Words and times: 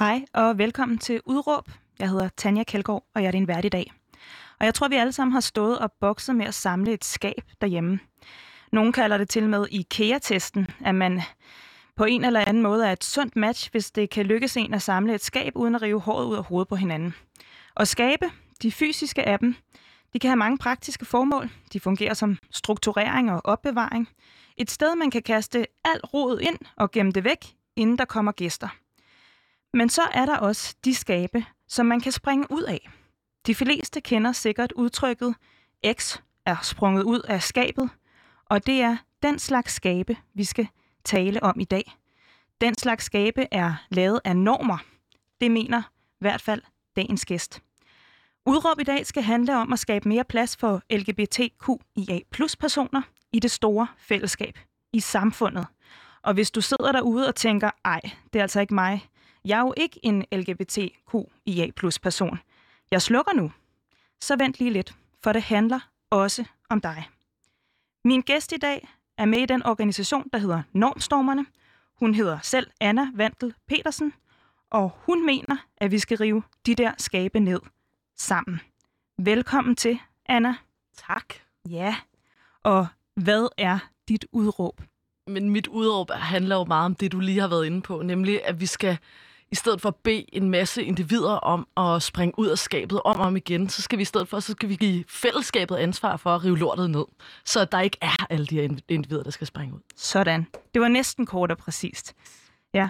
Hej 0.00 0.24
og 0.34 0.58
velkommen 0.58 0.98
til 0.98 1.20
Udråb. 1.24 1.70
Jeg 1.98 2.08
hedder 2.08 2.28
Tanja 2.36 2.64
Kjeldgaard, 2.64 3.04
og 3.14 3.22
jeg 3.22 3.26
er 3.26 3.32
din 3.32 3.48
vært 3.48 3.64
i 3.64 3.68
dag. 3.68 3.92
Og 4.60 4.66
jeg 4.66 4.74
tror, 4.74 4.88
vi 4.88 4.94
alle 4.94 5.12
sammen 5.12 5.32
har 5.32 5.40
stået 5.40 5.78
og 5.78 5.92
bokset 5.92 6.36
med 6.36 6.46
at 6.46 6.54
samle 6.54 6.92
et 6.92 7.04
skab 7.04 7.42
derhjemme. 7.60 8.00
Nogle 8.72 8.92
kalder 8.92 9.18
det 9.18 9.28
til 9.28 9.48
med 9.48 9.66
IKEA-testen, 9.70 10.66
at 10.84 10.94
man 10.94 11.22
på 11.96 12.04
en 12.04 12.24
eller 12.24 12.40
anden 12.40 12.62
måde 12.62 12.86
er 12.86 12.92
et 12.92 13.04
sundt 13.04 13.36
match, 13.36 13.70
hvis 13.70 13.90
det 13.90 14.10
kan 14.10 14.26
lykkes 14.26 14.56
en 14.56 14.74
at 14.74 14.82
samle 14.82 15.14
et 15.14 15.24
skab 15.24 15.52
uden 15.56 15.74
at 15.74 15.82
rive 15.82 16.00
håret 16.00 16.26
ud 16.26 16.36
af 16.36 16.44
hovedet 16.44 16.68
på 16.68 16.76
hinanden. 16.76 17.14
Og 17.74 17.88
skabe, 17.88 18.30
de 18.62 18.72
fysiske 18.72 19.22
af 19.22 19.38
dem, 19.38 19.54
de 20.12 20.18
kan 20.18 20.30
have 20.30 20.36
mange 20.36 20.58
praktiske 20.58 21.04
formål. 21.04 21.50
De 21.72 21.80
fungerer 21.80 22.14
som 22.14 22.38
strukturering 22.50 23.32
og 23.32 23.40
opbevaring. 23.44 24.08
Et 24.56 24.70
sted, 24.70 24.96
man 24.96 25.10
kan 25.10 25.22
kaste 25.22 25.66
alt 25.84 26.14
rodet 26.14 26.40
ind 26.40 26.58
og 26.76 26.90
gemme 26.90 27.12
det 27.12 27.24
væk, 27.24 27.46
inden 27.76 27.98
der 27.98 28.04
kommer 28.04 28.32
gæster. 28.32 28.68
Men 29.72 29.88
så 29.88 30.02
er 30.02 30.26
der 30.26 30.36
også 30.36 30.76
de 30.84 30.94
skabe, 30.94 31.44
som 31.68 31.86
man 31.86 32.00
kan 32.00 32.12
springe 32.12 32.46
ud 32.50 32.62
af. 32.62 32.90
De 33.46 33.54
fleste 33.54 34.00
kender 34.00 34.32
sikkert 34.32 34.72
udtrykket 34.72 35.34
X 35.92 36.16
er 36.46 36.56
sprunget 36.62 37.02
ud 37.02 37.20
af 37.20 37.42
skabet, 37.42 37.90
og 38.46 38.66
det 38.66 38.80
er 38.80 38.96
den 39.22 39.38
slags 39.38 39.72
skabe, 39.72 40.16
vi 40.34 40.44
skal 40.44 40.68
tale 41.04 41.42
om 41.42 41.60
i 41.60 41.64
dag. 41.64 41.96
Den 42.60 42.74
slags 42.74 43.04
skabe 43.04 43.46
er 43.50 43.74
lavet 43.90 44.20
af 44.24 44.36
normer. 44.36 44.78
Det 45.40 45.50
mener 45.50 45.82
i 46.12 46.18
hvert 46.20 46.40
fald 46.40 46.62
dagens 46.96 47.24
gæst. 47.24 47.62
Udråb 48.46 48.80
i 48.80 48.84
dag 48.84 49.06
skal 49.06 49.22
handle 49.22 49.56
om 49.56 49.72
at 49.72 49.78
skabe 49.78 50.08
mere 50.08 50.24
plads 50.24 50.56
for 50.56 50.82
LGBTQIA 50.90 52.18
plus 52.30 52.56
personer 52.56 53.02
i 53.32 53.38
det 53.38 53.50
store 53.50 53.86
fællesskab, 53.98 54.58
i 54.92 55.00
samfundet. 55.00 55.66
Og 56.22 56.34
hvis 56.34 56.50
du 56.50 56.60
sidder 56.60 56.92
derude 56.92 57.28
og 57.28 57.34
tænker, 57.34 57.70
ej, 57.84 58.00
det 58.32 58.38
er 58.38 58.42
altså 58.42 58.60
ikke 58.60 58.74
mig, 58.74 59.09
jeg 59.44 59.58
er 59.58 59.62
jo 59.62 59.74
ikke 59.76 60.00
en 60.02 60.24
LGBTQIA 60.32 61.70
plus 61.76 61.98
person. 61.98 62.38
Jeg 62.90 63.02
slukker 63.02 63.32
nu. 63.32 63.52
Så 64.20 64.36
vent 64.36 64.58
lige 64.58 64.70
lidt, 64.70 64.94
for 65.22 65.32
det 65.32 65.42
handler 65.42 65.80
også 66.10 66.44
om 66.68 66.80
dig. 66.80 67.08
Min 68.04 68.20
gæst 68.20 68.52
i 68.52 68.56
dag 68.56 68.88
er 69.18 69.24
med 69.24 69.38
i 69.38 69.46
den 69.46 69.66
organisation, 69.66 70.28
der 70.32 70.38
hedder 70.38 70.62
Normstormerne. 70.72 71.46
Hun 71.98 72.14
hedder 72.14 72.38
selv 72.42 72.70
Anna 72.80 73.06
Vandel 73.14 73.54
Petersen, 73.68 74.12
og 74.70 74.90
hun 74.96 75.26
mener, 75.26 75.56
at 75.76 75.90
vi 75.90 75.98
skal 75.98 76.18
rive 76.18 76.42
de 76.66 76.74
der 76.74 76.92
skabe 76.98 77.40
ned 77.40 77.60
sammen. 78.16 78.60
Velkommen 79.18 79.76
til, 79.76 79.98
Anna. 80.26 80.54
Tak. 80.96 81.34
Ja, 81.68 81.96
og 82.62 82.86
hvad 83.14 83.48
er 83.58 83.78
dit 84.08 84.26
udråb? 84.32 84.80
Men 85.26 85.50
mit 85.50 85.66
udråb 85.66 86.10
handler 86.10 86.56
jo 86.56 86.64
meget 86.64 86.84
om 86.84 86.94
det, 86.94 87.12
du 87.12 87.20
lige 87.20 87.40
har 87.40 87.48
været 87.48 87.66
inde 87.66 87.82
på, 87.82 88.02
nemlig 88.02 88.44
at 88.44 88.60
vi 88.60 88.66
skal 88.66 88.98
i 89.52 89.54
stedet 89.54 89.80
for 89.80 89.88
at 89.88 89.94
bede 89.94 90.24
en 90.32 90.50
masse 90.50 90.84
individer 90.84 91.32
om 91.32 91.66
at 91.76 92.02
springe 92.02 92.38
ud 92.38 92.46
af 92.46 92.58
skabet 92.58 93.00
om 93.04 93.20
og 93.20 93.26
om 93.26 93.36
igen, 93.36 93.68
så 93.68 93.82
skal 93.82 93.98
vi 93.98 94.02
i 94.02 94.04
stedet 94.04 94.28
for, 94.28 94.40
så 94.40 94.52
skal 94.52 94.68
vi 94.68 94.76
give 94.76 95.04
fællesskabet 95.08 95.76
ansvar 95.76 96.16
for 96.16 96.30
at 96.30 96.44
rive 96.44 96.58
lortet 96.58 96.90
ned, 96.90 97.04
så 97.44 97.64
der 97.64 97.80
ikke 97.80 97.98
er 98.00 98.26
alle 98.30 98.46
de 98.46 98.54
her 98.54 98.68
individer, 98.88 99.22
der 99.22 99.30
skal 99.30 99.46
springe 99.46 99.74
ud. 99.74 99.80
Sådan. 99.96 100.46
Det 100.74 100.82
var 100.82 100.88
næsten 100.88 101.26
kort 101.26 101.50
og 101.50 101.58
præcist. 101.58 102.14
Ja. 102.74 102.88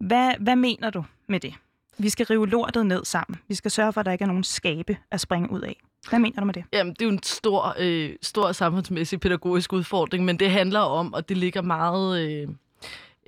Hvad, 0.00 0.32
hvad 0.40 0.56
mener 0.56 0.90
du 0.90 1.04
med 1.28 1.40
det? 1.40 1.54
Vi 1.98 2.08
skal 2.08 2.26
rive 2.26 2.48
lortet 2.48 2.86
ned 2.86 3.04
sammen. 3.04 3.40
Vi 3.48 3.54
skal 3.54 3.70
sørge 3.70 3.92
for, 3.92 4.00
at 4.00 4.06
der 4.06 4.12
ikke 4.12 4.22
er 4.22 4.26
nogen 4.26 4.44
skabe 4.44 4.96
at 5.10 5.20
springe 5.20 5.50
ud 5.50 5.60
af. 5.60 5.82
Hvad 6.08 6.18
mener 6.18 6.40
du 6.40 6.46
med 6.46 6.54
det? 6.54 6.64
Jamen, 6.72 6.92
det 6.92 7.02
er 7.02 7.06
jo 7.06 7.12
en 7.12 7.22
stor, 7.22 7.74
øh, 7.78 8.10
stor 8.22 8.52
samfundsmæssig 8.52 9.20
pædagogisk 9.20 9.72
udfordring, 9.72 10.24
men 10.24 10.38
det 10.38 10.50
handler 10.50 10.80
om, 10.80 11.14
og 11.14 11.28
det 11.28 11.36
ligger 11.36 11.62
meget... 11.62 12.20
Øh, 12.20 12.48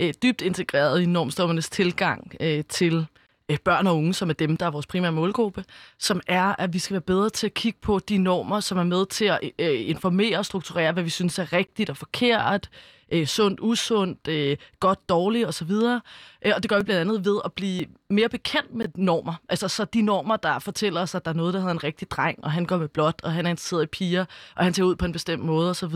øh, 0.00 0.14
dybt 0.22 0.42
integreret 0.42 1.00
i 1.00 1.06
normstormernes 1.06 1.70
tilgang 1.70 2.34
øh, 2.41 2.64
til 2.68 3.06
øh, 3.48 3.58
børn 3.58 3.86
og 3.86 3.96
unge, 3.96 4.14
som 4.14 4.30
er 4.30 4.34
dem, 4.34 4.56
der 4.56 4.66
er 4.66 4.70
vores 4.70 4.86
primære 4.86 5.12
målgruppe, 5.12 5.64
som 5.98 6.20
er, 6.27 6.55
at 6.58 6.72
vi 6.72 6.78
skal 6.78 6.94
være 6.94 7.00
bedre 7.00 7.30
til 7.30 7.46
at 7.46 7.55
kigge 7.55 7.78
på 7.82 7.98
de 7.98 8.18
normer, 8.18 8.60
som 8.60 8.78
er 8.78 8.84
med 8.84 9.06
til 9.06 9.24
at 9.24 9.40
øh, 9.58 9.88
informere 9.88 10.38
og 10.38 10.46
strukturere, 10.46 10.92
hvad 10.92 11.02
vi 11.02 11.11
synes 11.11 11.39
er 11.39 11.52
rigtigt 11.52 11.90
og 11.90 11.96
forkert, 11.96 12.68
øh, 13.12 13.27
sundt, 13.27 13.61
usundt, 13.61 14.28
øh, 14.28 14.56
godt, 14.80 15.08
dårligt 15.08 15.48
osv. 15.48 15.70
Øh, 15.70 16.52
og 16.56 16.62
det 16.62 16.68
gør 16.68 16.78
vi 16.78 16.84
blandt 16.84 17.00
andet 17.00 17.24
ved 17.24 17.40
at 17.44 17.52
blive 17.52 17.84
mere 18.11 18.28
bekendt 18.28 18.74
med 18.74 18.86
normer. 18.94 19.34
Altså 19.48 19.68
så 19.68 19.84
de 19.84 20.02
normer, 20.02 20.36
der 20.36 20.58
fortæller 20.58 21.00
os, 21.00 21.14
at 21.14 21.24
der 21.24 21.30
er 21.30 21.34
noget, 21.34 21.55
der 21.55 21.61
hedder 21.61 21.73
en 21.73 21.84
rigtig 21.84 22.11
dreng, 22.11 22.44
og 22.44 22.52
han 22.52 22.64
går 22.64 22.77
med 22.77 22.89
blåt, 22.89 23.20
og 23.23 23.33
han 23.33 23.46
er 23.46 23.50
interesseret 23.50 23.83
i 23.83 23.86
piger, 23.86 24.24
og 24.56 24.64
han 24.64 24.74
ser 24.74 24.83
ud 24.83 24.96
på 24.96 25.05
en 25.05 25.12
bestemt 25.12 25.44
måde 25.44 25.70
osv. 25.70 25.94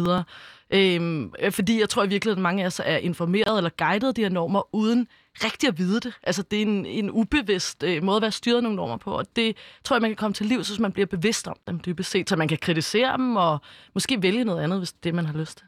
Øhm, 0.75 1.33
fordi 1.51 1.81
jeg 1.81 1.89
tror 1.89 2.05
i 2.05 2.09
virkeligheden, 2.09 2.39
at 2.39 2.43
mange 2.43 2.63
af 2.63 2.67
os 2.67 2.81
er 2.85 2.97
informeret 2.97 3.57
eller 3.57 3.71
guidet 3.79 4.09
af 4.09 4.15
de 4.15 4.23
her 4.23 4.29
normer, 4.29 4.75
uden 4.75 5.09
rigtig 5.35 5.69
at 5.69 5.79
vide 5.79 6.01
det. 6.01 6.19
Altså 6.23 6.43
det 6.43 6.59
er 6.59 6.63
en, 6.63 6.87
en 6.87 7.11
ubevidst 7.11 7.83
øh, 7.83 8.03
måde 8.03 8.17
at 8.17 8.23
være 8.23 8.33
styret 8.33 8.63
nogle 8.63 8.77
normer 8.77 8.97
på, 8.97 9.13
og 9.19 9.37
det 9.37 9.57
tror 9.85 9.97
jeg, 9.97 10.01
man 10.01 10.11
kan 10.11 10.17
komme 10.17 10.35
til 10.35 10.47
liv, 10.47 10.65
så 10.65 10.83
man 10.83 10.93
bliver 10.93 11.07
bevidst 11.07 11.49
om 11.49 11.57
dem 11.67 11.81
dybest 11.81 12.11
set, 12.11 12.29
så 12.29 12.37
man 12.37 12.49
kan 12.49 12.59
kritisere 12.59 13.17
dem, 13.17 13.37
og 13.37 13.59
måske 13.95 14.23
vælge 14.23 14.45
noget 14.45 14.63
andet, 14.63 14.79
hvis 14.79 14.93
det 14.93 14.99
er 14.99 15.03
det, 15.03 15.15
man 15.15 15.27
har 15.27 15.35
lyst 15.35 15.59
til. 15.59 15.67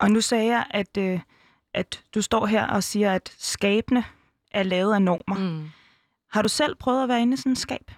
Og 0.00 0.10
nu 0.10 0.20
sagde 0.20 0.46
jeg, 0.46 0.66
at, 0.70 0.96
øh, 0.98 1.20
at 1.74 2.02
du 2.14 2.22
står 2.22 2.46
her 2.46 2.66
og 2.66 2.84
siger, 2.84 3.12
at 3.12 3.34
skabene 3.38 4.04
er 4.50 4.62
lavet 4.62 4.94
af 4.94 5.02
normer. 5.02 5.38
Mm. 5.38 5.70
Har 6.30 6.42
du 6.42 6.48
selv 6.48 6.74
prøvet 6.74 7.02
at 7.02 7.08
være 7.08 7.22
inde 7.22 7.34
i 7.34 7.36
sådan 7.36 7.52
en 7.52 7.56
skab? 7.56 7.90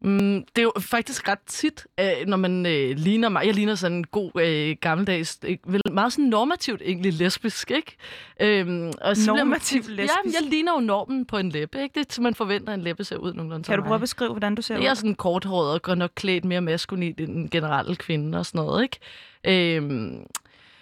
Mm, 0.00 0.44
det 0.56 0.58
er 0.58 0.62
jo 0.62 0.72
faktisk 0.80 1.28
ret 1.28 1.38
tit, 1.46 1.86
øh, 2.00 2.06
når 2.26 2.36
man 2.36 2.66
øh, 2.66 2.96
ligner 2.96 3.28
mig. 3.28 3.46
Jeg 3.46 3.54
ligner 3.54 3.74
sådan 3.74 3.96
en 3.96 4.06
god 4.06 4.30
øh, 4.40 4.76
gammeldags, 4.80 5.38
øh, 5.44 5.56
vel, 5.66 5.80
meget 5.92 6.12
sådan 6.12 6.24
normativt 6.24 6.82
egentlig 6.84 7.12
lesbisk, 7.12 7.70
ikke? 7.70 7.96
Øhm, 8.40 8.92
og 9.00 9.16
så 9.16 9.34
normativt 9.34 9.88
man, 9.88 9.96
lesbisk? 9.96 10.34
Ja, 10.34 10.40
jeg 10.40 10.50
ligner 10.50 10.72
jo 10.72 10.80
normen 10.80 11.24
på 11.24 11.36
en 11.36 11.48
læbe, 11.48 11.82
ikke? 11.82 12.00
Det 12.00 12.18
er, 12.18 12.22
man 12.22 12.34
forventer, 12.34 12.74
en 12.74 12.80
læbe 12.80 13.04
ser 13.04 13.16
ud 13.16 13.32
nogenlunde 13.32 13.64
Kan 13.64 13.78
du 13.78 13.82
prøve 13.82 13.94
at 13.94 14.00
beskrive, 14.00 14.30
hvordan 14.30 14.54
du 14.54 14.62
ser 14.62 14.76
ud? 14.76 14.82
Jeg 14.82 14.90
er 14.90 14.94
sådan 14.94 15.14
korthåret 15.14 15.72
og 15.72 15.82
går 15.82 15.94
nok 15.94 16.10
klædt 16.14 16.44
mere 16.44 16.60
maskulin 16.60 17.14
end 17.18 17.34
den 17.34 17.48
generelle 17.48 17.96
kvinde 17.96 18.38
og 18.38 18.46
sådan 18.46 18.58
noget, 18.58 18.82
ikke? 18.82 19.76
Øhm, 19.76 20.26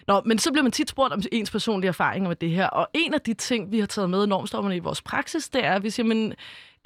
Nå, 0.07 0.23
men 0.25 0.39
så 0.39 0.53
bliver 0.53 0.63
man 0.63 0.73
tit 0.73 0.91
spurgt 0.91 1.13
om 1.13 1.23
ens 1.33 1.51
personlige 1.51 1.89
erfaringer 1.89 2.29
med 2.29 2.37
det 2.37 2.51
her, 2.51 2.67
og 2.67 2.89
en 2.95 3.15
af 3.15 3.21
de 3.21 3.35
ting, 3.35 3.73
vi 3.73 3.81
har 3.81 3.87
taget 3.87 4.11
med 4.11 4.29
i 4.73 4.77
i 4.77 4.79
vores 4.79 5.03
praksis, 5.03 5.49
det 5.49 5.65
er, 5.65 5.73
at 5.73 5.83
vi 5.83 5.91
siger, 5.91 6.07
men 6.07 6.35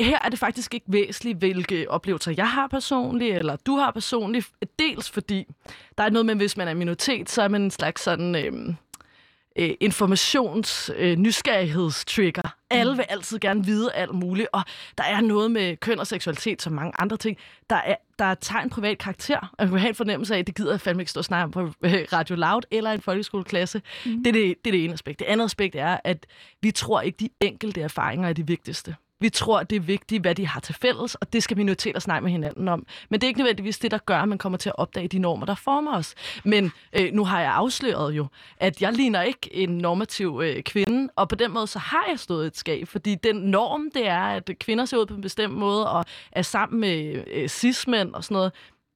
her 0.00 0.18
er 0.24 0.28
det 0.28 0.38
faktisk 0.38 0.74
ikke 0.74 0.86
væsentligt, 0.88 1.38
hvilke 1.38 1.90
oplevelser 1.90 2.32
jeg 2.36 2.50
har 2.50 2.66
personligt, 2.66 3.36
eller 3.36 3.56
du 3.56 3.76
har 3.76 3.90
personligt. 3.90 4.48
Dels 4.78 5.10
fordi, 5.10 5.44
der 5.98 6.04
er 6.04 6.10
noget 6.10 6.26
med, 6.26 6.34
hvis 6.34 6.56
man 6.56 6.68
er 6.68 6.74
minoritet, 6.74 7.30
så 7.30 7.42
er 7.42 7.48
man 7.48 7.62
en 7.62 7.70
slags 7.70 8.02
sådan... 8.02 8.34
Øh, 8.34 8.74
øh, 9.58 9.74
informations 9.80 10.90
øh, 10.96 11.16
nysgerrighedstrigger. 11.16 12.56
Alle 12.70 12.96
vil 12.96 13.04
altid 13.08 13.38
gerne 13.38 13.64
vide 13.64 13.92
alt 13.92 14.14
muligt, 14.14 14.48
og 14.52 14.62
der 14.98 15.04
er 15.04 15.20
noget 15.20 15.50
med 15.50 15.76
køn 15.76 15.98
og 15.98 16.06
seksualitet, 16.06 16.62
som 16.62 16.72
mange 16.72 16.92
andre 16.98 17.16
ting, 17.16 17.38
der 17.70 17.76
er, 17.76 17.96
der 18.18 18.34
tager 18.34 18.62
en 18.62 18.70
privat 18.70 18.98
karakter. 18.98 19.38
Og 19.38 19.56
jeg 19.58 19.68
kan 19.68 19.78
have 19.78 19.88
en 19.88 19.94
fornemmelse 19.94 20.34
af, 20.34 20.38
at 20.38 20.46
det 20.46 20.54
gider 20.54 20.70
jeg 20.70 20.80
fandme 20.80 21.02
ikke 21.02 21.10
stå 21.10 21.20
og 21.20 21.24
snakke 21.24 21.52
på 21.52 21.60
øh, 21.82 22.06
Radio 22.12 22.36
Loud 22.36 22.62
eller 22.70 22.92
en 22.92 23.00
folkeskoleklasse. 23.00 23.82
Mm. 24.06 24.24
Det, 24.24 24.26
er 24.26 24.32
det, 24.32 24.54
det 24.64 24.70
er 24.70 24.72
det 24.72 24.84
ene 24.84 24.92
aspekt. 24.92 25.18
Det 25.18 25.24
andet 25.24 25.44
aspekt 25.44 25.74
er, 25.74 25.98
at 26.04 26.26
vi 26.62 26.70
tror 26.70 27.00
ikke, 27.00 27.16
de 27.20 27.28
enkelte 27.40 27.80
erfaringer 27.80 28.28
er 28.28 28.32
de 28.32 28.46
vigtigste. 28.46 28.96
Vi 29.20 29.28
tror, 29.28 29.62
det 29.62 29.76
er 29.76 29.80
vigtigt, 29.80 30.22
hvad 30.22 30.34
de 30.34 30.46
har 30.46 30.60
til 30.60 30.74
fælles, 30.74 31.14
og 31.14 31.32
det 31.32 31.42
skal 31.42 31.56
minoriteter 31.56 32.00
snakke 32.00 32.24
med 32.24 32.32
hinanden 32.32 32.68
om. 32.68 32.86
Men 33.08 33.20
det 33.20 33.26
er 33.26 33.28
ikke 33.28 33.40
nødvendigvis 33.40 33.78
det, 33.78 33.90
der 33.90 33.98
gør, 33.98 34.18
at 34.18 34.28
man 34.28 34.38
kommer 34.38 34.58
til 34.58 34.68
at 34.68 34.78
opdage 34.78 35.08
de 35.08 35.18
normer, 35.18 35.46
der 35.46 35.54
former 35.54 35.96
os. 35.96 36.14
Men 36.44 36.72
øh, 36.92 37.12
nu 37.12 37.24
har 37.24 37.40
jeg 37.40 37.52
afsløret 37.52 38.12
jo, 38.12 38.26
at 38.56 38.82
jeg 38.82 38.92
ligner 38.92 39.22
ikke 39.22 39.54
en 39.54 39.78
normativ 39.78 40.40
øh, 40.44 40.62
kvinde, 40.62 41.12
og 41.16 41.28
på 41.28 41.34
den 41.34 41.50
måde 41.50 41.66
så 41.66 41.78
har 41.78 42.04
jeg 42.08 42.18
stået 42.18 42.46
et 42.46 42.56
skab, 42.56 42.88
fordi 42.88 43.14
den 43.14 43.36
norm, 43.36 43.90
det 43.94 44.06
er, 44.08 44.22
at 44.22 44.50
kvinder 44.60 44.84
ser 44.84 44.96
ud 44.96 45.06
på 45.06 45.14
en 45.14 45.20
bestemt 45.20 45.54
måde, 45.54 45.90
og 45.90 46.04
er 46.32 46.42
sammen 46.42 46.80
med 46.80 47.24
øh, 47.26 47.48
cis-mænd 47.48 48.14
og 48.14 48.24
sådan 48.24 48.34
noget, 48.34 48.52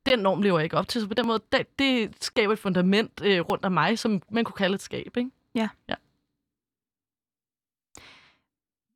den 0.06 0.18
norm 0.18 0.42
lever 0.42 0.58
jeg 0.58 0.64
ikke 0.64 0.76
op 0.76 0.88
til, 0.88 1.00
så 1.00 1.08
på 1.08 1.14
den 1.14 1.26
måde, 1.26 1.40
det, 1.52 1.66
det 1.78 2.10
skaber 2.20 2.52
et 2.52 2.58
fundament 2.58 3.20
øh, 3.24 3.40
rundt 3.40 3.64
om 3.64 3.72
mig, 3.72 3.98
som 3.98 4.22
man 4.30 4.44
kunne 4.44 4.56
kalde 4.56 4.74
et 4.74 4.82
skab, 4.82 5.16
ikke? 5.16 5.30
Ja. 5.54 5.68
ja. 5.88 5.94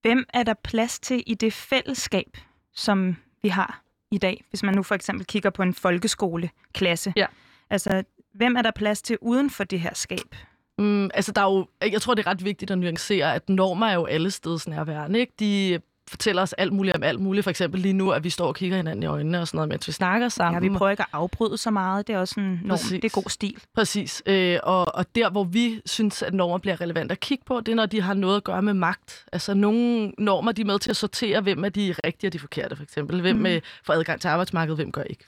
Hvem 0.06 0.24
er 0.34 0.42
der 0.42 0.54
plads 0.54 1.00
til 1.00 1.22
i 1.26 1.34
det 1.34 1.52
fællesskab, 1.52 2.36
som 2.74 3.16
vi 3.42 3.48
har 3.48 3.82
i 4.10 4.18
dag? 4.18 4.44
Hvis 4.50 4.62
man 4.62 4.74
nu 4.74 4.82
for 4.82 4.94
eksempel 4.94 5.26
kigger 5.26 5.50
på 5.50 5.62
en 5.62 5.74
folkeskoleklasse. 5.74 7.12
Ja. 7.16 7.26
Altså, 7.70 8.02
hvem 8.34 8.56
er 8.56 8.62
der 8.62 8.70
plads 8.70 9.02
til 9.02 9.18
uden 9.20 9.50
for 9.50 9.64
det 9.64 9.80
her 9.80 9.94
skab? 9.94 10.36
Mm, 10.78 11.04
altså, 11.14 11.32
der 11.32 11.40
er 11.40 11.52
jo, 11.52 11.66
jeg 11.92 12.02
tror, 12.02 12.14
det 12.14 12.26
er 12.26 12.30
ret 12.30 12.44
vigtigt 12.44 12.70
at 12.70 12.78
nuancere, 12.78 13.34
at 13.34 13.48
normer 13.48 13.86
er 13.86 13.94
jo 13.94 14.04
alle 14.04 14.30
steds 14.30 14.68
nærværende. 14.68 15.18
Ikke? 15.20 15.32
De 15.40 15.80
fortæller 16.08 16.42
os 16.42 16.52
alt 16.52 16.72
muligt 16.72 16.96
om 16.96 17.02
alt 17.02 17.20
muligt. 17.20 17.44
For 17.44 17.50
eksempel 17.50 17.80
lige 17.80 17.92
nu, 17.92 18.10
at 18.10 18.24
vi 18.24 18.30
står 18.30 18.46
og 18.46 18.54
kigger 18.54 18.76
hinanden 18.76 19.02
i 19.02 19.06
øjnene 19.06 19.40
og 19.40 19.48
sådan 19.48 19.56
noget, 19.56 19.68
mens 19.68 19.86
vi 19.88 19.92
snakker 19.92 20.28
sammen. 20.28 20.62
Ja, 20.62 20.68
vi 20.68 20.78
prøver 20.78 20.90
ikke 20.90 21.02
at 21.02 21.08
afbryde 21.12 21.58
så 21.58 21.70
meget. 21.70 22.06
Det 22.06 22.14
er 22.14 22.18
også 22.18 22.40
en 22.40 22.60
norm. 22.64 22.78
Det 22.90 23.04
er 23.04 23.08
god 23.08 23.30
stil. 23.30 23.56
Præcis. 23.74 24.22
Øh, 24.26 24.58
og, 24.62 24.94
og 24.94 25.14
der, 25.14 25.30
hvor 25.30 25.44
vi 25.44 25.80
synes, 25.86 26.22
at 26.22 26.34
normer 26.34 26.58
bliver 26.58 26.80
relevant 26.80 27.12
at 27.12 27.20
kigge 27.20 27.44
på, 27.44 27.60
det 27.60 27.72
er, 27.72 27.76
når 27.76 27.86
de 27.86 28.00
har 28.00 28.14
noget 28.14 28.36
at 28.36 28.44
gøre 28.44 28.62
med 28.62 28.74
magt. 28.74 29.24
Altså 29.32 29.54
nogle 29.54 30.12
normer, 30.18 30.52
de 30.52 30.60
er 30.60 30.66
med 30.66 30.78
til 30.78 30.90
at 30.90 30.96
sortere, 30.96 31.40
hvem 31.40 31.64
er 31.64 31.68
de 31.68 31.94
rigtige 32.04 32.28
og 32.28 32.32
de 32.32 32.38
forkerte, 32.38 32.76
for 32.76 32.82
eksempel. 32.82 33.20
Hvem 33.20 33.36
mm. 33.36 33.46
får 33.84 33.92
adgang 33.92 34.20
til 34.20 34.28
arbejdsmarkedet, 34.28 34.78
hvem 34.78 34.92
gør 34.92 35.02
ikke. 35.02 35.24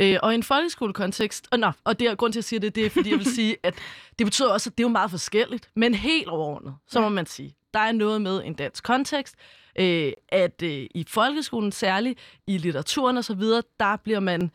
Øh, 0.00 0.18
og 0.22 0.32
i 0.32 0.34
en 0.34 0.42
folkeskolekontekst, 0.42 1.48
og, 1.50 1.58
nå, 1.58 1.72
og 1.84 1.98
det 1.98 2.08
er 2.08 2.14
grund 2.14 2.32
til 2.32 2.40
at 2.40 2.44
sige 2.44 2.58
det, 2.58 2.74
det 2.74 2.86
er, 2.86 2.90
fordi 2.90 3.10
jeg 3.10 3.18
vil 3.18 3.34
sige, 3.38 3.56
at 3.62 3.74
det 4.18 4.26
betyder 4.26 4.48
også, 4.48 4.70
at 4.70 4.78
det 4.78 4.84
er 4.84 4.88
jo 4.88 4.92
meget 4.92 5.10
forskelligt, 5.10 5.68
men 5.76 5.94
helt 5.94 6.28
overordnet, 6.28 6.74
så 6.88 7.00
må 7.00 7.08
man 7.08 7.26
sige, 7.26 7.54
der 7.74 7.80
er 7.80 7.92
noget 7.92 8.22
med 8.22 8.42
en 8.44 8.54
dansk 8.54 8.84
kontekst, 8.84 9.34
øh, 9.78 10.12
at 10.28 10.62
øh, 10.62 10.86
i 10.94 11.04
folkeskolen 11.08 11.72
særligt, 11.72 12.18
i 12.46 12.58
litteraturen 12.58 13.18
osv., 13.18 13.42
der 13.80 13.96
bliver 14.04 14.20
man 14.20 14.50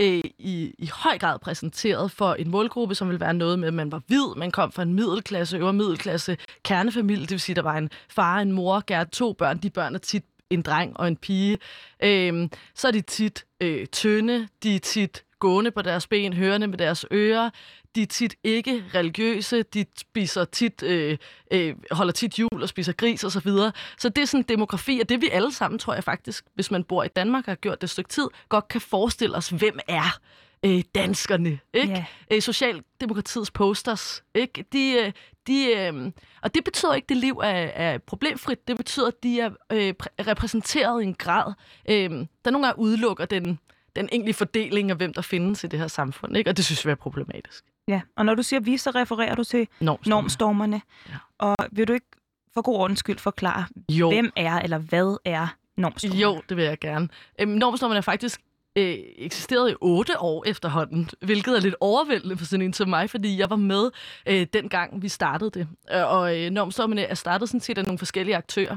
øh, 0.00 0.22
i, 0.38 0.74
i 0.78 0.90
høj 0.92 1.18
grad 1.18 1.38
præsenteret 1.38 2.10
for 2.10 2.34
en 2.34 2.50
målgruppe, 2.50 2.94
som 2.94 3.08
vil 3.08 3.20
være 3.20 3.34
noget 3.34 3.58
med, 3.58 3.68
at 3.68 3.74
man 3.74 3.92
var 3.92 4.02
hvid, 4.06 4.36
man 4.36 4.50
kom 4.50 4.72
fra 4.72 4.82
en 4.82 4.94
middelklasse, 4.94 5.56
øvre 5.56 5.72
middelklasse 5.72 6.36
kernefamilie, 6.64 7.22
det 7.22 7.30
vil 7.30 7.40
sige, 7.40 7.56
der 7.56 7.62
var 7.62 7.76
en 7.76 7.90
far, 8.08 8.38
en 8.38 8.52
mor, 8.52 8.82
gerne 8.86 9.10
to 9.10 9.32
børn. 9.32 9.58
De 9.58 9.70
børn 9.70 9.94
er 9.94 9.98
tit 9.98 10.24
en 10.50 10.62
dreng 10.62 10.96
og 10.96 11.08
en 11.08 11.16
pige. 11.16 11.58
Øh, 12.02 12.48
så 12.74 12.88
er 12.88 12.92
de 12.92 13.00
tit 13.00 13.44
øh, 13.60 13.86
tynde, 13.86 14.48
de 14.62 14.74
er 14.74 14.80
tit 14.80 15.24
gående 15.40 15.70
på 15.70 15.82
deres 15.82 16.06
ben, 16.06 16.32
hørende 16.32 16.66
med 16.66 16.78
deres 16.78 17.06
ører. 17.12 17.50
De 17.94 18.02
er 18.02 18.06
tit 18.06 18.34
ikke 18.44 18.84
religiøse, 18.94 19.62
de 19.62 19.84
spiser 19.96 20.44
tit, 20.44 20.82
øh, 20.82 21.18
øh, 21.50 21.74
holder 21.90 22.12
tit 22.12 22.38
jul 22.38 22.62
og 22.62 22.68
spiser 22.68 22.92
gris 22.92 23.24
osv. 23.24 23.30
Så, 23.30 23.40
videre. 23.40 23.72
så 23.98 24.08
det 24.08 24.22
er 24.22 24.26
sådan 24.26 24.40
en 24.40 24.48
demografi, 24.48 24.98
og 25.02 25.08
det 25.08 25.20
vi 25.20 25.28
alle 25.28 25.52
sammen, 25.52 25.78
tror 25.78 25.94
jeg 25.94 26.04
faktisk, 26.04 26.44
hvis 26.54 26.70
man 26.70 26.84
bor 26.84 27.04
i 27.04 27.08
Danmark 27.08 27.44
og 27.46 27.50
har 27.50 27.56
gjort 27.56 27.80
det 27.80 27.86
et 27.86 27.90
stykke 27.90 28.10
tid, 28.10 28.28
godt 28.48 28.68
kan 28.68 28.80
forestille 28.80 29.36
os, 29.36 29.48
hvem 29.48 29.78
er 29.88 30.18
øh, 30.64 30.82
danskerne, 30.94 31.58
ikke? 31.74 31.92
Yeah. 31.92 32.04
Øh, 32.30 32.42
Socialdemokratiets 32.42 33.50
posters, 33.50 34.24
ikke? 34.34 34.64
De, 34.72 34.92
øh, 34.92 35.12
de, 35.46 35.66
øh, 35.66 36.12
og 36.42 36.54
det 36.54 36.64
betyder 36.64 36.94
ikke, 36.94 37.04
at 37.04 37.08
det 37.08 37.16
liv 37.16 37.40
er, 37.44 37.70
er 37.74 37.98
problemfrit. 37.98 38.68
Det 38.68 38.76
betyder, 38.76 39.06
at 39.06 39.22
de 39.22 39.40
er 39.40 39.50
øh, 39.72 39.94
repræsenteret 40.26 41.02
i 41.02 41.06
en 41.06 41.14
grad, 41.14 41.52
øh, 41.88 42.10
der 42.44 42.50
nogle 42.50 42.66
gange 42.66 42.78
udelukker 42.78 43.24
den 43.24 43.58
den 43.96 44.08
egentlige 44.12 44.34
fordeling 44.34 44.90
af, 44.90 44.96
hvem 44.96 45.14
der 45.14 45.22
findes 45.22 45.64
i 45.64 45.66
det 45.66 45.78
her 45.78 45.88
samfund. 45.88 46.36
Ikke? 46.36 46.50
Og 46.50 46.56
det 46.56 46.64
synes 46.64 46.86
vi 46.86 46.90
er 46.90 46.94
problematisk. 46.94 47.64
Ja, 47.88 48.00
og 48.16 48.24
når 48.24 48.34
du 48.34 48.42
siger 48.42 48.60
vi, 48.60 48.76
så 48.76 48.90
refererer 48.90 49.34
du 49.34 49.44
til 49.44 49.68
normstormerne. 49.80 50.22
normstormerne. 50.22 50.80
Ja. 51.08 51.14
Og 51.38 51.56
vil 51.72 51.88
du 51.88 51.92
ikke 51.92 52.06
for 52.54 52.62
god 52.62 52.76
ordens 52.76 52.98
skyld 52.98 53.18
forklare, 53.18 53.64
jo. 53.92 54.10
hvem 54.10 54.32
er 54.36 54.58
eller 54.58 54.78
hvad 54.78 55.16
er 55.24 55.46
normstormerne? 55.76 56.20
Jo, 56.20 56.42
det 56.48 56.56
vil 56.56 56.64
jeg 56.64 56.78
gerne. 56.78 57.08
Øhm, 57.40 57.50
normstormerne 57.50 57.98
er 57.98 58.02
faktisk 58.02 58.40
øh, 58.76 58.94
eksisteret 59.16 59.70
i 59.70 59.74
otte 59.80 60.20
år 60.20 60.44
efterhånden, 60.46 61.10
hvilket 61.20 61.56
er 61.56 61.60
lidt 61.60 61.74
overvældende 61.80 62.36
for 62.36 62.44
sådan 62.44 62.64
en 62.64 62.72
som 62.72 62.88
mig, 62.88 63.10
fordi 63.10 63.38
jeg 63.38 63.50
var 63.50 63.56
med 63.56 63.90
øh, 64.26 64.46
dengang, 64.52 65.02
vi 65.02 65.08
startede 65.08 65.50
det. 65.50 65.68
Øh, 65.92 66.12
og 66.12 66.38
øh, 66.38 66.50
normstormerne 66.50 67.02
er 67.02 67.14
startet 67.14 67.48
sådan 67.48 67.60
set 67.60 67.78
af 67.78 67.84
nogle 67.84 67.98
forskellige 67.98 68.36
aktører. 68.36 68.76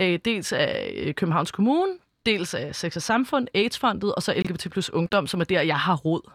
Øh, 0.00 0.18
dels 0.24 0.52
af 0.52 0.92
øh, 0.96 1.14
Københavns 1.14 1.50
Kommune, 1.50 1.92
dels 2.26 2.54
af 2.54 2.74
Sex 2.74 2.96
og 2.96 3.02
Samfund, 3.02 3.48
AIDS-fondet, 3.54 4.14
og 4.14 4.22
så 4.22 4.34
LGBT 4.36 4.70
plus 4.70 4.90
Ungdom, 4.90 5.26
som 5.26 5.40
er 5.40 5.44
der, 5.44 5.60
jeg 5.60 5.78
har 5.78 5.96
råd. 5.96 6.30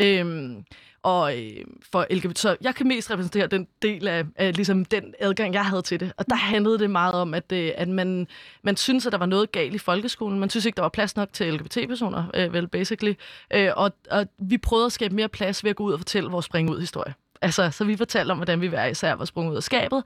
Øhm, 0.00 0.64
og 1.02 1.38
øh, 1.38 1.64
for 1.92 2.06
LGBT, 2.10 2.38
så 2.38 2.56
jeg 2.60 2.74
kan 2.74 2.88
mest 2.88 3.10
repræsentere 3.10 3.46
den 3.46 3.66
del 3.82 4.08
af, 4.08 4.24
af 4.36 4.56
ligesom 4.56 4.84
den 4.84 5.14
adgang, 5.20 5.54
jeg 5.54 5.64
havde 5.64 5.82
til 5.82 6.00
det. 6.00 6.12
Og 6.16 6.24
der 6.28 6.34
handlede 6.34 6.78
det 6.78 6.90
meget 6.90 7.14
om, 7.14 7.34
at, 7.34 7.52
øh, 7.52 7.72
at 7.76 7.88
man, 7.88 8.26
man 8.62 8.76
synes, 8.76 9.06
at 9.06 9.12
der 9.12 9.18
var 9.18 9.26
noget 9.26 9.52
galt 9.52 9.74
i 9.74 9.78
folkeskolen. 9.78 10.40
Man 10.40 10.50
synes 10.50 10.64
ikke, 10.64 10.76
der 10.76 10.82
var 10.82 10.88
plads 10.88 11.16
nok 11.16 11.32
til 11.32 11.54
LGBT-personer, 11.54 12.24
øh, 12.34 12.52
vel, 12.52 12.68
basically. 12.68 13.14
Øh, 13.54 13.70
og, 13.76 13.92
og 14.10 14.26
vi 14.38 14.58
prøvede 14.58 14.86
at 14.86 14.92
skabe 14.92 15.14
mere 15.14 15.28
plads 15.28 15.64
ved 15.64 15.70
at 15.70 15.76
gå 15.76 15.84
ud 15.84 15.92
og 15.92 15.98
fortælle 15.98 16.30
vores 16.30 16.46
spring 16.46 16.70
ud 16.70 16.80
historie. 16.80 17.14
Altså, 17.42 17.70
så 17.70 17.84
vi 17.84 17.96
fortalte 17.96 18.30
om, 18.30 18.38
hvordan 18.38 18.60
vi 18.60 18.66
hver 18.66 18.86
især 18.86 19.14
var 19.14 19.24
sprunget 19.24 19.52
ud 19.52 19.56
af 19.56 19.62
skabet. 19.62 20.02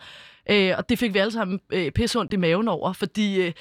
Øh, 0.50 0.74
og 0.78 0.88
det 0.88 0.98
fik 0.98 1.14
vi 1.14 1.18
alle 1.18 1.32
sammen 1.32 1.60
øh, 1.72 1.90
pisse 1.90 2.18
ondt 2.18 2.32
i 2.32 2.36
maven 2.36 2.68
over, 2.68 2.92
fordi 2.92 3.46
øh, 3.46 3.52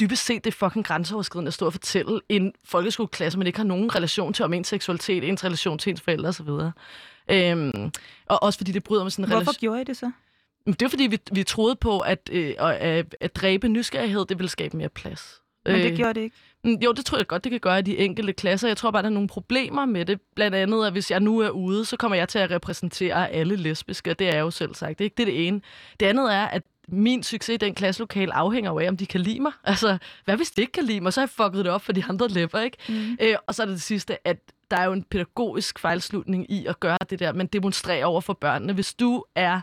dybest 0.00 0.24
set 0.24 0.44
det 0.44 0.54
fucking 0.54 0.84
grænseoverskridende 0.84 1.48
at 1.48 1.54
stå 1.54 1.66
og 1.66 1.72
fortælle 1.72 2.20
en 2.28 2.52
folkeskoleklasse, 2.64 3.38
man 3.38 3.46
ikke 3.46 3.58
har 3.58 3.66
nogen 3.66 3.94
relation 3.94 4.32
til 4.32 4.44
om 4.44 4.52
ens 4.52 4.68
seksualitet, 4.68 5.24
ens 5.28 5.44
relation 5.44 5.78
til 5.78 5.90
ens 5.90 6.00
forældre 6.00 6.28
osv. 6.28 6.48
Øhm, 7.30 7.92
og 8.26 8.42
også 8.42 8.58
fordi 8.58 8.72
det 8.72 8.84
bryder 8.84 9.02
med 9.02 9.10
sådan 9.10 9.24
en 9.24 9.28
Hvorfor 9.28 9.40
relation... 9.40 9.60
gjorde 9.60 9.80
I 9.80 9.84
det 9.84 9.96
så? 9.96 10.10
Det 10.66 10.82
var 10.82 10.88
fordi, 10.88 11.06
vi, 11.06 11.18
vi 11.32 11.44
troede 11.44 11.76
på, 11.76 11.98
at, 11.98 12.30
øh, 12.32 12.54
at, 12.58 13.14
at 13.20 13.36
dræbe 13.36 13.68
nysgerrighed, 13.68 14.26
det 14.26 14.38
ville 14.38 14.50
skabe 14.50 14.76
mere 14.76 14.88
plads. 14.88 15.42
Men 15.66 15.74
det 15.74 15.90
øh, 15.90 15.96
gjorde 15.96 16.14
det 16.14 16.20
ikke? 16.20 16.36
Mm, 16.64 16.74
jo, 16.84 16.92
det 16.92 17.04
tror 17.04 17.18
jeg 17.18 17.26
godt, 17.26 17.44
det 17.44 17.50
kan 17.50 17.60
gøre 17.60 17.78
i 17.78 17.82
de 17.82 17.98
enkelte 17.98 18.32
klasser. 18.32 18.68
Jeg 18.68 18.76
tror 18.76 18.90
bare, 18.90 19.02
der 19.02 19.08
er 19.08 19.12
nogle 19.12 19.28
problemer 19.28 19.84
med 19.84 20.04
det. 20.04 20.20
Blandt 20.34 20.56
andet, 20.56 20.86
at 20.86 20.92
hvis 20.92 21.10
jeg 21.10 21.20
nu 21.20 21.38
er 21.38 21.50
ude, 21.50 21.84
så 21.84 21.96
kommer 21.96 22.16
jeg 22.16 22.28
til 22.28 22.38
at 22.38 22.50
repræsentere 22.50 23.30
alle 23.30 23.56
lesbiske, 23.56 24.10
og 24.10 24.18
det 24.18 24.28
er 24.28 24.32
jeg 24.32 24.40
jo 24.40 24.50
selv 24.50 24.74
sagt. 24.74 24.98
Det 24.98 25.04
er 25.04 25.06
ikke 25.06 25.16
det, 25.16 25.26
det 25.26 25.46
ene. 25.46 25.60
Det 26.00 26.06
andet 26.06 26.34
er, 26.34 26.44
at 26.44 26.62
min 26.88 27.22
succes 27.22 27.54
i 27.54 27.56
den 27.56 27.74
klasselokale 27.74 28.34
afhænger 28.34 28.80
af, 28.80 28.88
om 28.88 28.96
de 28.96 29.06
kan 29.06 29.20
lide 29.20 29.40
mig. 29.40 29.52
Altså, 29.64 29.98
hvad 30.24 30.36
hvis 30.36 30.50
de 30.50 30.60
ikke 30.60 30.72
kan 30.72 30.84
lide 30.84 31.00
mig? 31.00 31.12
Så 31.12 31.20
har 31.20 31.26
jeg 31.26 31.30
fucket 31.30 31.64
det 31.64 31.72
op 31.72 31.82
for 31.82 31.92
de 31.92 32.04
andre 32.08 32.28
læber, 32.28 32.60
ikke? 32.60 32.76
Mm. 32.88 33.16
Øh, 33.20 33.36
og 33.46 33.54
så 33.54 33.62
er 33.62 33.66
det 33.66 33.72
det 33.72 33.82
sidste, 33.82 34.28
at 34.28 34.36
der 34.70 34.76
er 34.76 34.84
jo 34.84 34.92
en 34.92 35.02
pædagogisk 35.02 35.78
fejlslutning 35.78 36.50
i 36.50 36.66
at 36.66 36.80
gøre 36.80 36.98
det 37.10 37.18
der, 37.18 37.32
men 37.32 37.46
demonstrere 37.46 38.04
over 38.04 38.20
for 38.20 38.32
børnene. 38.32 38.72
Hvis 38.72 38.94
du 38.94 39.24
er 39.34 39.60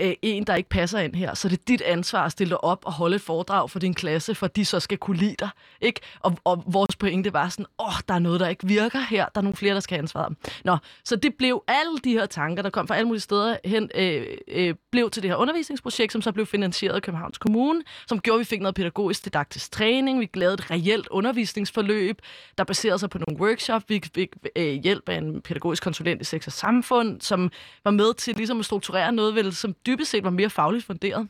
øh, 0.00 0.14
en, 0.22 0.44
der 0.44 0.54
ikke 0.54 0.68
passer 0.68 0.98
ind 0.98 1.14
her, 1.14 1.34
så 1.34 1.48
det 1.48 1.58
er 1.58 1.62
dit 1.68 1.82
ansvar 1.82 2.24
at 2.24 2.32
stille 2.32 2.50
dig 2.50 2.64
op 2.64 2.86
og 2.86 2.92
holde 2.92 3.16
et 3.16 3.22
foredrag 3.22 3.70
for 3.70 3.78
din 3.78 3.94
klasse, 3.94 4.34
for 4.34 4.46
de 4.46 4.64
så 4.64 4.80
skal 4.80 4.98
kunne 4.98 5.16
lide 5.16 5.36
dig. 5.38 5.48
Ikke? 5.80 6.00
Og, 6.20 6.38
og 6.44 6.64
vores 6.66 6.96
pointe 6.96 7.32
var 7.32 7.48
sådan, 7.48 7.66
åh, 7.78 7.94
der 8.08 8.14
er 8.14 8.18
noget, 8.18 8.40
der 8.40 8.48
ikke 8.48 8.66
virker 8.66 9.00
her, 9.00 9.24
der 9.24 9.40
er 9.40 9.42
nogle 9.42 9.56
flere, 9.56 9.74
der 9.74 9.80
skal 9.80 9.94
have 9.94 10.02
ansvar. 10.02 10.32
Nå, 10.64 10.76
så 11.04 11.16
det 11.16 11.34
blev 11.34 11.64
alle 11.68 11.98
de 12.04 12.12
her 12.12 12.26
tanker, 12.26 12.62
der 12.62 12.70
kom 12.70 12.88
fra 12.88 12.96
alle 12.96 13.06
mulige 13.06 13.20
steder 13.20 13.56
hen, 13.64 13.90
øh, 13.94 14.26
øh, 14.48 14.74
blev 14.96 15.10
til 15.10 15.22
det 15.22 15.30
her 15.30 15.36
undervisningsprojekt, 15.36 16.12
som 16.12 16.22
så 16.22 16.32
blev 16.32 16.46
finansieret 16.46 16.94
af 16.94 17.02
Københavns 17.02 17.38
Kommune, 17.38 17.82
som 18.06 18.20
gjorde, 18.20 18.36
at 18.36 18.40
vi 18.40 18.44
fik 18.44 18.60
noget 18.60 18.74
pædagogisk 18.74 19.24
didaktisk 19.24 19.72
træning, 19.72 20.20
vi 20.20 20.28
lavede 20.34 20.54
et 20.54 20.70
reelt 20.70 21.08
undervisningsforløb, 21.08 22.22
der 22.58 22.64
baserede 22.64 22.98
sig 22.98 23.10
på 23.10 23.18
nogle 23.18 23.42
workshops, 23.42 23.84
vi 23.88 24.02
fik 24.14 24.36
øh, 24.56 24.72
hjælp 24.82 25.08
af 25.08 25.18
en 25.18 25.40
pædagogisk 25.40 25.82
konsulent 25.82 26.20
i 26.20 26.24
sex 26.24 26.46
og 26.46 26.52
samfund, 26.52 27.20
som 27.20 27.50
var 27.84 27.90
med 27.90 28.14
til 28.14 28.36
ligesom 28.36 28.58
at 28.58 28.64
strukturere 28.64 29.12
noget, 29.12 29.34
vel, 29.34 29.54
som 29.54 29.74
dybest 29.86 30.10
set 30.10 30.24
var 30.24 30.30
mere 30.30 30.50
fagligt 30.50 30.84
funderet. 30.84 31.28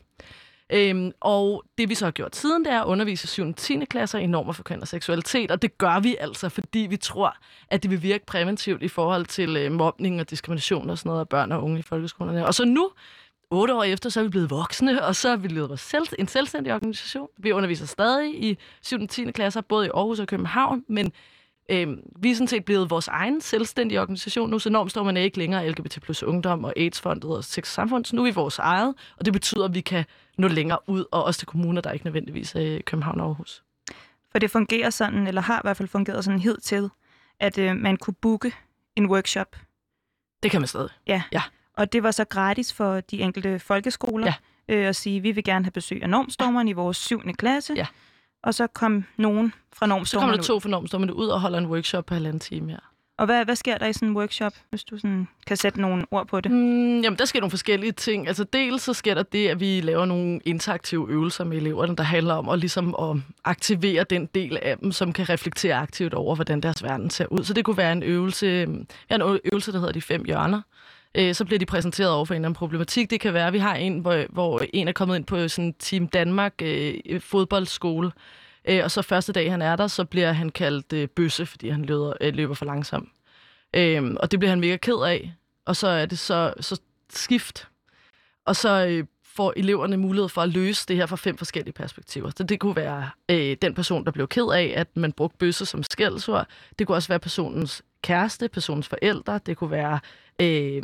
Øhm, 0.69 1.11
og 1.19 1.63
det 1.77 1.89
vi 1.89 1.95
så 1.95 2.05
har 2.05 2.11
gjort 2.11 2.35
siden, 2.35 2.65
det 2.65 2.73
er 2.73 2.81
at 2.81 2.85
undervise 2.85 3.27
7. 3.27 3.47
og 3.47 3.55
10. 3.55 3.85
klasser 3.85 4.19
i 4.19 4.25
normer 4.25 4.53
for 4.53 4.63
køn 4.63 4.81
og 4.81 4.87
seksualitet, 4.87 5.51
og 5.51 5.61
det 5.61 5.77
gør 5.77 5.99
vi 5.99 6.15
altså, 6.19 6.49
fordi 6.49 6.79
vi 6.79 6.97
tror, 6.97 7.37
at 7.69 7.83
det 7.83 7.91
vil 7.91 8.03
virke 8.03 8.25
præventivt 8.25 8.83
i 8.83 8.87
forhold 8.87 9.25
til 9.25 9.57
øh, 9.57 9.71
mobning 9.71 10.19
og 10.19 10.29
diskrimination 10.29 10.89
og 10.89 10.97
sådan 10.97 11.09
noget 11.09 11.19
af 11.19 11.29
børn 11.29 11.51
og 11.51 11.63
unge 11.63 11.79
i 11.79 11.81
folkeskolerne. 11.81 12.45
Og 12.45 12.53
så 12.53 12.65
nu, 12.65 12.89
otte 13.51 13.75
år 13.75 13.83
efter, 13.83 14.09
så 14.09 14.19
er 14.19 14.23
vi 14.23 14.29
blevet 14.29 14.49
voksne, 14.49 15.03
og 15.03 15.15
så 15.15 15.29
er 15.29 15.35
vi 15.35 15.47
blevet 15.47 15.79
selv, 15.79 16.07
en 16.19 16.27
selvstændig 16.27 16.73
organisation. 16.73 17.27
Vi 17.37 17.51
underviser 17.51 17.85
stadig 17.85 18.43
i 18.43 18.57
7. 18.81 19.01
og 19.01 19.09
10. 19.09 19.31
klasser, 19.31 19.61
både 19.61 19.85
i 19.85 19.89
Aarhus 19.93 20.19
og 20.19 20.27
København, 20.27 20.83
men 20.87 21.11
Øh, 21.69 21.87
vi 22.15 22.31
er 22.31 22.35
sådan 22.35 22.47
set 22.47 22.65
blevet 22.65 22.89
vores 22.89 23.07
egen 23.07 23.41
selvstændige 23.41 24.01
organisation 24.01 24.49
nu, 24.49 24.59
så 24.59 24.69
enormt 24.69 24.91
står 24.91 25.03
man 25.03 25.17
ikke 25.17 25.37
længere 25.37 25.69
LGBT 25.69 26.01
plus 26.01 26.23
ungdom 26.23 26.63
og 26.63 26.73
AIDS-fondet 26.77 27.37
og 27.37 27.43
sex 27.43 27.73
samfund. 27.73 28.05
Så 28.05 28.15
nu 28.15 28.21
er 28.21 28.25
vi 28.25 28.33
vores 28.33 28.59
eget, 28.59 28.95
og 29.17 29.25
det 29.25 29.33
betyder, 29.33 29.65
at 29.65 29.73
vi 29.73 29.81
kan 29.81 30.05
nå 30.37 30.47
længere 30.47 30.79
ud, 30.87 31.05
og 31.11 31.23
også 31.23 31.37
til 31.37 31.47
kommuner, 31.47 31.81
der 31.81 31.91
ikke 31.91 32.05
nødvendigvis 32.05 32.55
er 32.55 32.79
København 32.85 33.19
og 33.19 33.27
Aarhus. 33.27 33.63
For 34.31 34.39
det 34.39 34.51
fungerer 34.51 34.89
sådan, 34.89 35.27
eller 35.27 35.41
har 35.41 35.59
i 35.59 35.61
hvert 35.63 35.77
fald 35.77 35.89
fungeret 35.89 36.23
sådan 36.23 36.39
hed 36.39 36.57
til, 36.57 36.89
at 37.39 37.57
øh, 37.57 37.75
man 37.75 37.97
kunne 37.97 38.15
booke 38.21 38.53
en 38.95 39.09
workshop. 39.09 39.55
Det 40.43 40.51
kan 40.51 40.61
man 40.61 40.67
stadig. 40.67 40.89
Ja. 41.07 41.23
ja. 41.31 41.41
Og 41.77 41.93
det 41.93 42.03
var 42.03 42.11
så 42.11 42.25
gratis 42.25 42.73
for 42.73 42.99
de 42.99 43.19
enkelte 43.19 43.59
folkeskoler 43.59 44.33
ja. 44.67 44.75
øh, 44.75 44.87
at 44.87 44.95
sige, 44.95 45.21
vi 45.21 45.31
vil 45.31 45.43
gerne 45.43 45.65
have 45.65 45.71
besøg 45.71 46.03
af 46.03 46.09
normstormeren 46.09 46.67
ja. 46.67 46.71
i 46.71 46.73
vores 46.73 46.97
7. 46.97 47.21
klasse. 47.37 47.73
Ja 47.73 47.85
og 48.43 48.53
så 48.53 48.67
kom 48.67 49.05
nogen 49.17 49.53
fra 49.73 49.85
normstormerne 49.85 50.05
Så 50.05 50.19
kommer 50.19 50.35
der 50.35 50.43
to 50.43 50.59
fra 50.59 50.69
normstormerne 50.69 51.15
ud 51.15 51.27
og 51.27 51.41
holder 51.41 51.57
en 51.57 51.65
workshop 51.65 52.05
på 52.05 52.13
halvanden 52.13 52.39
time, 52.39 52.71
ja. 52.71 52.77
Og 53.17 53.25
hvad, 53.25 53.45
hvad 53.45 53.55
sker 53.55 53.77
der 53.77 53.87
i 53.87 53.93
sådan 53.93 54.07
en 54.07 54.17
workshop, 54.17 54.53
hvis 54.69 54.83
du 54.83 54.97
sådan 54.97 55.27
kan 55.47 55.57
sætte 55.57 55.81
nogle 55.81 56.05
ord 56.11 56.27
på 56.27 56.41
det? 56.41 56.51
Mm, 56.51 57.01
jamen, 57.01 57.19
der 57.19 57.25
sker 57.25 57.39
nogle 57.39 57.49
forskellige 57.49 57.91
ting. 57.91 58.27
Altså, 58.27 58.43
dels 58.43 58.83
så 58.83 58.93
sker 58.93 59.13
der 59.13 59.23
det, 59.23 59.47
at 59.47 59.59
vi 59.59 59.81
laver 59.81 60.05
nogle 60.05 60.39
interaktive 60.45 61.09
øvelser 61.09 61.43
med 61.43 61.57
eleverne, 61.57 61.95
der 61.95 62.03
handler 62.03 62.33
om 62.33 62.49
at, 62.49 62.59
ligesom 62.59 62.95
at 62.99 63.17
aktivere 63.45 64.03
den 64.03 64.25
del 64.25 64.57
af 64.61 64.77
dem, 64.77 64.91
som 64.91 65.13
kan 65.13 65.29
reflektere 65.29 65.75
aktivt 65.75 66.13
over, 66.13 66.35
hvordan 66.35 66.61
deres 66.61 66.83
verden 66.83 67.09
ser 67.09 67.25
ud. 67.25 67.43
Så 67.43 67.53
det 67.53 67.65
kunne 67.65 67.77
være 67.77 67.91
en 67.91 68.03
øvelse, 68.03 68.47
ja, 69.09 69.15
en 69.15 69.39
øvelse, 69.45 69.71
der 69.71 69.79
hedder 69.79 69.93
De 69.93 70.01
Fem 70.01 70.25
Hjørner, 70.25 70.61
øh, 71.17 71.35
så 71.35 71.45
bliver 71.45 71.59
de 71.59 71.65
præsenteret 71.65 72.11
over 72.11 72.25
for 72.25 72.33
en 72.33 72.35
eller 72.35 72.47
anden 72.47 72.57
problematik. 72.57 73.09
Det 73.09 73.19
kan 73.19 73.33
være, 73.33 73.47
at 73.47 73.53
vi 73.53 73.57
har 73.57 73.75
en, 73.75 73.99
hvor, 73.99 74.25
hvor 74.29 74.61
en 74.73 74.87
er 74.87 74.91
kommet 74.91 75.15
ind 75.15 75.25
på 75.25 75.47
sådan 75.47 75.73
Team 75.79 76.07
Danmark 76.07 76.53
øh, 76.61 76.93
øh, 77.05 77.21
fodboldskole, 77.21 78.11
øh, 78.69 78.83
og 78.83 78.91
så 78.91 79.01
første 79.01 79.33
dag, 79.33 79.51
han 79.51 79.61
er 79.61 79.75
der, 79.75 79.87
så 79.87 80.05
bliver 80.05 80.31
han 80.31 80.49
kaldt 80.49 80.93
øh, 80.93 81.07
bøsse, 81.07 81.45
fordi 81.45 81.69
han 81.69 81.85
løber, 81.85 82.13
øh, 82.21 82.33
løber 82.33 82.53
for 82.53 82.65
langsomt. 82.65 83.09
Øh, 83.75 84.15
og 84.19 84.31
det 84.31 84.39
bliver 84.39 84.49
han 84.49 84.59
mega 84.59 84.77
ked 84.77 85.03
af. 85.05 85.33
Og 85.65 85.75
så 85.75 85.87
er 85.87 86.05
det 86.05 86.19
så, 86.19 86.53
så 86.59 86.81
skift. 87.09 87.67
Og 88.45 88.55
så 88.55 88.85
øh, 88.89 89.05
får 89.23 89.53
eleverne 89.55 89.97
mulighed 89.97 90.29
for 90.29 90.41
at 90.41 90.49
løse 90.49 90.85
det 90.87 90.95
her 90.95 91.05
fra 91.05 91.15
fem 91.15 91.37
forskellige 91.37 91.73
perspektiver. 91.73 92.31
Så 92.37 92.43
det 92.43 92.59
kunne 92.59 92.75
være 92.75 93.09
øh, 93.31 93.57
den 93.61 93.73
person, 93.73 94.05
der 94.05 94.11
blev 94.11 94.27
ked 94.27 94.47
af, 94.53 94.73
at 94.75 94.87
man 94.97 95.11
brugte 95.11 95.37
bøsse 95.37 95.65
som 95.65 95.83
skældsord. 95.83 96.47
Det 96.79 96.87
kunne 96.87 96.95
også 96.95 97.07
være 97.07 97.19
personens 97.19 97.83
kæreste, 98.01 98.49
personens 98.49 98.87
forældre. 98.87 99.39
Det 99.45 99.57
kunne 99.57 99.71
være, 99.71 99.99
øh, 100.41 100.83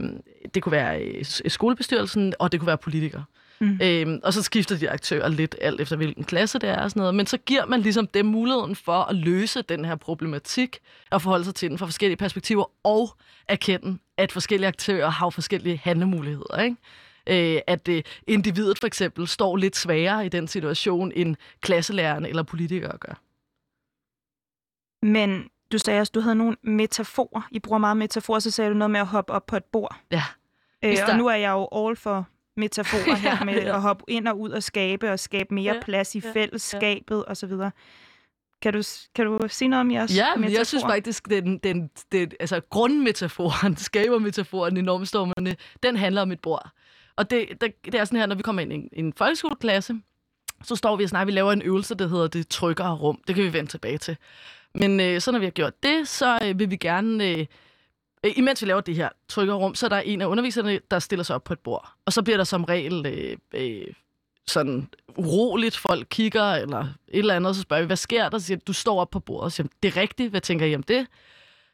det 0.54 0.64
kunne 0.64 0.72
være 0.72 1.02
øh, 1.02 1.26
skolebestyrelsen, 1.26 2.34
og 2.40 2.52
det 2.52 2.60
kunne 2.60 2.68
være 2.68 2.78
politikere. 2.78 3.24
Mm. 3.60 3.80
Øhm, 3.84 4.20
og 4.24 4.34
så 4.34 4.42
skifter 4.42 4.78
de 4.78 4.90
aktører 4.90 5.28
lidt 5.28 5.56
alt 5.62 5.82
efter 5.82 5.96
hvilken 5.96 6.24
klasse 6.24 6.60
det 6.60 6.70
er 6.70 6.82
og 6.82 6.90
sådan 6.90 7.00
noget. 7.00 7.16
Men 7.16 7.26
så 7.26 7.38
giver 7.38 7.66
man 7.66 7.82
ligesom 7.82 8.08
dem 8.08 8.26
muligheden 8.26 8.76
for 8.76 9.02
at 9.02 9.16
løse 9.16 9.62
den 9.62 9.86
her 9.86 9.96
problematik 9.96 10.80
og 11.12 11.22
forholde 11.22 11.46
sig 11.46 11.56
til 11.56 11.70
den 11.70 11.78
fra 11.78 11.86
forskellige 11.86 12.18
perspektiver 12.18 12.72
og 12.84 13.10
erkende, 13.48 13.98
at 14.18 14.32
forskellige 14.32 14.68
aktører 14.68 15.10
har 15.10 15.30
forskellige 15.30 15.82
handlemuligheder. 15.84 16.62
Ikke? 16.62 17.56
Øh, 17.56 17.62
at 17.68 17.88
øh, 17.88 18.04
individet 18.28 18.80
for 18.80 18.88
eksempel 18.88 19.28
står 19.28 19.58
lidt 19.58 19.76
sværere 19.76 20.26
i 20.26 20.30
den 20.30 20.48
situation, 20.48 21.12
end 21.16 21.36
klasselæreren 21.62 22.26
eller 22.26 22.44
politikere 22.44 22.98
gør. 22.98 23.22
Men 25.06 25.50
du 25.74 25.78
sagde 25.78 26.00
også, 26.00 26.12
du 26.16 26.20
havde 26.20 26.36
nogle 26.36 26.56
metaforer. 26.64 27.42
I 27.52 27.60
bruger 27.60 27.78
meget 27.80 27.98
metaforer, 27.98 28.40
så 28.40 28.52
sagde 28.52 28.70
du 28.72 28.76
noget 28.76 28.92
med 28.92 29.00
at 29.00 29.08
hoppe 29.08 29.34
op 29.34 29.46
på 29.46 29.56
et 29.58 29.64
bord. 29.64 29.96
Ja. 30.12 30.24
Øh, 30.86 30.96
der- 30.98 31.12
og 31.12 31.18
nu 31.18 31.28
er 31.28 31.36
jeg 31.36 31.52
jo 31.52 31.88
all 31.88 31.96
for 31.96 32.28
metaforer 32.58 33.16
her 33.16 33.30
Ja, 33.40 33.44
med 33.46 33.54
ja. 33.54 33.76
at 33.76 33.82
hoppe 33.82 34.04
ind 34.08 34.28
og 34.28 34.40
ud 34.40 34.50
og 34.50 34.64
skabe 34.64 35.12
og 35.12 35.20
skabe 35.20 35.54
mere 35.54 35.74
Ja, 35.74 35.82
plads 35.82 36.16
i 36.16 36.20
ja, 36.26 36.32
fællesskabet 36.34 37.26
og 37.26 37.38
så 37.38 37.48
videre. 37.48 37.72
Kan 38.62 38.74
du, 38.74 38.84
kan 39.16 39.26
du 39.26 39.40
sige 39.48 39.68
noget 39.70 39.82
om 39.82 39.92
jeres 39.92 40.18
Ja, 40.18 40.28
men 40.36 40.42
metaforer? 40.42 40.60
jeg 40.60 40.68
synes 40.68 40.84
faktisk, 40.84 41.30
den, 41.30 41.58
den, 41.58 41.90
den, 42.12 42.32
altså 42.40 42.62
grundmetaforen, 42.70 43.78
skabermetaforen 43.88 44.78
i 44.78 44.82
normstormerne, 44.82 45.56
den 45.84 45.96
handler 45.98 46.22
om 46.22 46.32
et 46.32 46.40
bord. 46.40 46.70
Og 47.16 47.30
det, 47.30 47.48
det, 47.62 47.86
det 47.86 47.96
er 47.96 48.06
sådan 48.06 48.20
her, 48.20 48.26
når 48.26 48.36
vi 48.36 48.42
kommer 48.44 48.62
ind 48.62 48.72
i 48.74 48.76
en, 48.76 48.90
en 48.94 49.14
folkeskoleklasse, 49.18 49.96
så 50.64 50.76
står 50.76 50.96
vi 50.96 51.04
og 51.04 51.10
snakker, 51.10 51.26
vi 51.26 51.32
laver 51.32 51.52
en 51.52 51.62
øvelse, 51.62 51.96
der 51.96 52.08
hedder 52.08 52.28
det 52.28 52.48
tryggere 52.48 52.96
rum. 52.96 53.22
Det 53.28 53.36
kan 53.36 53.44
vi 53.44 53.54
vende 53.54 53.70
tilbage 53.72 53.98
til. 53.98 54.18
Men 54.76 55.00
øh, 55.00 55.22
så 55.22 55.32
når 55.32 55.40
vi 55.40 55.46
har 55.46 55.52
gjort 55.52 55.84
det, 55.84 56.08
så 56.08 56.40
øh, 56.44 56.60
vil 56.60 56.72
vi 56.72 56.76
gerne... 56.76 57.30
Øh, 57.30 57.46
imens 58.36 58.62
vi 58.62 58.68
laver 58.68 58.82
det 58.82 58.96
her 58.96 59.10
trykkerrum, 59.28 59.62
rum, 59.62 59.76
så 59.76 59.86
er 59.86 59.90
der 59.90 60.00
en 60.00 60.22
af 60.22 60.26
underviserne, 60.26 60.80
der 60.92 61.00
stiller 61.00 61.24
sig 61.24 61.36
op 61.36 61.44
på 61.44 61.54
et 61.54 61.60
bord. 61.60 61.90
Og 62.06 62.14
så 62.14 62.22
bliver 62.22 62.38
der 62.38 62.44
som 62.44 62.64
regel 62.64 63.06
øh, 63.06 63.38
øh, 63.54 63.94
sådan 64.48 64.90
uroligt, 65.16 65.78
folk 65.78 66.08
kigger 66.10 66.44
eller 66.44 66.80
et 66.80 67.20
eller 67.20 67.36
andet, 67.36 67.56
så 67.56 67.62
spørger 67.62 67.84
vi, 67.84 67.88
hvad 67.88 67.98
sker 67.98 68.30
der? 68.30 68.38
Så 68.38 68.46
siger 68.46 68.58
du 68.58 68.74
står 68.74 69.02
op 69.02 69.10
på 69.10 69.20
bordet 69.20 69.44
og 69.44 69.52
siger, 69.52 69.68
det 69.84 69.98
er 69.98 70.02
rigtigt, 70.02 70.30
hvad 70.30 70.42
tænker 70.42 70.66
I 70.66 70.76
om 70.76 70.84
det? 70.84 71.08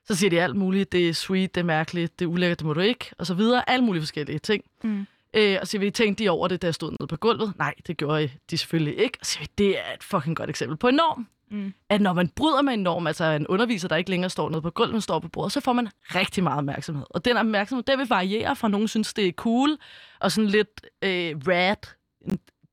Så 0.05 0.15
siger 0.15 0.29
de 0.29 0.41
alt 0.41 0.55
muligt, 0.55 0.91
det 0.91 1.09
er 1.09 1.13
sweet, 1.13 1.55
det 1.55 1.61
er 1.61 1.65
mærkeligt, 1.65 2.19
det 2.19 2.25
er 2.25 2.29
ulækkert, 2.29 2.59
det 2.59 2.67
må 2.67 2.73
du 2.73 2.79
ikke, 2.79 3.11
og 3.17 3.25
så 3.25 3.33
videre. 3.33 3.69
Alle 3.69 3.85
mulige 3.85 4.01
forskellige 4.01 4.39
ting. 4.39 4.63
Mm. 4.83 5.07
Øh, 5.36 5.57
og 5.62 5.67
så 5.67 5.79
vi, 5.79 5.91
tænkte 5.91 6.24
de 6.24 6.29
over 6.29 6.48
det, 6.48 6.62
da 6.62 6.67
jeg 6.67 6.74
stod 6.74 6.91
nede 6.91 7.07
på 7.07 7.15
gulvet? 7.15 7.53
Nej, 7.57 7.74
det 7.88 7.98
gjorde 7.98 8.29
de 8.50 8.57
selvfølgelig 8.57 8.98
ikke. 8.98 9.17
Og 9.21 9.25
så 9.25 9.39
vi, 9.39 9.48
det 9.57 9.79
er 9.79 9.93
et 9.93 10.03
fucking 10.03 10.36
godt 10.36 10.50
eksempel 10.50 10.77
på 10.77 10.88
en 10.88 10.95
norm. 10.95 11.27
Mm. 11.51 11.74
At 11.89 12.01
når 12.01 12.13
man 12.13 12.29
bryder 12.29 12.62
med 12.62 12.74
en 12.74 12.83
norm, 12.83 13.07
altså 13.07 13.24
en 13.25 13.48
underviser, 13.48 13.88
der 13.88 13.95
ikke 13.95 14.09
længere 14.09 14.29
står 14.29 14.50
nede 14.50 14.62
på 14.62 14.69
gulvet, 14.69 14.93
men 14.93 15.01
står 15.01 15.19
på 15.19 15.27
bordet, 15.27 15.51
så 15.51 15.59
får 15.59 15.74
man 15.74 15.89
rigtig 16.01 16.43
meget 16.43 16.57
opmærksomhed. 16.57 17.05
Og 17.09 17.25
den 17.25 17.38
opmærksomhed, 17.38 17.83
den 17.83 18.00
vil 18.00 18.07
variere 18.07 18.55
fra 18.55 18.67
nogen 18.67 18.88
synes, 18.88 19.13
det 19.13 19.27
er 19.27 19.31
cool, 19.31 19.77
og 20.19 20.31
sådan 20.31 20.50
lidt 20.50 20.88
øh, 21.03 21.36
rad, 21.48 21.75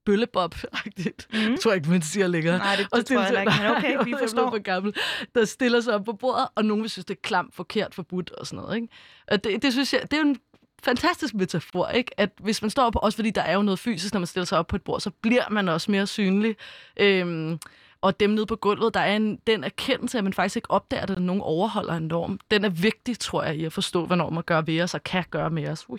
bøllebob-agtigt. 0.06 1.26
Mm. 1.32 1.38
Jeg 1.38 1.60
tror 1.60 1.72
ikke, 1.72 1.90
man 1.90 2.02
siger 2.02 2.26
længere. 2.26 2.58
Nej, 2.58 2.76
det, 2.76 2.88
det 2.94 3.06
tror 3.06 3.20
jeg 3.20 3.40
ikke, 3.40 3.52
men 3.62 3.76
okay, 3.76 3.98
vi 4.04 4.10
jeg 4.10 4.18
forstår. 4.18 4.50
for 4.50 4.58
gammel, 4.58 4.94
der 5.34 5.44
stiller 5.44 5.80
sig 5.80 5.94
op 5.94 6.04
på 6.04 6.12
bordet, 6.12 6.48
og 6.54 6.64
nogen 6.64 6.82
vil 6.82 6.90
synes, 6.90 7.04
det 7.04 7.14
er 7.14 7.20
klamt, 7.22 7.54
forkert, 7.54 7.94
forbudt 7.94 8.30
og 8.30 8.46
sådan 8.46 8.62
noget. 8.62 8.76
Ikke? 8.76 8.88
Og 9.28 9.44
det, 9.44 9.62
det, 9.62 9.72
synes 9.72 9.92
jeg, 9.94 10.02
det 10.02 10.12
er 10.12 10.16
jo 10.16 10.28
en 10.28 10.36
fantastisk 10.82 11.34
metafor, 11.34 11.88
ikke? 11.88 12.20
at 12.20 12.30
hvis 12.40 12.62
man 12.62 12.70
står 12.70 12.90
på, 12.90 12.98
også 12.98 13.16
fordi 13.16 13.30
der 13.30 13.42
er 13.42 13.54
jo 13.54 13.62
noget 13.62 13.78
fysisk, 13.78 14.14
når 14.14 14.20
man 14.20 14.26
stiller 14.26 14.44
sig 14.44 14.58
op 14.58 14.66
på 14.66 14.76
et 14.76 14.82
bord, 14.82 15.00
så 15.00 15.10
bliver 15.10 15.48
man 15.50 15.68
også 15.68 15.90
mere 15.90 16.06
synlig. 16.06 16.56
Øhm, 16.96 17.58
og 18.00 18.20
dem 18.20 18.30
nede 18.30 18.46
på 18.46 18.56
gulvet, 18.56 18.94
der 18.94 19.00
er 19.00 19.16
en, 19.16 19.36
den 19.46 19.64
erkendelse, 19.64 20.18
at 20.18 20.24
man 20.24 20.32
faktisk 20.32 20.56
ikke 20.56 20.70
opdager, 20.70 21.02
at 21.02 21.18
nogen 21.22 21.42
overholder 21.42 21.94
en 21.94 22.06
norm. 22.06 22.40
Den 22.50 22.64
er 22.64 22.68
vigtig, 22.68 23.18
tror 23.18 23.42
jeg, 23.42 23.56
i 23.56 23.64
at 23.64 23.72
forstå, 23.72 24.06
hvad 24.06 24.16
normer 24.16 24.42
gør 24.42 24.60
ved 24.60 24.82
os 24.82 24.94
og 24.94 25.04
kan 25.04 25.24
gøre 25.30 25.50
med 25.50 25.68
os. 25.68 25.88
Ui. 25.88 25.98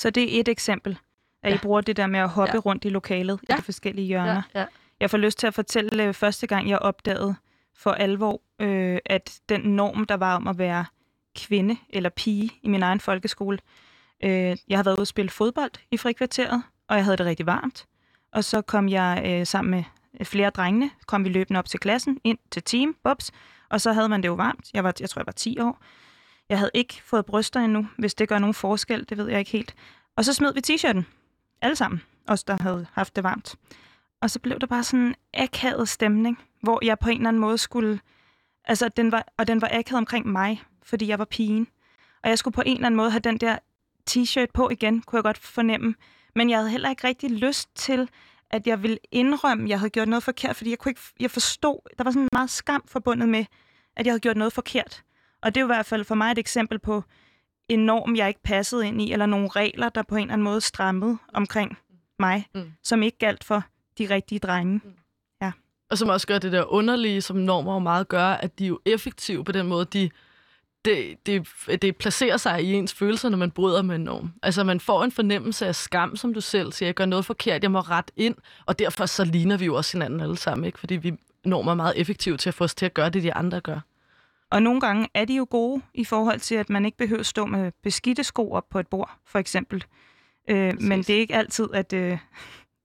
Så 0.00 0.10
det 0.10 0.36
er 0.36 0.40
et 0.40 0.48
eksempel, 0.48 0.98
at 1.42 1.48
ja. 1.50 1.54
I 1.54 1.58
Ja. 1.58 1.62
bruger 1.62 1.80
det 1.80 1.96
der 1.96 2.06
med 2.06 2.20
at 2.20 2.28
hoppe 2.28 2.52
Ja. 2.54 2.58
rundt 2.58 2.84
i 2.84 2.88
lokalet 2.88 3.40
Ja. 3.48 3.54
i 3.54 3.58
de 3.58 3.62
forskellige 3.62 4.06
hjørner. 4.06 4.42
Ja, 4.54 4.60
ja. 4.60 4.66
Jeg 5.00 5.10
får 5.10 5.18
lyst 5.18 5.38
til 5.38 5.46
at 5.46 5.54
fortælle 5.54 6.04
øh, 6.04 6.14
første 6.14 6.46
gang, 6.46 6.68
jeg 6.68 6.78
opdagede 6.78 7.34
for 7.74 7.90
alvor, 7.92 8.40
øh, 8.60 8.98
at 9.06 9.40
den 9.48 9.60
norm, 9.60 10.04
der 10.04 10.14
var 10.14 10.36
om 10.36 10.48
at 10.48 10.58
være 10.58 10.84
kvinde 11.38 11.76
eller 11.90 12.10
pige 12.10 12.50
i 12.62 12.68
min 12.68 12.82
egen 12.82 13.00
folkeskole, 13.00 13.58
øh, 14.24 14.56
jeg 14.68 14.78
havde 14.78 14.86
været 14.86 14.96
ude 14.96 15.02
og 15.02 15.06
spille 15.06 15.30
fodbold 15.30 15.70
i 15.90 15.96
frikvarteret, 15.96 16.62
og 16.88 16.96
jeg 16.96 17.04
havde 17.04 17.16
det 17.16 17.26
rigtig 17.26 17.46
varmt. 17.46 17.86
Og 18.32 18.44
så 18.44 18.62
kom 18.62 18.88
jeg 18.88 19.22
øh, 19.26 19.46
sammen 19.46 19.70
med 19.70 19.84
øh, 20.20 20.26
flere 20.26 20.50
drengene, 20.50 20.90
kom 21.06 21.24
vi 21.24 21.28
løbende 21.28 21.58
op 21.58 21.68
til 21.68 21.80
klassen, 21.80 22.20
ind 22.24 22.38
til 22.50 22.62
team, 22.62 22.96
bobs, 23.04 23.32
og 23.70 23.80
så 23.80 23.92
havde 23.92 24.08
man 24.08 24.22
det 24.22 24.28
jo 24.28 24.34
varmt. 24.34 24.70
Jeg, 24.74 24.84
var, 24.84 24.92
jeg 25.00 25.10
tror, 25.10 25.20
jeg 25.20 25.26
var 25.26 25.32
10 25.32 25.60
år. 25.60 25.78
Jeg 26.48 26.58
havde 26.58 26.70
ikke 26.74 27.02
fået 27.04 27.26
bryster 27.26 27.60
endnu, 27.60 27.86
hvis 27.98 28.14
det 28.14 28.28
gør 28.28 28.38
nogen 28.38 28.54
forskel, 28.54 29.06
det 29.08 29.18
ved 29.18 29.28
jeg 29.28 29.38
ikke 29.38 29.50
helt. 29.50 29.74
Og 30.16 30.24
så 30.24 30.32
smed 30.32 30.54
vi 30.54 30.60
t-shirten. 30.70 31.02
Alle 31.62 31.76
sammen. 31.76 32.02
Os, 32.28 32.44
der 32.44 32.56
havde 32.62 32.86
haft 32.92 33.16
det 33.16 33.24
varmt. 33.24 33.56
Og 34.22 34.30
så 34.30 34.38
blev 34.38 34.58
der 34.58 34.66
bare 34.66 34.84
sådan 34.84 35.06
en 35.06 35.14
akavet 35.34 35.88
stemning, 35.88 36.38
hvor 36.62 36.84
jeg 36.84 36.98
på 36.98 37.08
en 37.08 37.16
eller 37.16 37.28
anden 37.28 37.40
måde 37.40 37.58
skulle... 37.58 38.00
Altså, 38.64 38.88
den 38.88 39.12
var, 39.12 39.24
og 39.38 39.46
den 39.46 39.60
var 39.60 39.68
akavet 39.72 39.98
omkring 39.98 40.28
mig, 40.28 40.62
fordi 40.88 41.08
jeg 41.08 41.18
var 41.18 41.24
pigen. 41.24 41.66
Og 42.22 42.28
jeg 42.30 42.38
skulle 42.38 42.54
på 42.54 42.62
en 42.66 42.72
eller 42.76 42.86
anden 42.86 42.96
måde 42.96 43.10
have 43.10 43.20
den 43.20 43.38
der 43.38 43.58
t-shirt 44.10 44.46
på 44.54 44.70
igen, 44.70 45.02
kunne 45.02 45.16
jeg 45.16 45.24
godt 45.24 45.38
fornemme. 45.38 45.94
Men 46.34 46.50
jeg 46.50 46.58
havde 46.58 46.70
heller 46.70 46.90
ikke 46.90 47.06
rigtig 47.06 47.30
lyst 47.30 47.68
til, 47.74 48.08
at 48.50 48.66
jeg 48.66 48.82
ville 48.82 48.98
indrømme, 49.12 49.64
at 49.64 49.70
jeg 49.70 49.78
havde 49.78 49.90
gjort 49.90 50.08
noget 50.08 50.22
forkert, 50.22 50.56
fordi 50.56 50.70
jeg 50.70 50.78
kunne 50.78 50.90
ikke, 50.90 51.00
jeg 51.20 51.30
forstod, 51.30 51.94
der 51.98 52.04
var 52.04 52.10
sådan 52.10 52.28
meget 52.32 52.50
skam 52.50 52.84
forbundet 52.88 53.28
med, 53.28 53.44
at 53.96 54.06
jeg 54.06 54.12
havde 54.12 54.20
gjort 54.20 54.36
noget 54.36 54.52
forkert. 54.52 55.02
Og 55.42 55.54
det 55.54 55.60
er 55.60 55.64
i 55.64 55.66
hvert 55.66 55.86
fald 55.86 56.04
for 56.04 56.14
mig 56.14 56.32
et 56.32 56.38
eksempel 56.38 56.78
på 56.78 57.04
en 57.68 57.78
norm, 57.78 58.16
jeg 58.16 58.28
ikke 58.28 58.42
passede 58.42 58.86
ind 58.86 59.02
i, 59.02 59.12
eller 59.12 59.26
nogle 59.26 59.48
regler, 59.48 59.88
der 59.88 60.02
på 60.02 60.16
en 60.16 60.20
eller 60.22 60.32
anden 60.32 60.44
måde 60.44 60.60
strammede 60.60 61.18
omkring 61.34 61.78
mig, 62.18 62.46
Mm. 62.54 62.60
mm. 62.60 62.72
som 62.82 63.02
ikke 63.02 63.18
galt 63.18 63.44
for 63.44 63.64
de 63.98 64.06
rigtige 64.14 64.38
drenge. 64.38 64.80
Og 65.90 65.98
som 65.98 66.08
også 66.08 66.26
gør 66.26 66.38
det 66.38 66.52
der 66.52 66.64
underlige, 66.72 67.20
som 67.20 67.36
normer 67.36 67.72
jo 67.72 67.78
meget 67.78 68.08
gør, 68.08 68.24
at 68.26 68.58
de 68.58 68.64
er 68.64 68.68
jo 68.68 68.80
effektive 68.84 69.44
på 69.44 69.52
den 69.52 69.66
måde, 69.66 69.84
de, 69.84 70.10
det, 70.88 71.26
det, 71.26 71.82
det 71.82 71.96
placerer 71.96 72.36
sig 72.36 72.64
i 72.64 72.72
ens 72.72 72.94
følelser, 72.94 73.28
når 73.28 73.38
man 73.38 73.50
bryder 73.50 73.82
med 73.82 73.94
en 73.94 74.04
norm. 74.04 74.32
Altså 74.42 74.64
man 74.64 74.80
får 74.80 75.04
en 75.04 75.12
fornemmelse 75.12 75.66
af 75.66 75.74
skam, 75.74 76.16
som 76.16 76.34
du 76.34 76.40
selv 76.40 76.72
siger, 76.72 76.86
jeg 76.86 76.94
gør 76.94 77.06
noget 77.06 77.24
forkert, 77.24 77.62
jeg 77.62 77.70
må 77.70 77.80
ret 77.80 78.10
ind, 78.16 78.34
og 78.66 78.78
derfor 78.78 79.06
så 79.06 79.24
ligner 79.24 79.56
vi 79.56 79.64
jo 79.64 79.74
også 79.74 79.96
hinanden 79.96 80.20
alle 80.20 80.36
sammen, 80.36 80.64
ikke? 80.64 80.78
fordi 80.78 80.96
vi 80.96 81.14
normer 81.44 81.70
er 81.70 81.76
meget 81.76 81.94
effektive 81.96 82.36
til 82.36 82.50
at 82.50 82.54
få 82.54 82.64
os 82.64 82.74
til 82.74 82.86
at 82.86 82.94
gøre 82.94 83.10
det, 83.10 83.22
de 83.22 83.34
andre 83.34 83.60
gør. 83.60 83.80
Og 84.50 84.62
nogle 84.62 84.80
gange 84.80 85.08
er 85.14 85.24
de 85.24 85.34
jo 85.34 85.46
gode 85.50 85.82
i 85.94 86.04
forhold 86.04 86.40
til, 86.40 86.54
at 86.54 86.70
man 86.70 86.84
ikke 86.84 86.98
behøver 86.98 87.20
at 87.20 87.26
stå 87.26 87.46
med 87.46 87.72
beskidte 87.82 88.24
sko 88.24 88.52
op 88.52 88.68
på 88.70 88.78
et 88.78 88.86
bord, 88.86 89.10
for 89.26 89.38
eksempel. 89.38 89.84
Øh, 90.50 90.74
men 90.80 90.98
det 91.02 91.10
er 91.10 91.18
ikke 91.20 91.34
altid, 91.34 91.68
at, 91.74 91.92
øh, 91.92 92.18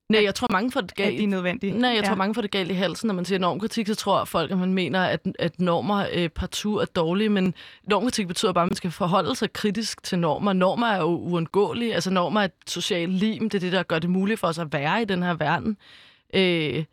Nej, 0.10 0.24
jeg 0.24 0.36
tror 0.36 0.48
mange 0.52 0.72
får 0.72 0.82
det 0.82 0.92
at 0.92 0.98
de 0.98 1.04
er 1.04 1.18
galt. 1.18 1.30
nødvendige. 1.30 1.78
Nej, 1.78 1.92
jeg 1.92 2.04
tror 2.04 2.16
mange 2.16 2.36
får 2.36 2.42
det 2.42 2.52
galt 2.52 2.72
i 2.72 2.74
halsen, 2.74 3.08
når 3.08 3.14
man 3.14 3.26
siger 3.26 3.40
normkritik, 3.40 3.88
så 3.88 3.96
tror 3.96 4.26
folk, 4.26 4.52
at 4.52 4.58
man 4.58 4.74
mener, 4.74 5.04
at, 5.04 5.28
at 5.40 5.60
normer 5.60 6.06
øh, 6.14 6.30
partout 6.30 6.82
er 6.82 6.86
dårlige, 6.86 7.30
men 7.30 7.54
normkritik 7.84 8.28
betyder 8.28 8.54
bare, 8.54 8.64
at 8.64 8.70
man 8.70 8.76
skal 8.76 8.92
forholde 8.92 9.36
sig 9.36 9.54
kritisk 9.54 10.04
til 10.04 10.20
normer. 10.20 10.54
Normer 10.54 10.88
er 10.88 10.98
jo 10.98 11.18
uundgåelige, 11.18 11.94
altså 11.94 12.10
normer 12.10 12.42
er 12.42 12.46
et 12.46 12.52
socialt 12.68 13.14
lim, 13.14 13.50
det 13.50 13.56
er 13.56 13.60
det, 13.60 13.72
der 13.72 13.84
gør 13.84 14.00
det 14.00 14.10
muligt 14.10 14.40
for 14.40 14.48
os 14.48 14.60
at 14.60 14.74
være 14.74 15.02
i 15.02 15.06
den 15.06 15.24
her 15.24 15.34
verden. 15.34 15.78
Øh, 16.34 16.84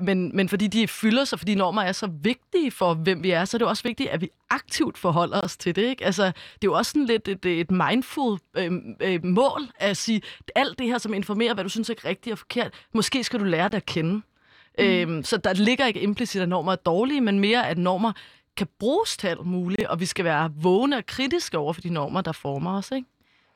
men, 0.00 0.36
men 0.36 0.48
fordi 0.48 0.66
de 0.66 0.88
fylder 0.88 1.24
sig, 1.24 1.38
fordi 1.38 1.54
normer 1.54 1.82
er 1.82 1.92
så 1.92 2.06
vigtige 2.22 2.70
for, 2.70 2.94
hvem 2.94 3.22
vi 3.22 3.30
er, 3.30 3.44
så 3.44 3.56
er 3.56 3.58
det 3.58 3.68
også 3.68 3.82
vigtigt, 3.82 4.08
at 4.08 4.20
vi 4.20 4.30
aktivt 4.50 4.98
forholder 4.98 5.40
os 5.40 5.56
til 5.56 5.76
det. 5.76 5.82
Ikke? 5.82 6.04
Altså, 6.04 6.24
det 6.24 6.32
er 6.32 6.64
jo 6.64 6.72
også 6.72 6.90
sådan 6.90 7.06
lidt 7.06 7.28
et, 7.28 7.46
et 7.46 7.70
mindful 7.70 8.38
øh, 8.56 8.72
øh, 9.00 9.24
mål 9.24 9.62
at 9.78 9.96
sige, 9.96 10.22
alt 10.54 10.78
det 10.78 10.86
her, 10.86 10.98
som 10.98 11.14
informerer, 11.14 11.54
hvad 11.54 11.64
du 11.64 11.70
synes 11.70 11.90
er 11.90 12.04
rigtigt 12.04 12.32
og 12.32 12.38
forkert, 12.38 12.74
måske 12.94 13.24
skal 13.24 13.40
du 13.40 13.44
lære 13.44 13.68
det 13.68 13.74
at 13.74 13.86
kende. 13.86 14.14
Mm. 14.14 14.84
Øhm, 14.84 15.22
så 15.24 15.36
der 15.36 15.52
ligger 15.52 15.86
ikke 15.86 16.00
implicit, 16.00 16.42
at 16.42 16.48
normer 16.48 16.72
er 16.72 16.76
dårlige, 16.76 17.20
men 17.20 17.40
mere, 17.40 17.68
at 17.68 17.78
normer 17.78 18.12
kan 18.56 18.66
bruges 18.78 19.16
til 19.16 19.26
alt 19.26 19.46
muligt, 19.46 19.88
og 19.88 20.00
vi 20.00 20.06
skal 20.06 20.24
være 20.24 20.52
vågne 20.56 20.96
og 20.96 21.06
kritiske 21.06 21.58
over 21.58 21.72
for 21.72 21.80
de 21.80 21.90
normer, 21.90 22.20
der 22.20 22.32
former 22.32 22.78
os. 22.78 22.90
Ikke? 22.90 23.08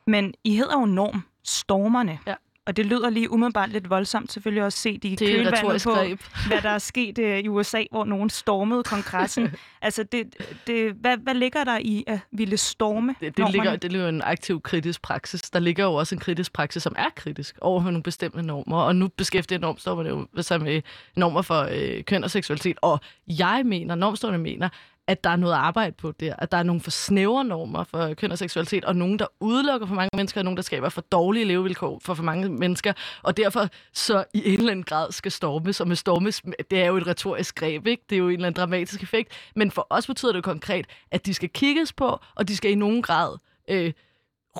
Men 0.07 0.35
I 0.45 0.57
hedder 0.57 0.81
jo 0.81 0.87
norm, 0.87 1.23
stormerne. 1.45 2.19
Ja. 2.27 2.35
Og 2.67 2.77
det 2.77 2.87
lyder 2.87 3.11
lige 3.11 3.31
umiddelbart 3.31 3.71
lidt 3.71 3.91
voldsomt, 3.91 4.33
selvfølgelig 4.33 4.65
også 4.65 4.79
set 4.79 5.05
i 5.05 5.15
Det 5.15 5.23
et 5.23 5.37
kølvandet 5.37 5.83
på, 5.85 5.91
greb. 5.91 6.21
hvad 6.47 6.63
der 6.63 6.71
er 6.71 6.79
sket 6.79 7.19
øh, 7.19 7.39
i 7.39 7.49
USA, 7.49 7.85
hvor 7.91 8.05
nogen 8.05 8.31
stormede 8.31 8.83
kongressen. 8.83 9.55
altså, 9.83 10.03
det, 10.03 10.37
det, 10.67 10.93
hvad, 10.93 11.17
hvad 11.17 11.35
ligger 11.35 11.65
der 11.65 11.79
i 11.79 12.05
at 12.07 12.19
ville 12.33 12.57
storme 12.57 13.15
Det, 13.21 13.37
det, 13.37 13.51
ligger, 13.51 13.77
det 13.77 13.93
ligger 13.93 14.07
jo 14.07 14.15
en 14.15 14.23
aktiv 14.23 14.61
kritisk 14.61 15.03
praksis. 15.03 15.43
Der 15.43 15.61
ligger 15.61 15.85
jo 15.85 15.95
også 15.95 16.15
en 16.15 16.21
kritisk 16.21 16.53
praksis, 16.53 16.83
som 16.83 16.95
er 16.99 17.09
kritisk 17.17 17.59
over 17.61 17.83
for 17.83 17.91
nogle 17.91 18.03
bestemte 18.03 18.43
normer. 18.43 18.79
Og 18.79 18.97
nu 18.97 19.09
beskæftiger 19.09 19.59
normstormerne 19.59 20.09
jo 20.09 20.27
sig 20.43 20.61
med 20.61 20.83
normer 21.17 21.43
for 21.43 21.69
øh, 21.71 22.05
køn 22.05 22.25
og 22.25 22.31
seksualitet. 22.31 22.79
Og 22.83 23.01
jeg 23.29 23.63
mener, 23.65 23.95
normstormerne 23.95 24.43
mener, 24.43 24.69
at 25.09 25.25
der 25.25 25.31
er 25.31 25.37
noget 25.37 25.55
arbejde 25.55 25.93
på 25.93 26.13
der. 26.13 26.35
At 26.39 26.53
der 26.53 26.59
er 26.59 26.63
nogle 26.63 26.81
for 26.81 26.91
snævre 26.91 27.45
normer 27.45 27.85
for 27.85 28.15
køn 28.15 28.33
og 28.33 28.39
seksualitet, 28.39 28.85
og 28.85 28.97
nogen, 28.97 29.19
der 29.19 29.27
udelukker 29.41 29.87
for 29.87 29.95
mange 29.95 30.11
mennesker, 30.17 30.41
og 30.41 30.45
nogen, 30.45 30.57
der 30.57 30.63
skaber 30.63 30.89
for 30.89 31.01
dårlige 31.01 31.45
levevilkår 31.45 32.01
for 32.05 32.15
for 32.15 32.23
mange 32.23 32.49
mennesker. 32.49 32.93
Og 33.23 33.37
derfor 33.37 33.69
så 33.93 34.25
i 34.35 34.53
en 34.53 34.59
eller 34.59 34.71
anden 34.71 34.85
grad 34.85 35.13
skal 35.13 35.33
stormes, 35.33 35.81
og 35.81 35.89
med 35.89 35.97
stormes, 35.97 36.43
det 36.71 36.83
er 36.83 36.87
jo 36.87 36.97
et 36.97 37.07
retorisk 37.07 37.55
greb, 37.55 37.87
ikke? 37.87 38.03
Det 38.11 38.17
er 38.17 38.19
jo 38.19 38.29
en 38.29 38.35
eller 38.35 38.47
anden 38.47 38.61
dramatisk 38.61 39.03
effekt. 39.03 39.33
Men 39.57 39.71
for 39.71 39.87
os 39.91 40.07
betyder 40.07 40.33
det 40.33 40.45
konkret, 40.45 40.87
at 41.11 41.27
de 41.27 41.35
skal 41.35 41.49
kigges 41.49 41.93
på, 41.93 42.19
og 42.35 42.49
de 42.49 42.57
skal 42.57 42.71
i 42.71 42.75
nogen 42.75 43.03
grad 43.03 43.39
øh, 43.71 43.93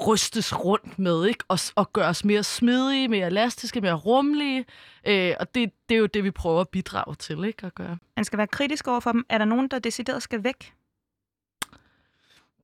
rystes 0.07 0.65
rundt 0.65 0.99
med, 0.99 1.27
ikke? 1.27 1.45
Og, 1.49 1.59
og 1.75 1.93
gøres 1.93 2.25
mere 2.25 2.43
smidige, 2.43 3.09
mere 3.09 3.27
elastiske, 3.27 3.81
mere 3.81 3.95
rummelige. 3.95 4.65
Øh, 5.07 5.35
og 5.41 5.55
det, 5.55 5.73
det 5.89 5.95
er 5.95 5.99
jo 5.99 6.07
det, 6.07 6.25
vi 6.25 6.31
prøver 6.31 6.61
at 6.61 6.69
bidrage 6.69 7.15
til, 7.15 7.45
ikke? 7.45 7.67
At 7.67 7.75
gøre. 7.75 7.99
Man 8.17 8.25
skal 8.25 8.37
være 8.37 8.47
kritisk 8.47 8.89
over 8.89 9.01
for 9.01 9.13
dem. 9.13 9.27
Er 9.29 9.39
der 9.39 9.45
nogen, 9.45 9.69
der 9.69 9.79
decideret 9.79 10.23
skal 10.23 10.45
væk? 10.45 10.73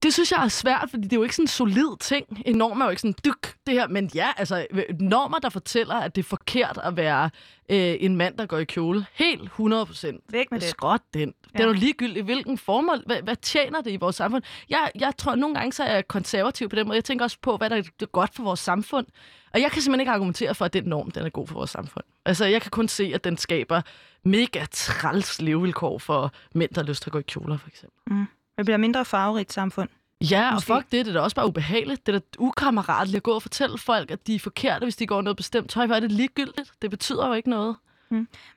Det 0.02 0.14
synes 0.14 0.33
jeg 0.33 0.45
er 0.45 0.49
svært, 0.49 0.90
fordi 0.90 1.02
det 1.02 1.12
er 1.12 1.17
jo 1.17 1.23
ikke 1.23 1.35
sådan 1.35 1.45
en 1.45 1.49
solid 1.49 1.99
ting. 2.00 2.43
En 2.47 2.57
norm 2.57 2.81
er 2.81 2.85
jo 2.85 2.90
ikke 2.90 3.02
sådan, 3.02 3.14
dyk, 3.25 3.55
det 3.67 3.75
her. 3.75 3.88
Men 3.88 4.11
ja, 4.14 4.33
altså, 4.37 4.67
normer, 5.00 5.38
der 5.38 5.49
fortæller, 5.49 5.95
at 5.95 6.17
det 6.17 6.23
er 6.23 6.26
forkert 6.26 6.78
at 6.85 6.97
være 6.97 7.31
øh, 7.71 7.97
en 8.00 8.17
mand, 8.17 8.38
der 8.38 8.47
går 8.47 8.59
i 8.59 8.64
kjole. 8.64 9.07
Helt 9.14 9.43
100 9.43 9.87
procent. 9.87 10.21
Væk 10.31 10.50
med 10.50 10.61
det. 10.61 10.69
Skråt 10.69 11.00
den. 11.14 11.35
Det 11.52 11.61
er 11.61 11.67
jo 11.67 11.73
ligegyldigt, 11.73 12.25
hvilken 12.25 12.59
formål, 12.59 13.02
hvad, 13.07 13.23
hvad 13.23 13.37
tjener 13.37 13.81
det 13.81 13.90
i 13.90 13.97
vores 13.97 14.17
samfund? 14.17 14.43
Jeg, 14.69 14.90
jeg 14.95 15.12
tror, 15.19 15.35
nogle 15.35 15.55
gange 15.55 15.73
så 15.73 15.85
er 15.85 15.95
jeg 15.95 16.09
konservativ 16.09 16.69
på 16.69 16.76
den 16.76 16.87
måde. 16.87 16.97
Jeg 16.97 17.05
tænker 17.05 17.25
også 17.25 17.38
på, 17.43 17.57
hvad 17.57 17.71
der 17.71 17.76
er 17.76 18.07
godt 18.07 18.35
for 18.35 18.43
vores 18.43 18.61
samfund. 18.61 19.07
Og 19.55 19.61
jeg 19.61 19.73
kan 19.73 19.83
simpelthen 19.83 20.00
ikke 20.00 20.12
argumentere 20.12 20.55
for, 20.55 20.64
at 20.64 20.73
den 20.73 20.85
norm 20.85 21.11
den 21.11 21.26
er 21.26 21.31
god 21.31 21.47
for 21.47 21.55
vores 21.55 21.71
samfund. 21.71 22.05
Altså, 22.25 22.45
jeg 22.45 22.62
kan 22.62 22.71
kun 22.71 22.88
se, 22.88 23.11
at 23.14 23.25
den 23.25 23.37
skaber 23.37 23.83
mega 24.25 24.64
træls 24.71 25.43
levevilkår 25.43 25.99
for 25.99 26.33
mænd, 26.55 26.71
der 26.75 26.81
har 26.81 26.87
lyst 26.87 27.02
til 27.02 27.09
at 27.09 27.12
gå 27.12 27.19
i 27.19 27.23
kjoler, 27.23 27.57
for 27.59 27.69
eksempel. 27.69 28.14
Mm. 28.14 28.26
Det 28.59 28.67
bliver 28.67 28.77
mindre 28.79 29.05
farverigt 29.05 29.53
samfund. 29.53 29.88
Ja, 30.31 30.49
og 30.49 30.55
Måske. 30.55 30.67
fuck 30.75 30.85
det, 30.93 31.07
det 31.07 31.09
er 31.09 31.12
da 31.12 31.21
også 31.21 31.37
bare 31.37 31.47
ubehageligt. 31.47 32.07
Det 32.07 32.15
er 32.15 32.19
da 32.19 32.25
ukammeratligt 32.38 33.17
at 33.17 33.23
gå 33.23 33.31
og 33.33 33.43
fortælle 33.43 33.79
folk, 33.79 34.11
at 34.11 34.27
de 34.27 34.35
er 34.35 34.38
forkerte, 34.38 34.85
hvis 34.85 34.97
de 34.97 35.07
går 35.07 35.23
noget 35.23 35.37
bestemt 35.37 35.71
tøj. 35.71 35.87
Hvor 35.87 35.97
er 35.97 36.00
det 36.00 36.12
ligegyldigt? 36.12 36.73
Det 36.83 36.91
betyder 36.91 37.27
jo 37.27 37.33
ikke 37.33 37.50
noget. 37.50 37.77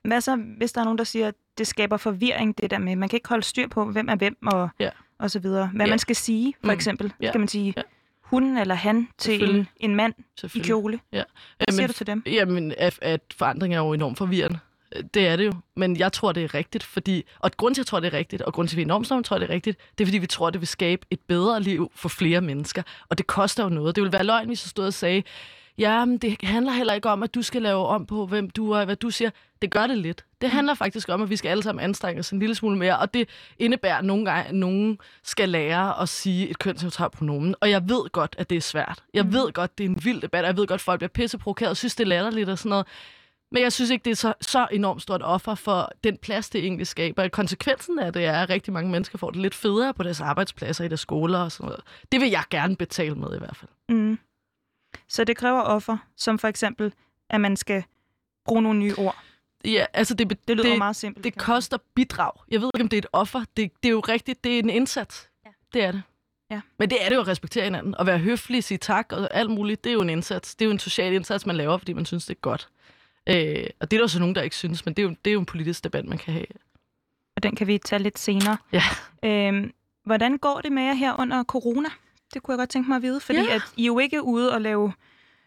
Hvad 0.04 0.22
så, 0.22 0.36
hvis 0.58 0.72
der 0.72 0.82
er 0.82 0.86
nogen, 0.86 0.98
der 0.98 1.04
siger, 1.04 1.28
at 1.28 1.36
det 1.58 1.68
skaber 1.68 1.98
forvirring, 1.98 2.58
det 2.58 2.72
der 2.72 2.78
med, 2.78 2.96
man 2.96 3.10
kan 3.10 3.18
ikke 3.18 3.30
holde 3.30 3.44
styr 3.44 3.68
på, 3.68 3.86
hvem 3.86 4.10
er 4.10 4.16
hvem 4.16 4.38
og, 4.48 4.70
Ja. 4.80 4.90
og 5.20 5.32
så 5.32 5.40
videre. 5.40 5.70
Hvad 5.74 5.86
Ja. 5.86 5.90
man 5.92 6.00
skal 6.00 6.16
sige, 6.16 6.54
for 6.62 6.68
Mm. 6.68 6.74
eksempel. 6.74 7.14
Ja. 7.22 7.28
Skal 7.32 7.40
man 7.40 7.48
sige 7.48 7.74
Ja. 7.78 7.82
hun 8.22 8.58
eller 8.58 8.76
han 8.76 9.08
til 9.18 9.56
en, 9.56 9.68
en 9.78 9.96
mand 9.96 10.14
i 10.56 10.60
kjole? 10.60 11.00
Ja. 11.12 11.24
Hvad 11.58 11.66
siger 11.70 11.82
Jamen, 11.82 11.88
du 11.88 11.94
til 11.94 12.08
dem? 12.08 12.24
Jamen, 12.26 12.74
at, 12.78 13.00
at 13.02 13.22
forandring 13.38 13.74
er 13.74 13.78
jo 13.80 13.94
enormt 13.94 14.18
forvirrende. 14.18 14.60
Det 15.14 15.28
er 15.28 15.36
det 15.36 15.46
jo. 15.46 15.54
Men 15.76 15.98
jeg 15.98 16.14
tror, 16.14 16.32
det 16.32 16.44
er 16.44 16.54
rigtigt, 16.54 16.84
fordi... 16.84 17.24
Og 17.40 17.52
grund 17.58 17.76
til, 17.76 17.82
at 17.82 17.86
jeg 17.86 17.88
tror, 17.88 18.00
det 18.00 18.14
er 18.14 18.18
rigtigt, 18.18 18.42
og 18.42 18.54
grund 18.54 18.68
til, 18.68 18.76
at 18.76 18.78
vi 18.78 18.82
enormt 18.82 19.08
snart 19.08 19.26
tror, 19.26 19.38
det 19.38 19.50
er 19.50 19.54
rigtigt, 19.54 19.80
det 19.98 20.04
er, 20.04 20.08
fordi 20.08 20.18
vi 20.18 20.28
tror, 20.28 20.50
det 20.50 20.62
vil 20.62 20.68
skabe 20.68 21.06
et 21.12 21.20
bedre 21.20 21.62
liv 21.62 21.92
for 21.96 22.10
flere 22.10 22.42
mennesker. 22.42 22.84
Og 23.10 23.18
det 23.18 23.28
koster 23.28 23.64
jo 23.64 23.70
noget. 23.70 23.96
Det 23.96 24.02
ville 24.02 24.14
være 24.14 24.24
løgn, 24.24 24.48
hvis 24.48 24.66
jeg 24.66 24.70
stod 24.70 24.86
og 24.86 24.94
sagde, 24.94 25.24
ja, 25.78 26.06
men 26.06 26.18
det 26.18 26.38
handler 26.44 26.72
heller 26.72 26.94
ikke 26.94 27.10
om, 27.10 27.24
at 27.24 27.36
du 27.36 27.42
skal 27.42 27.62
lave 27.62 27.88
om 27.88 28.06
på, 28.06 28.26
hvem 28.26 28.50
du 28.50 28.72
er, 28.72 28.80
og 28.80 28.86
hvad 28.86 28.96
du 28.96 29.10
siger. 29.10 29.30
Det 29.62 29.72
gør 29.72 29.88
det 29.88 29.98
lidt. 29.98 30.26
Det 30.42 30.50
handler 30.50 30.74
faktisk 30.74 31.10
om, 31.10 31.22
at 31.22 31.30
vi 31.30 31.36
skal 31.36 31.50
alle 31.50 31.64
sammen 31.64 31.84
anstrenge 31.84 32.20
os 32.20 32.32
en 32.32 32.40
lille 32.40 32.56
smule 32.56 32.78
mere, 32.78 33.00
og 33.00 33.14
det 33.14 33.30
indebærer 33.60 33.98
at 33.98 34.06
nogle 34.06 34.26
gange, 34.26 34.44
at 34.44 34.56
nogen 34.56 34.98
skal 35.24 35.50
lære 35.50 36.02
at 36.02 36.10
sige 36.10 36.50
et 36.50 36.60
kønsneutralt 36.60 37.12
pronomen. 37.14 37.56
Og 37.62 37.70
jeg 37.70 37.90
ved 37.90 38.12
godt, 38.12 38.36
at 38.38 38.50
det 38.50 38.58
er 38.58 38.62
svært. 38.62 39.04
Jeg 39.14 39.34
ved 39.34 39.54
godt, 39.54 39.78
det 39.78 39.86
er 39.86 39.90
en 39.90 40.06
vild 40.06 40.22
debat, 40.22 40.44
og 40.44 40.48
jeg 40.48 40.58
ved 40.58 40.68
godt, 40.68 40.78
at 40.78 40.84
folk 40.84 41.00
bliver 41.00 41.10
pisseprovokeret 41.10 41.70
og 41.70 41.78
synes, 41.78 41.96
det 41.96 42.04
er 42.04 42.08
latterligt 42.08 42.50
og 42.50 42.58
sådan 42.58 42.70
noget. 42.70 42.88
Men 43.52 43.64
jeg 43.64 43.74
synes 43.74 43.90
ikke, 43.92 44.04
det 44.04 44.12
er 44.12 44.16
så, 44.16 44.34
så 44.42 44.68
enormt 44.72 45.02
stort 45.02 45.22
offer 45.24 45.56
for 45.56 45.92
den 46.04 46.18
plads, 46.18 46.50
det 46.50 46.64
egentlig 46.64 46.88
skaber. 46.88 47.28
Konsekvensen 47.28 48.00
af 48.00 48.14
det 48.14 48.26
er, 48.26 48.42
at 48.42 48.50
rigtig 48.50 48.74
mange 48.74 48.92
mennesker 48.92 49.18
får 49.18 49.30
det 49.32 49.42
lidt 49.42 49.56
federe 49.56 49.94
på 49.94 50.04
deres 50.04 50.22
arbejdspladser, 50.22 50.84
i 50.84 50.88
deres 50.88 51.00
skoler 51.00 51.40
og 51.40 51.52
sådan 51.52 51.66
noget. 51.66 51.82
Det 52.12 52.22
vil 52.22 52.30
jeg 52.30 52.44
gerne 52.50 52.76
betale 52.76 53.16
med 53.16 53.36
i 53.36 53.40
hvert 53.40 53.56
fald. 53.56 53.72
Mm. 53.90 54.20
Så 55.08 55.24
det 55.24 55.38
kræver 55.38 55.62
offer, 55.62 55.98
som 56.18 56.40
for 56.40 56.48
eksempel, 56.48 56.94
at 57.30 57.42
man 57.42 57.58
skal 57.58 57.84
bruge 58.46 58.62
nogle 58.62 58.80
nye 58.80 58.96
ord. 58.98 59.18
Ja, 59.66 59.86
altså 59.94 60.14
det, 60.14 60.30
Det 60.48 60.58
lyder 60.58 60.70
det, 60.70 60.78
meget 60.78 60.96
simpelt. 60.96 61.24
det 61.24 61.38
koster 61.38 61.78
bidrag. 61.96 62.32
Jeg 62.52 62.62
ved 62.62 62.70
ikke, 62.76 62.84
om 62.84 62.90
det 62.90 62.98
er 62.98 63.02
et 63.02 63.08
offer. 63.14 63.40
Det, 63.58 63.72
det 63.84 63.90
er 63.90 63.94
jo 63.94 64.00
rigtigt, 64.00 64.44
det 64.44 64.56
er 64.56 64.60
en 64.60 64.70
indsats. 64.70 65.30
Ja. 65.46 65.50
Det 65.74 65.84
er 65.84 65.92
det. 65.92 66.02
Ja. 66.52 66.62
Men 66.80 66.90
det 66.90 67.06
er 67.06 67.10
det 67.10 67.16
jo 67.16 67.22
at 67.22 67.28
respektere 67.28 67.64
hinanden. 67.64 67.96
At 68.00 68.06
være 68.06 68.18
høflig, 68.20 68.64
sige 68.64 68.78
tak 68.78 69.12
og 69.12 69.28
alt 69.32 69.50
muligt, 69.50 69.84
det 69.84 69.90
er 69.90 69.94
jo 69.94 70.02
en 70.02 70.10
indsats. 70.10 70.56
Det 70.56 70.66
er 70.66 70.68
jo 70.68 70.72
en 70.72 70.80
social 70.80 71.14
indsats, 71.14 71.46
man 71.46 71.56
laver, 71.56 71.78
fordi 71.78 71.94
man 71.94 72.06
synes, 72.06 72.26
det 72.26 72.36
er 72.36 72.40
godt. 72.40 72.70
Øh, 73.30 73.66
og 73.80 73.92
det 73.92 73.98
er 73.98 74.02
der 74.02 74.08
så 74.08 74.20
nogen, 74.20 74.36
der 74.36 74.42
ikke 74.42 74.56
synes, 74.56 74.86
men 74.86 74.94
det 74.94 75.04
er, 75.04 75.08
jo, 75.08 75.16
det 75.26 75.32
er 75.32 75.34
jo 75.34 75.40
en 75.40 75.46
politisk 75.46 75.84
debat, 75.84 76.06
man 76.06 76.18
kan 76.18 76.34
have. 76.34 76.46
Og 77.36 77.44
den 77.44 77.56
kan 77.56 77.68
vi 77.68 77.78
tage 77.78 78.04
lidt 78.04 78.20
senere. 78.20 78.58
Ja. 78.74 78.84
Øhm, 79.24 79.72
hvordan 80.06 80.38
går 80.38 80.62
det 80.64 80.72
med 80.72 80.84
jer 80.84 80.94
her 80.94 81.20
under 81.20 81.44
corona? 81.44 81.90
Det 82.34 82.44
kunne 82.44 82.54
jeg 82.54 82.58
godt 82.58 82.70
tænke 82.70 82.90
mig 82.90 82.96
at 82.96 83.02
vide, 83.02 83.20
fordi 83.20 83.40
Ja. 83.40 83.56
at 83.56 83.62
I 83.78 83.82
er 83.84 83.86
jo 83.88 84.00
ikke 84.00 84.24
ude 84.24 84.54
og 84.54 84.62
lave 84.62 84.94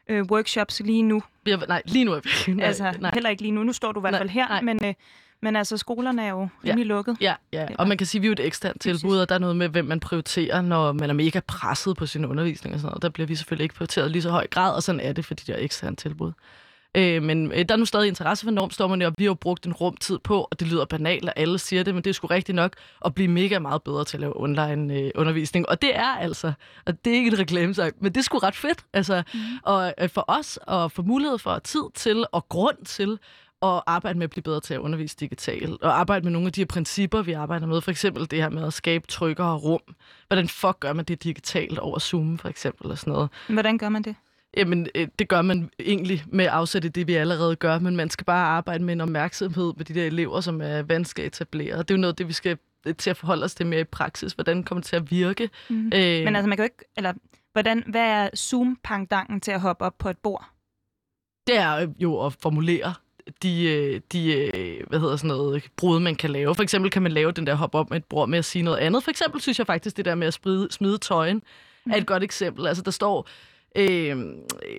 øh, 0.08 0.22
workshops 0.22 0.80
lige 0.84 1.02
nu. 1.02 1.22
Er, 1.46 1.66
nej, 1.68 1.82
lige 1.84 2.04
nu 2.04 2.12
er 2.12 2.20
vi 2.20 2.30
ikke. 2.52 2.64
Altså, 2.64 2.92
nej. 3.00 3.10
heller 3.14 3.30
ikke 3.30 3.42
lige 3.42 3.52
nu. 3.52 3.62
Nu 3.62 3.72
står 3.72 3.92
du 3.92 4.00
i 4.00 4.02
hvert 4.02 4.12
Nej, 4.12 4.20
fald 4.20 4.30
her, 4.30 4.48
nej. 4.48 4.60
men, 4.60 4.84
øh, 4.84 4.94
men 5.42 5.56
altså, 5.56 5.76
skolerne 5.76 6.22
er 6.24 6.30
jo 6.30 6.48
Ja. 6.64 6.68
rimelig 6.70 6.86
lukket. 6.86 7.16
Ja, 7.20 7.34
ja. 7.52 7.66
Og 7.78 7.88
man 7.88 7.98
kan 7.98 8.06
sige, 8.06 8.18
at 8.18 8.22
vi 8.22 8.26
er 8.26 8.28
jo 8.28 8.32
et 8.32 8.40
eksternt 8.46 8.80
tilbud, 8.80 9.18
og 9.18 9.28
der 9.28 9.34
er 9.34 9.38
noget 9.38 9.56
med, 9.56 9.68
hvem 9.68 9.84
man 9.84 10.00
prioriterer, 10.00 10.60
når 10.62 10.92
man 10.92 11.10
er 11.10 11.14
mega 11.14 11.40
presset 11.46 11.96
på 11.96 12.06
sin 12.06 12.24
undervisning 12.24 12.74
og 12.74 12.80
sådan 12.80 12.90
noget. 12.90 13.02
Der 13.02 13.08
bliver 13.08 13.26
vi 13.26 13.34
selvfølgelig 13.34 13.64
ikke 13.64 13.74
prioriteret 13.74 14.10
lige 14.10 14.22
så 14.22 14.30
høj 14.30 14.46
grad, 14.46 14.74
og 14.74 14.82
sådan 14.82 15.00
er 15.00 15.12
det, 15.12 15.24
fordi 15.24 15.42
det 15.46 15.54
er 15.54 15.64
eksternt 15.64 15.98
tilbud. 15.98 16.32
Øh, 16.94 17.22
men 17.22 17.52
øh, 17.52 17.64
der 17.68 17.74
er 17.74 17.76
nu 17.76 17.84
stadig 17.84 18.08
interesse 18.08 18.44
for 18.44 18.50
normstormerne, 18.50 19.06
og 19.06 19.14
vi 19.18 19.24
har 19.24 19.30
jo 19.30 19.34
brugt 19.34 19.66
en 19.66 19.72
rumtid 19.72 20.18
på, 20.18 20.48
og 20.50 20.60
det 20.60 20.68
lyder 20.68 20.84
banalt, 20.84 21.28
og 21.28 21.32
alle 21.36 21.58
siger 21.58 21.82
det, 21.82 21.94
men 21.94 22.04
det 22.04 22.10
er 22.10 22.14
sgu 22.14 22.26
rigtigt 22.26 22.56
nok 22.56 22.72
at 23.04 23.14
blive 23.14 23.28
mega 23.28 23.58
meget 23.58 23.82
bedre 23.82 24.04
til 24.04 24.16
at 24.16 24.20
lave 24.20 24.40
online 24.40 24.94
øh, 24.94 25.10
undervisning. 25.14 25.68
Og 25.68 25.82
det 25.82 25.96
er 25.96 26.16
altså, 26.16 26.52
og 26.86 27.04
det 27.04 27.12
er 27.12 27.16
ikke 27.16 27.32
et 27.32 27.38
reklamesang, 27.38 27.94
men 28.00 28.12
det 28.12 28.20
er 28.20 28.24
sgu 28.24 28.38
ret 28.38 28.56
fedt. 28.56 28.84
Altså, 28.92 29.22
mm. 29.34 29.40
Og 29.62 29.94
øh, 29.98 30.08
for 30.08 30.24
os 30.28 30.58
at 30.68 30.92
få 30.92 31.02
mulighed 31.02 31.38
for 31.38 31.58
tid 31.58 31.82
til 31.94 32.24
og 32.32 32.48
grund 32.48 32.84
til 32.84 33.18
at 33.62 33.82
arbejde 33.86 34.18
med 34.18 34.24
at 34.24 34.30
blive 34.30 34.42
bedre 34.42 34.60
til 34.60 34.74
at 34.74 34.80
undervise 34.80 35.16
digitalt, 35.20 35.82
og 35.82 36.00
arbejde 36.00 36.24
med 36.24 36.32
nogle 36.32 36.46
af 36.46 36.52
de 36.52 36.60
her 36.60 36.66
principper, 36.66 37.22
vi 37.22 37.32
arbejder 37.32 37.66
med. 37.66 37.80
For 37.80 37.90
eksempel 37.90 38.30
det 38.30 38.42
her 38.42 38.48
med 38.48 38.66
at 38.66 38.72
skabe 38.72 39.06
tryggere 39.06 39.56
rum. 39.56 39.80
Hvordan 40.28 40.48
fuck 40.48 40.80
gør 40.80 40.92
man 40.92 41.04
det 41.04 41.24
digitalt 41.24 41.78
over 41.78 41.98
Zoom, 41.98 42.38
for 42.38 42.48
eksempel, 42.48 42.90
og 42.90 42.98
sådan 42.98 43.12
noget. 43.12 43.28
Hvordan 43.48 43.78
gør 43.78 43.88
man 43.88 44.02
det? 44.02 44.16
Jamen, 44.56 44.88
øh, 44.94 45.08
det 45.18 45.28
gør 45.28 45.42
man 45.42 45.70
egentlig 45.80 46.24
med 46.26 46.48
afsæt 46.50 46.84
i 46.84 46.88
det, 46.88 47.06
vi 47.06 47.14
allerede 47.14 47.56
gør, 47.56 47.78
men 47.78 47.96
man 47.96 48.10
skal 48.10 48.24
bare 48.24 48.46
arbejde 48.46 48.84
med 48.84 48.92
en 48.92 49.00
opmærksomhed 49.00 49.72
på 49.72 49.82
de 49.82 49.94
der 49.94 50.06
elever, 50.06 50.40
som 50.40 50.60
er 50.60 50.82
vanskeligt 50.82 51.26
at 51.26 51.32
etablere. 51.32 51.78
Det 51.78 51.90
er 51.90 51.94
jo 51.94 52.00
noget 52.00 52.18
det, 52.18 52.28
vi 52.28 52.32
skal 52.32 52.58
øh, 52.86 52.94
til 52.94 53.10
at 53.10 53.16
forholde 53.16 53.44
os 53.44 53.54
til 53.54 53.66
mere 53.66 53.80
i 53.80 53.84
praksis. 53.84 54.32
Hvordan 54.32 54.62
kommer 54.62 54.80
det 54.80 54.88
til 54.88 54.96
at 54.96 55.10
virke? 55.10 55.50
Mm. 55.70 55.86
Øh, 55.86 56.24
Men 56.24 56.36
altså, 56.36 56.48
man 56.48 56.56
kan 56.56 56.58
jo 56.58 56.64
ikke... 56.64 56.84
Eller, 56.96 57.12
hvordan, 57.52 57.84
hvad 57.86 58.02
er 58.02 58.28
Zoom-pangdangen 58.36 59.40
til 59.40 59.50
at 59.50 59.60
hoppe 59.60 59.84
op 59.84 59.98
på 59.98 60.08
et 60.08 60.18
bord? 60.18 60.54
det 61.46 61.58
er 61.58 61.86
jo 61.98 62.26
at 62.26 62.32
formulere 62.32 62.94
de, 63.42 63.64
øh, 63.64 64.00
de 64.12 64.82
hvad 64.88 65.00
hedder 65.00 65.16
sådan 65.16 65.28
noget, 65.28 65.64
brud, 65.76 66.00
man 66.00 66.14
kan 66.14 66.30
lave. 66.30 66.54
For 66.54 66.62
eksempel 66.62 66.90
kan 66.90 67.02
man 67.02 67.12
lave 67.12 67.32
den 67.32 67.46
der 67.46 67.54
hop 67.54 67.74
op 67.74 67.90
med 67.90 67.96
et 67.96 68.04
bord 68.04 68.28
med 68.28 68.38
at 68.38 68.44
sige 68.44 68.62
noget 68.62 68.78
andet. 68.78 69.04
For 69.04 69.10
eksempel 69.10 69.40
synes 69.40 69.58
jeg 69.58 69.66
faktisk, 69.66 69.96
det 69.96 70.04
der 70.04 70.14
med 70.14 70.26
at 70.26 70.34
spride, 70.34 70.68
smide 70.70 70.98
tøjen 70.98 71.42
mm. 71.86 71.92
er 71.92 71.96
et 71.96 72.06
godt 72.06 72.22
eksempel. 72.22 72.66
Altså, 72.66 72.82
der 72.82 72.90
står 72.90 73.28
øh, 73.74 74.16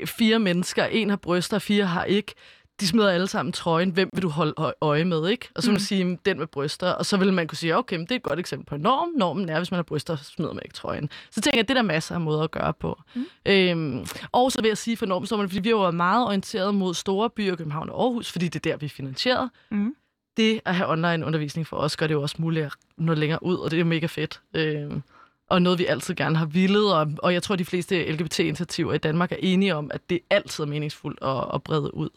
fire 0.06 0.40
mennesker, 0.40 0.86
en 0.86 1.10
har 1.10 1.18
bryster, 1.18 1.60
fire 1.60 1.86
har 1.86 2.04
ikke. 2.04 2.34
De 2.80 2.88
smider 2.88 3.12
alle 3.12 3.28
sammen 3.28 3.52
trøjen. 3.54 3.90
Hvem 3.90 4.10
vil 4.14 4.24
du 4.24 4.30
holde 4.30 4.54
øje 4.82 5.06
med, 5.06 5.28
ikke? 5.30 5.50
Og 5.56 5.64
så 5.64 5.70
vil 5.70 5.74
man 5.74 5.78
Mm. 5.78 5.80
sige, 5.80 6.04
"Mm, 6.06 6.18
den 6.18 6.40
med 6.40 6.48
bryster. 6.48 6.92
Og 6.92 7.06
så 7.06 7.18
vil 7.18 7.34
man 7.34 7.48
kunne 7.48 7.58
sige, 7.58 7.78
okay, 7.78 7.96
men 7.96 8.06
det 8.06 8.12
er 8.12 8.16
et 8.16 8.24
godt 8.24 8.40
eksempel 8.40 8.66
på 8.66 8.76
en 8.76 8.82
norm. 8.82 9.10
Normen 9.18 9.50
er, 9.50 9.58
hvis 9.58 9.72
man 9.72 9.76
har 9.78 9.84
bryster, 9.84 10.16
så 10.16 10.24
smider 10.24 10.54
man 10.54 10.62
ikke 10.66 10.76
trøjen. 10.76 11.10
Så 11.32 11.42
tænker 11.42 11.58
jeg, 11.60 11.68
det 11.68 11.74
er 11.78 11.82
der 11.82 11.88
masser 11.88 12.16
af 12.16 12.22
måder 12.22 12.44
at 12.44 12.52
gøre 12.52 12.74
på. 12.74 13.02
Mm. 13.16 13.26
Øhm, 13.46 14.06
og 14.32 14.52
så 14.52 14.62
vil 14.62 14.68
jeg 14.68 14.78
sige 14.78 14.98
for 14.98 15.06
normstormerne, 15.06 15.50
fordi 15.50 15.60
vi 15.60 15.70
har 15.70 15.76
jo 15.76 15.82
været 15.82 15.96
meget 15.96 16.26
orienteret 16.28 16.76
mod 16.76 16.94
store 16.94 17.30
byer, 17.30 17.56
København 17.56 17.90
og 17.90 18.04
Aarhus, 18.04 18.32
fordi 18.32 18.48
det 18.48 18.56
er 18.66 18.72
der, 18.72 18.78
vi 18.78 18.86
er 18.86 18.90
finansieret. 18.90 19.50
Mm. 19.72 19.96
Det 20.38 20.62
at 20.66 20.76
have 20.76 20.90
online 20.90 21.26
undervisning 21.26 21.68
for 21.68 21.78
os, 21.78 21.98
gør 21.98 22.08
det 22.08 22.14
jo 22.14 22.22
også 22.22 22.36
muligt 22.40 22.66
at 22.66 22.74
nå 22.98 23.14
længere 23.14 23.44
ud, 23.44 23.56
og 23.58 23.72
det 23.72 23.78
er 23.78 23.82
jo 23.82 23.86
mega 23.86 24.06
fedt. 24.06 24.42
Øhm, 24.54 25.02
og 25.50 25.62
noget, 25.62 25.80
vi 25.80 25.86
altid 25.86 26.16
gerne 26.16 26.38
har 26.38 26.46
villet, 26.46 26.96
og, 26.96 27.08
og 27.18 27.34
jeg 27.34 27.44
tror, 27.44 27.56
de 27.56 27.66
fleste 27.66 28.12
LGBT-initiativer 28.12 28.94
i 28.94 28.98
Danmark 28.98 29.32
er 29.32 29.38
enige 29.40 29.76
om, 29.76 29.92
at 29.94 30.10
det 30.10 30.20
altid 30.30 30.64
er 30.64 30.68
meningsfuldt 30.68 31.20
at, 31.22 31.56
at 31.56 31.64
brede 31.64 31.94
ud. 31.94 32.10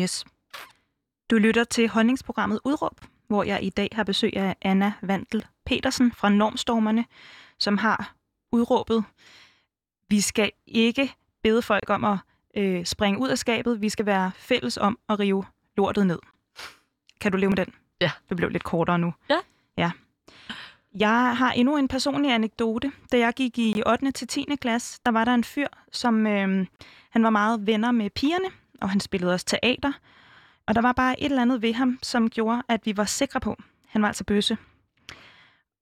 Yes. 0.00 0.24
Du 1.30 1.36
lytter 1.36 1.64
til 1.64 1.88
holdningsprogrammet 1.88 2.60
Udråb, 2.64 3.00
hvor 3.28 3.42
jeg 3.42 3.62
i 3.62 3.70
dag 3.70 3.88
har 3.92 4.04
besøg 4.04 4.36
af 4.36 4.56
Anna 4.62 4.92
Vandel 5.02 5.46
Petersen 5.66 6.12
fra 6.12 6.28
Normstormerne, 6.28 7.04
som 7.58 7.78
har 7.78 8.14
udråbet, 8.52 9.04
vi 10.08 10.20
skal 10.20 10.50
ikke 10.66 11.14
bede 11.42 11.62
folk 11.62 11.90
om 11.90 12.04
at 12.04 12.18
øh, 12.56 12.84
springe 12.84 13.20
ud 13.20 13.28
af 13.28 13.38
skabet, 13.38 13.80
vi 13.80 13.88
skal 13.88 14.06
være 14.06 14.30
fælles 14.34 14.76
om 14.76 14.98
at 15.08 15.18
rive 15.18 15.44
lortet 15.76 16.06
ned. 16.06 16.18
Kan 17.20 17.32
du 17.32 17.38
leve 17.38 17.50
med 17.50 17.56
den? 17.56 17.74
Ja. 18.00 18.10
Det 18.28 18.36
blev 18.36 18.50
lidt 18.50 18.64
kortere 18.64 18.98
nu. 18.98 19.14
Ja. 19.30 19.38
Ja. 19.76 19.90
Jeg 20.94 21.36
har 21.36 21.52
endnu 21.52 21.76
en 21.76 21.88
personlig 21.88 22.32
anekdote. 22.32 22.92
Da 23.12 23.18
jeg 23.18 23.34
gik 23.34 23.58
i 23.58 23.82
8. 23.86 24.12
til 24.12 24.28
10. 24.28 24.46
klasse, 24.60 25.00
der 25.06 25.12
var 25.12 25.24
der 25.24 25.34
en 25.34 25.44
fyr, 25.44 25.66
som 25.92 26.26
øh, 26.26 26.66
han 27.10 27.22
var 27.22 27.30
meget 27.30 27.66
venner 27.66 27.90
med 27.90 28.10
pigerne, 28.10 28.48
og 28.80 28.90
han 28.90 29.00
spillede 29.00 29.32
også 29.32 29.46
teater. 29.46 29.92
Og 30.66 30.74
der 30.74 30.80
var 30.80 30.92
bare 30.92 31.20
et 31.20 31.24
eller 31.24 31.42
andet 31.42 31.62
ved 31.62 31.74
ham, 31.74 31.98
som 32.02 32.30
gjorde, 32.30 32.62
at 32.68 32.80
vi 32.84 32.96
var 32.96 33.04
sikre 33.04 33.40
på, 33.40 33.56
han 33.88 34.02
var 34.02 34.08
altså 34.08 34.24
bøsse. 34.24 34.56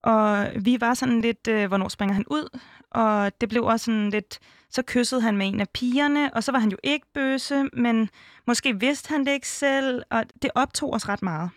Og 0.03 0.47
vi 0.61 0.81
var 0.81 0.95
sådan 0.95 1.21
lidt, 1.21 1.49
øh, 1.49 1.69
hvornår 1.69 1.89
springer 1.89 2.15
han 2.15 2.25
ud? 2.27 2.59
Og 2.91 3.41
det 3.41 3.49
blev 3.49 3.65
også 3.65 3.85
sådan 3.85 4.11
lidt, 4.11 4.39
så 4.71 4.83
kyssede 4.87 5.21
han 5.21 5.37
med 5.37 5.49
en 5.49 5.61
af 5.61 5.69
pigerne, 5.69 6.35
og 6.35 6.45
så 6.45 6.53
var 6.53 6.59
han 6.59 6.71
jo 6.71 6.77
ikke 6.83 7.07
bøsse, 7.15 7.65
men 7.73 8.11
måske 8.47 8.81
vidste 8.81 9.09
han 9.09 9.27
det 9.27 9.33
ikke 9.33 9.49
selv, 9.49 10.03
og 10.11 10.25
det 10.43 10.51
optog 10.55 10.93
os 10.93 11.09
ret 11.09 11.23
meget. 11.23 11.51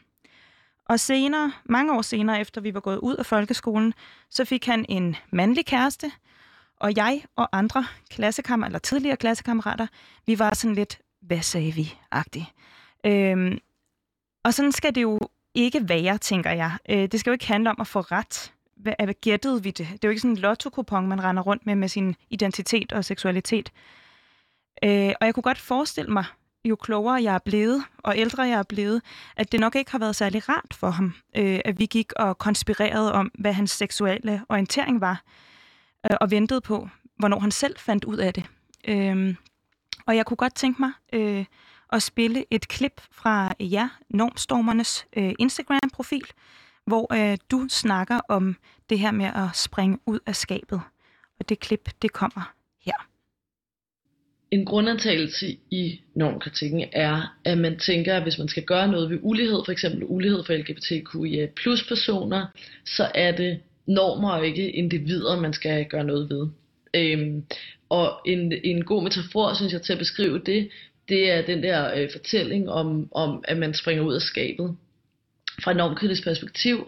Og 0.92 1.00
senere, 1.00 1.52
mange 1.66 1.94
år 1.94 2.02
senere, 2.02 2.42
efter 2.42 2.62
vi 2.62 2.74
var 2.74 2.80
gået 2.80 2.98
ud 2.98 3.16
af 3.16 3.26
folkeskolen, 3.26 3.94
så 4.30 4.46
fik 4.46 4.66
han 4.66 4.86
en 4.90 5.16
mandlig 5.32 5.66
kæreste, 5.66 6.12
og 6.80 6.96
jeg 6.96 7.24
og 7.36 7.50
andre 7.52 7.86
klassekammerater, 8.10 8.70
eller 8.70 8.80
tidligere 8.80 9.18
klassekammerater, 9.18 9.88
vi 10.26 10.40
var 10.40 10.54
sådan 10.54 10.76
lidt, 10.76 11.00
hvad 11.22 11.42
sagde 11.42 11.72
vi-agtigt. 11.72 12.46
Øhm, 13.06 13.60
og 14.44 14.54
sådan 14.54 14.72
skal 14.72 14.96
det 14.96 15.02
jo 15.02 15.20
ikke 15.54 15.90
være, 15.90 16.18
tænker 16.18 16.52
jeg. 16.52 16.78
Øh, 16.90 17.08
det 17.12 17.20
skal 17.20 17.32
jo 17.32 17.34
ikke 17.34 17.48
handle 17.48 17.70
om 17.70 17.78
at 17.80 17.88
få 17.88 18.00
ret. 18.00 18.54
hvad, 18.76 18.94
hvad 19.04 19.14
gættede 19.22 19.64
vi 19.64 19.72
det? 19.72 19.88
Det 19.88 20.04
er 20.04 20.08
jo 20.08 20.10
ikke 20.10 20.22
sådan 20.22 20.32
en 20.32 20.42
lotto 20.42 20.84
man 20.92 21.24
render 21.24 21.44
rundt 21.44 21.66
med 21.66 21.76
med 21.76 21.88
sin 21.88 22.16
identitet 22.30 22.94
og 22.94 23.06
seksualitet. 23.06 23.72
Øh, 24.84 25.14
og 25.22 25.26
jeg 25.26 25.34
kunne 25.34 25.44
godt 25.44 25.60
forestille 25.60 26.12
mig, 26.12 26.26
jo 26.66 26.76
klogere 26.76 27.24
jeg 27.24 27.36
er 27.36 27.40
blevet, 27.46 27.84
og 27.98 28.18
ældre 28.18 28.44
jeg 28.44 28.60
er 28.60 28.64
blevet, 28.64 29.02
at 29.36 29.52
det 29.52 29.60
nok 29.60 29.76
ikke 29.76 29.92
har 29.92 30.00
været 30.00 30.16
særlig 30.16 30.50
rart 30.50 30.74
for 30.74 30.90
ham, 30.90 31.14
øh, 31.38 31.60
at 31.66 31.80
vi 31.80 31.86
gik 31.86 32.14
og 32.14 32.38
konspirerede 32.38 33.14
om, 33.14 33.32
hvad 33.40 33.54
hans 33.54 33.72
seksuelle 33.72 34.42
orientering 34.50 35.02
var, 35.02 35.24
øh, 36.12 36.18
og 36.22 36.32
ventede 36.32 36.62
på, 36.62 36.90
hvornår 37.18 37.40
han 37.40 37.52
selv 37.52 37.76
fandt 37.80 38.06
ud 38.06 38.18
af 38.18 38.34
det. 38.34 38.44
Øh, 38.88 39.36
og 40.06 40.16
jeg 40.16 40.26
kunne 40.26 40.38
godt 40.38 40.56
tænke 40.56 40.82
mig 40.82 40.92
øh, 41.14 41.46
at 41.92 42.04
spille 42.04 42.46
et 42.52 42.68
klip 42.68 43.02
fra 43.12 43.54
jer, 43.60 43.90
Normstormernes 44.10 45.06
øh, 45.18 45.34
Instagram-profil, 45.40 46.26
hvor 46.86 47.14
øh, 47.14 47.38
du 47.52 47.68
snakker 47.70 48.20
om 48.30 48.56
det 48.90 49.00
her 49.00 49.12
med 49.12 49.26
at 49.26 49.50
springe 49.54 50.00
ud 50.06 50.20
af 50.26 50.36
skabet. 50.36 50.82
Og 51.40 51.50
det 51.50 51.60
klip, 51.60 51.90
det 52.02 52.14
kommer. 52.14 52.54
En 54.52 54.66
grundantagelse 54.66 55.58
i 55.72 56.02
normkritikken 56.16 56.84
er, 56.92 57.38
at 57.46 57.58
man 57.58 57.80
tænker, 57.80 58.16
at 58.16 58.24
hvis 58.24 58.38
man 58.38 58.48
skal 58.48 58.64
gøre 58.64 58.88
noget 58.88 59.10
ved 59.10 59.20
ulighed, 59.22 59.62
for 59.66 59.72
eksempel 59.72 60.04
ulighed 60.04 60.44
for 60.44 60.54
LGBTQIA 60.54 61.48
plus 61.56 61.88
personer, 61.88 62.46
så 62.86 63.12
er 63.16 63.32
det 63.32 63.60
normer 63.88 64.32
og 64.32 64.48
ikke 64.48 64.72
individer, 64.72 65.40
man 65.40 65.54
skal 65.54 65.86
gøre 65.86 66.04
noget 66.04 66.30
ved. 66.30 66.48
Øhm, 66.94 67.44
og 67.90 68.20
en, 68.26 68.54
en 68.64 68.86
god 68.86 69.04
metafor, 69.04 69.54
synes 69.54 69.74
jeg, 69.74 69.82
til 69.82 69.94
at 69.94 70.00
beskrive 70.00 70.42
det, 70.46 70.70
det 71.10 71.32
er 71.32 71.46
den 71.46 71.64
der 71.64 71.96
øh, 71.96 72.12
fortælling 72.12 72.70
om, 72.70 73.10
om, 73.12 73.44
at 73.48 73.58
man 73.58 73.74
springer 73.74 74.04
ud 74.04 74.16
af 74.16 74.22
skabet. 74.22 74.76
Fra 75.64 75.72
et 75.72 75.78
normkritisk 75.78 76.24
perspektiv, 76.24 76.88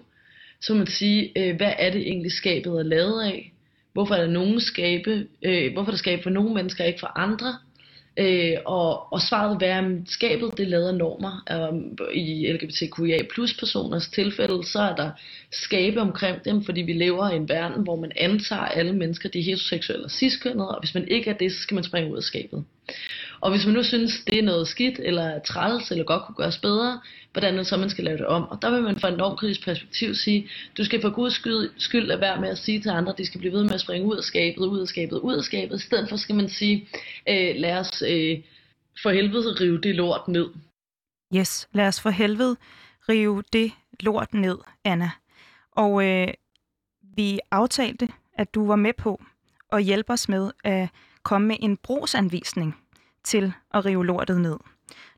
så 0.62 0.74
må 0.74 0.78
man 0.78 0.88
sige, 0.88 1.32
øh, 1.36 1.56
hvad 1.56 1.74
er 1.80 1.92
det 1.92 2.02
egentlig 2.02 2.32
skabet 2.32 2.80
er 2.80 2.84
lavet 2.84 3.24
af? 3.24 3.53
Hvorfor 3.94 4.16
er 4.16 4.22
der 4.22 4.32
nogen 4.32 4.60
skabe, 4.60 5.28
øh, 5.42 5.74
hvorfor 5.74 5.92
er 5.92 5.94
der 5.94 5.98
skabe 5.98 6.24
for 6.24 6.30
nogle 6.30 6.54
mennesker, 6.54 6.84
ikke 6.84 7.00
for 7.00 7.18
andre? 7.20 7.56
Øh, 8.18 8.58
og, 8.66 9.14
og 9.14 9.22
svaret 9.22 9.52
vil 9.52 9.68
være, 9.68 9.78
at 9.78 9.92
skabet 10.06 10.58
det 10.58 10.68
lader 10.68 10.92
normer. 10.92 11.44
Um, 11.72 11.98
I 12.14 12.52
LGBTQIA 12.52 13.20
plus 13.34 13.54
personers 13.54 14.08
tilfælde, 14.08 14.66
så 14.66 14.80
er 14.80 14.96
der 14.96 15.12
skabe 15.52 16.02
omkring 16.02 16.46
dem, 16.46 16.64
fordi 16.64 16.82
vi 16.82 16.94
lever 16.94 17.30
i 17.30 17.36
en 17.36 17.50
verden, 17.50 17.84
hvor 17.84 17.96
man 17.96 18.12
antager, 18.16 18.62
alle 18.62 18.94
mennesker 18.94 19.30
de 19.30 19.40
er 19.40 19.44
heteroseksuelle 19.44 20.06
og 20.06 20.12
ciskønnede, 20.12 20.70
og 20.70 20.80
hvis 20.80 20.94
man 20.94 21.08
ikke 21.08 21.30
er 21.30 21.34
det, 21.34 21.52
så 21.52 21.60
skal 21.60 21.76
man 21.76 21.84
springe 21.84 22.12
ud 22.12 22.18
af 22.18 22.24
skabet. 22.24 22.64
Og 23.44 23.52
hvis 23.52 23.66
man 23.66 23.74
nu 23.74 23.84
synes, 23.84 24.24
det 24.28 24.40
er 24.40 24.44
noget 24.44 24.68
skidt, 24.68 25.00
eller 25.00 25.40
træls, 25.40 25.92
eller 25.92 26.04
godt 26.04 26.24
kunne 26.26 26.36
gøres 26.36 26.58
bedre, 26.58 27.02
hvordan 27.32 27.60
er 27.60 27.64
så, 27.64 27.78
man 27.78 27.90
skal 27.90 28.04
lave 28.04 28.18
det 28.18 28.26
om. 28.26 28.44
Og 28.44 28.62
der 28.62 28.72
vil 28.72 28.84
man 28.84 29.00
fra 29.00 29.10
et 29.10 29.18
normkritisk 29.18 29.66
perspektiv 29.66 30.16
sige, 30.16 30.50
du 30.78 30.86
skal 30.86 31.02
for 31.02 31.10
guds 31.10 31.34
skyld, 31.34 31.72
skyld 31.78 32.08
lade 32.08 32.22
være 32.22 32.42
med 32.42 32.50
at 32.50 32.58
sige 32.58 32.82
til 32.82 32.90
andre, 32.90 33.12
at 33.12 33.18
de 33.18 33.26
skal 33.26 33.40
blive 33.40 33.54
ved 33.54 33.64
med 33.64 33.74
at 33.74 33.82
springe 33.82 34.08
ud 34.08 34.18
af 34.18 34.24
skabet, 34.24 34.66
ud 34.66 34.80
af 34.80 34.88
skabet, 34.88 35.20
ud 35.20 35.34
af 35.34 35.44
skabet. 35.44 35.76
I 35.76 35.82
stedet 35.82 36.10
for 36.10 36.18
skal 36.18 36.36
man 36.36 36.50
sige, 36.50 36.88
øh, 37.30 37.56
lad 37.56 37.78
os 37.78 38.02
øh, 38.02 38.40
for 39.04 39.10
helvede 39.10 39.52
rive 39.62 39.82
det 39.82 39.96
lort 39.96 40.28
ned. 40.28 40.48
Yes, 41.36 41.68
lad 41.74 41.88
os 41.88 42.02
for 42.02 42.10
helvede 42.10 42.58
rive 43.10 43.44
det 43.54 43.72
lort 44.00 44.34
ned, 44.34 44.58
Anna. 44.84 45.12
Og 45.72 46.06
øh, 46.06 46.28
vi 47.16 47.40
aftalte, 47.52 48.08
at 48.38 48.56
du 48.56 48.68
var 48.68 48.76
med 48.76 48.94
på 48.94 49.22
at 49.72 49.84
hjælpe 49.84 50.14
os 50.14 50.30
med 50.30 50.52
at 50.64 50.90
komme 51.24 51.48
med 51.48 51.58
en 51.60 51.78
brugsanvisning 51.78 52.83
til 53.24 53.54
at 53.74 53.86
rive 53.86 54.06
lortet 54.06 54.42
ned. 54.42 54.58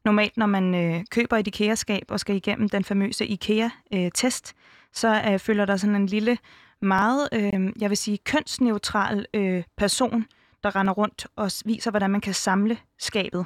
Normalt, 0.06 0.38
når 0.38 0.46
man 0.46 0.76
øh, 0.76 1.04
køber 1.10 1.38
et 1.38 1.48
IKEA-skab 1.48 2.04
og 2.10 2.20
skal 2.20 2.36
igennem 2.36 2.70
den 2.70 2.84
famøse 2.84 3.26
IKEA-test, 3.28 4.54
øh, 4.56 4.62
så 4.94 5.22
øh, 5.28 5.40
følger 5.40 5.66
der 5.66 5.78
sådan 5.78 5.96
en 5.96 6.06
lille, 6.06 6.38
meget, 6.82 7.30
øh, 7.34 7.74
jeg 7.82 7.90
vil 7.90 7.98
sige, 7.98 8.18
kønsneutral 8.18 9.26
øh, 9.34 9.64
person, 9.78 10.26
der 10.64 10.76
render 10.76 10.94
rundt 10.94 11.28
og 11.36 11.52
viser, 11.66 11.92
hvordan 11.92 12.10
man 12.10 12.22
kan 12.22 12.34
samle 12.34 12.78
skabet. 13.00 13.46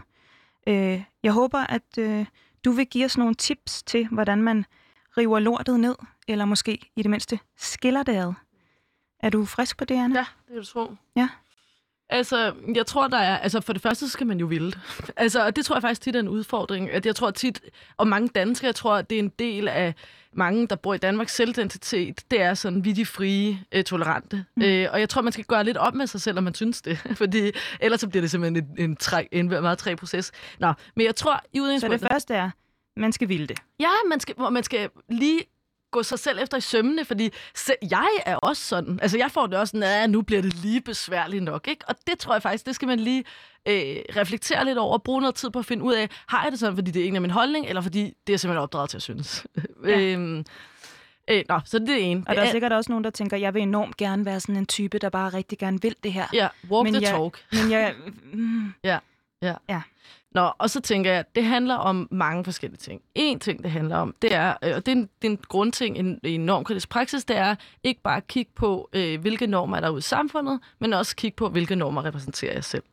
Øh, 0.68 1.04
jeg 1.24 1.32
håber, 1.32 1.60
at 1.60 1.98
øh, 2.00 2.26
du 2.66 2.72
vil 2.72 2.86
give 2.86 3.06
os 3.06 3.18
nogle 3.18 3.36
tips 3.36 3.84
til, 3.84 4.08
hvordan 4.08 4.42
man 4.42 4.66
river 5.18 5.40
lortet 5.40 5.80
ned, 5.80 5.96
eller 6.28 6.46
måske 6.46 6.92
i 6.96 7.02
det 7.04 7.10
mindste 7.10 7.40
skiller 7.58 8.04
det 8.04 8.16
ad. 8.16 8.34
Er 9.20 9.30
du 9.30 9.46
frisk 9.46 9.78
på 9.78 9.86
det, 9.86 9.96
Anna? 9.96 10.20
Ja, 10.20 10.26
det 10.48 10.56
er 10.56 10.60
du 10.60 10.66
tro. 10.66 10.96
Ja. 11.16 11.30
Altså, 12.10 12.54
jeg 12.76 12.86
tror, 12.86 13.08
der 13.08 13.18
er... 13.18 13.38
Altså, 13.38 13.62
for 13.62 13.74
det 13.74 13.82
første, 13.82 14.10
skal 14.10 14.28
man 14.28 14.40
jo 14.40 14.46
ville 14.46 14.74
Altså, 15.18 15.46
og 15.46 15.56
det 15.56 15.66
tror 15.66 15.76
jeg 15.76 15.82
faktisk 15.82 16.02
tit 16.02 16.16
er 16.16 16.20
en 16.20 16.28
udfordring. 16.28 16.92
At 16.92 17.06
jeg 17.06 17.16
tror 17.16 17.32
tit, 17.32 17.62
og 17.98 18.08
mange 18.08 18.30
danskere, 18.36 18.68
jeg 18.68 18.76
tror, 18.76 18.96
at 18.96 19.10
det 19.10 19.16
er 19.16 19.20
en 19.20 19.32
del 19.40 19.68
af 19.68 19.94
mange, 20.34 20.68
der 20.68 20.76
bor 20.76 20.94
i 20.94 20.98
Danmarks 20.98 21.36
selvidentitet, 21.36 22.32
det 22.32 22.42
er 22.42 22.54
sådan, 22.54 22.86
vi 22.86 22.90
er 22.90 22.94
de 22.96 23.06
frie, 23.06 23.60
øh, 23.72 23.84
tolerante. 23.84 24.46
Mm. 24.56 24.64
Øh, 24.64 24.88
og 24.92 25.00
jeg 25.00 25.10
tror, 25.10 25.22
man 25.22 25.34
skal 25.34 25.46
gøre 25.46 25.64
lidt 25.64 25.78
op 25.78 25.94
med 25.94 26.08
sig 26.08 26.22
selv, 26.22 26.38
om 26.38 26.44
man 26.44 26.54
synes 26.54 26.82
det. 26.82 26.98
Fordi 27.18 27.52
ellers 27.80 28.02
så 28.02 28.08
bliver 28.08 28.22
det 28.22 28.32
simpelthen 28.32 28.64
en, 28.78 28.90
en, 28.90 28.96
træ, 28.96 29.26
en 29.32 29.50
meget 29.50 29.78
træ 29.78 29.96
proces. 29.96 30.32
Nå, 30.60 30.74
men 30.96 31.06
jeg 31.06 31.16
tror, 31.16 31.42
i 31.54 31.60
udgangspunktet... 31.60 32.00
Så 32.00 32.06
det 32.06 32.14
første 32.14 32.34
er, 32.34 32.50
man 32.98 33.12
skal 33.12 33.30
ville 33.30 33.48
det. 33.48 33.58
Ja, 33.80 33.90
man 34.10 34.20
skal, 34.20 34.36
man 34.52 34.64
skal 34.64 34.90
lige 35.10 35.40
gå 35.92 36.04
sig 36.04 36.20
selv 36.20 36.40
efter 36.42 36.58
i 36.58 36.62
sømmene, 36.62 37.06
fordi 37.06 37.30
se, 37.56 37.74
jeg 37.92 38.10
er 38.26 38.36
også 38.36 38.64
sådan. 38.64 39.00
Altså, 39.02 39.18
jeg 39.18 39.32
får 39.32 39.48
det 39.48 39.60
også 39.60 39.72
sådan, 39.72 40.04
at 40.04 40.10
nu 40.10 40.22
bliver 40.22 40.42
det 40.42 40.54
lige 40.56 40.82
besværligt 40.82 41.44
nok, 41.44 41.68
ikke? 41.68 41.86
Og 41.88 41.96
det 42.08 42.20
tror 42.20 42.34
jeg 42.34 42.42
faktisk, 42.42 42.66
det 42.66 42.76
skal 42.76 42.88
man 42.88 43.00
lige 43.00 43.24
øh, 43.66 43.96
reflektere 44.16 44.66
lidt 44.66 44.78
over, 44.78 44.94
og 44.94 45.04
bruge 45.04 45.22
noget 45.22 45.36
tid 45.36 45.50
på 45.50 45.60
at 45.60 45.66
finde 45.66 45.84
ud 45.84 45.94
af, 45.94 46.10
har 46.28 46.44
jeg 46.44 46.52
det 46.52 46.60
sådan, 46.60 46.76
fordi 46.76 46.92
det 46.92 47.04
er 47.04 47.08
en 47.08 47.16
af 47.16 47.22
min 47.22 47.32
holdning, 47.32 47.66
eller 47.68 47.82
fordi 47.82 48.14
det 48.28 48.34
er 48.34 48.38
simpelthen 48.38 48.64
opdraget 48.64 48.90
til 48.90 48.98
at 48.98 49.04
synes. 49.04 49.46
Ja. 49.88 50.00
øhm, 50.00 50.46
Øh, 51.32 51.44
nå, 51.50 51.60
så 51.66 51.80
det 51.80 51.90
er 51.90 51.98
ene. 51.98 52.24
Og 52.28 52.36
der 52.36 52.42
er 52.42 52.52
sikkert 52.52 52.74
også 52.74 52.92
nogen, 52.92 53.04
der 53.04 53.10
tænker, 53.10 53.38
jeg 53.38 53.54
vil 53.54 53.62
enormt 53.62 53.98
gerne 53.98 54.26
være 54.26 54.40
sådan 54.40 54.56
en 54.56 54.66
type, 54.66 55.00
der 55.00 55.10
bare 55.10 55.30
rigtig 55.30 55.58
gerne 55.58 55.82
vil 55.82 55.96
det 56.04 56.14
her. 56.14 56.28
Ja, 56.34 56.48
walk 56.70 56.84
men 56.84 56.94
the 56.94 57.02
jeg, 57.04 57.12
talk. 57.12 57.46
Men 57.52 57.72
jeg... 57.72 57.96
Mm, 58.34 58.74
ja, 58.84 59.00
ja. 59.42 59.54
ja. 59.70 59.82
Nå, 60.32 60.52
og 60.58 60.70
så 60.70 60.82
tænker 60.82 61.12
jeg, 61.12 61.26
det 61.36 61.44
handler 61.44 61.76
om 61.76 62.08
mange 62.12 62.44
forskellige 62.44 62.78
ting. 62.78 63.02
En 63.16 63.40
ting, 63.40 63.64
det 63.64 63.72
handler 63.72 63.98
om, 63.98 64.16
det 64.22 64.34
er, 64.34 64.54
øh, 64.64 64.76
og 64.76 64.86
det 64.86 64.92
er 64.92 64.96
en, 64.96 65.10
det 65.22 65.28
er 65.28 65.32
en 65.32 65.40
grundting 65.48 65.98
i, 65.98 66.34
i 66.34 66.38
normkritisk 66.38 66.90
praksis, 66.90 67.26
det 67.26 67.38
er 67.38 67.56
ikke 67.84 68.02
bare 68.02 68.18
at 68.18 68.28
kigge 68.28 68.52
på, 68.56 68.90
øh, 68.94 69.22
hvilke 69.22 69.48
normer 69.48 69.78
er 69.78 69.82
der 69.82 69.90
ude 69.90 70.00
i 70.00 70.02
samfundet, 70.02 70.60
men 70.80 70.94
også 70.94 71.16
kigge 71.16 71.36
på, 71.36 71.50
hvilke 71.50 71.76
normer 71.76 72.06
repræsenterer 72.06 72.54
jeg 72.54 72.64
selv. 72.64 72.84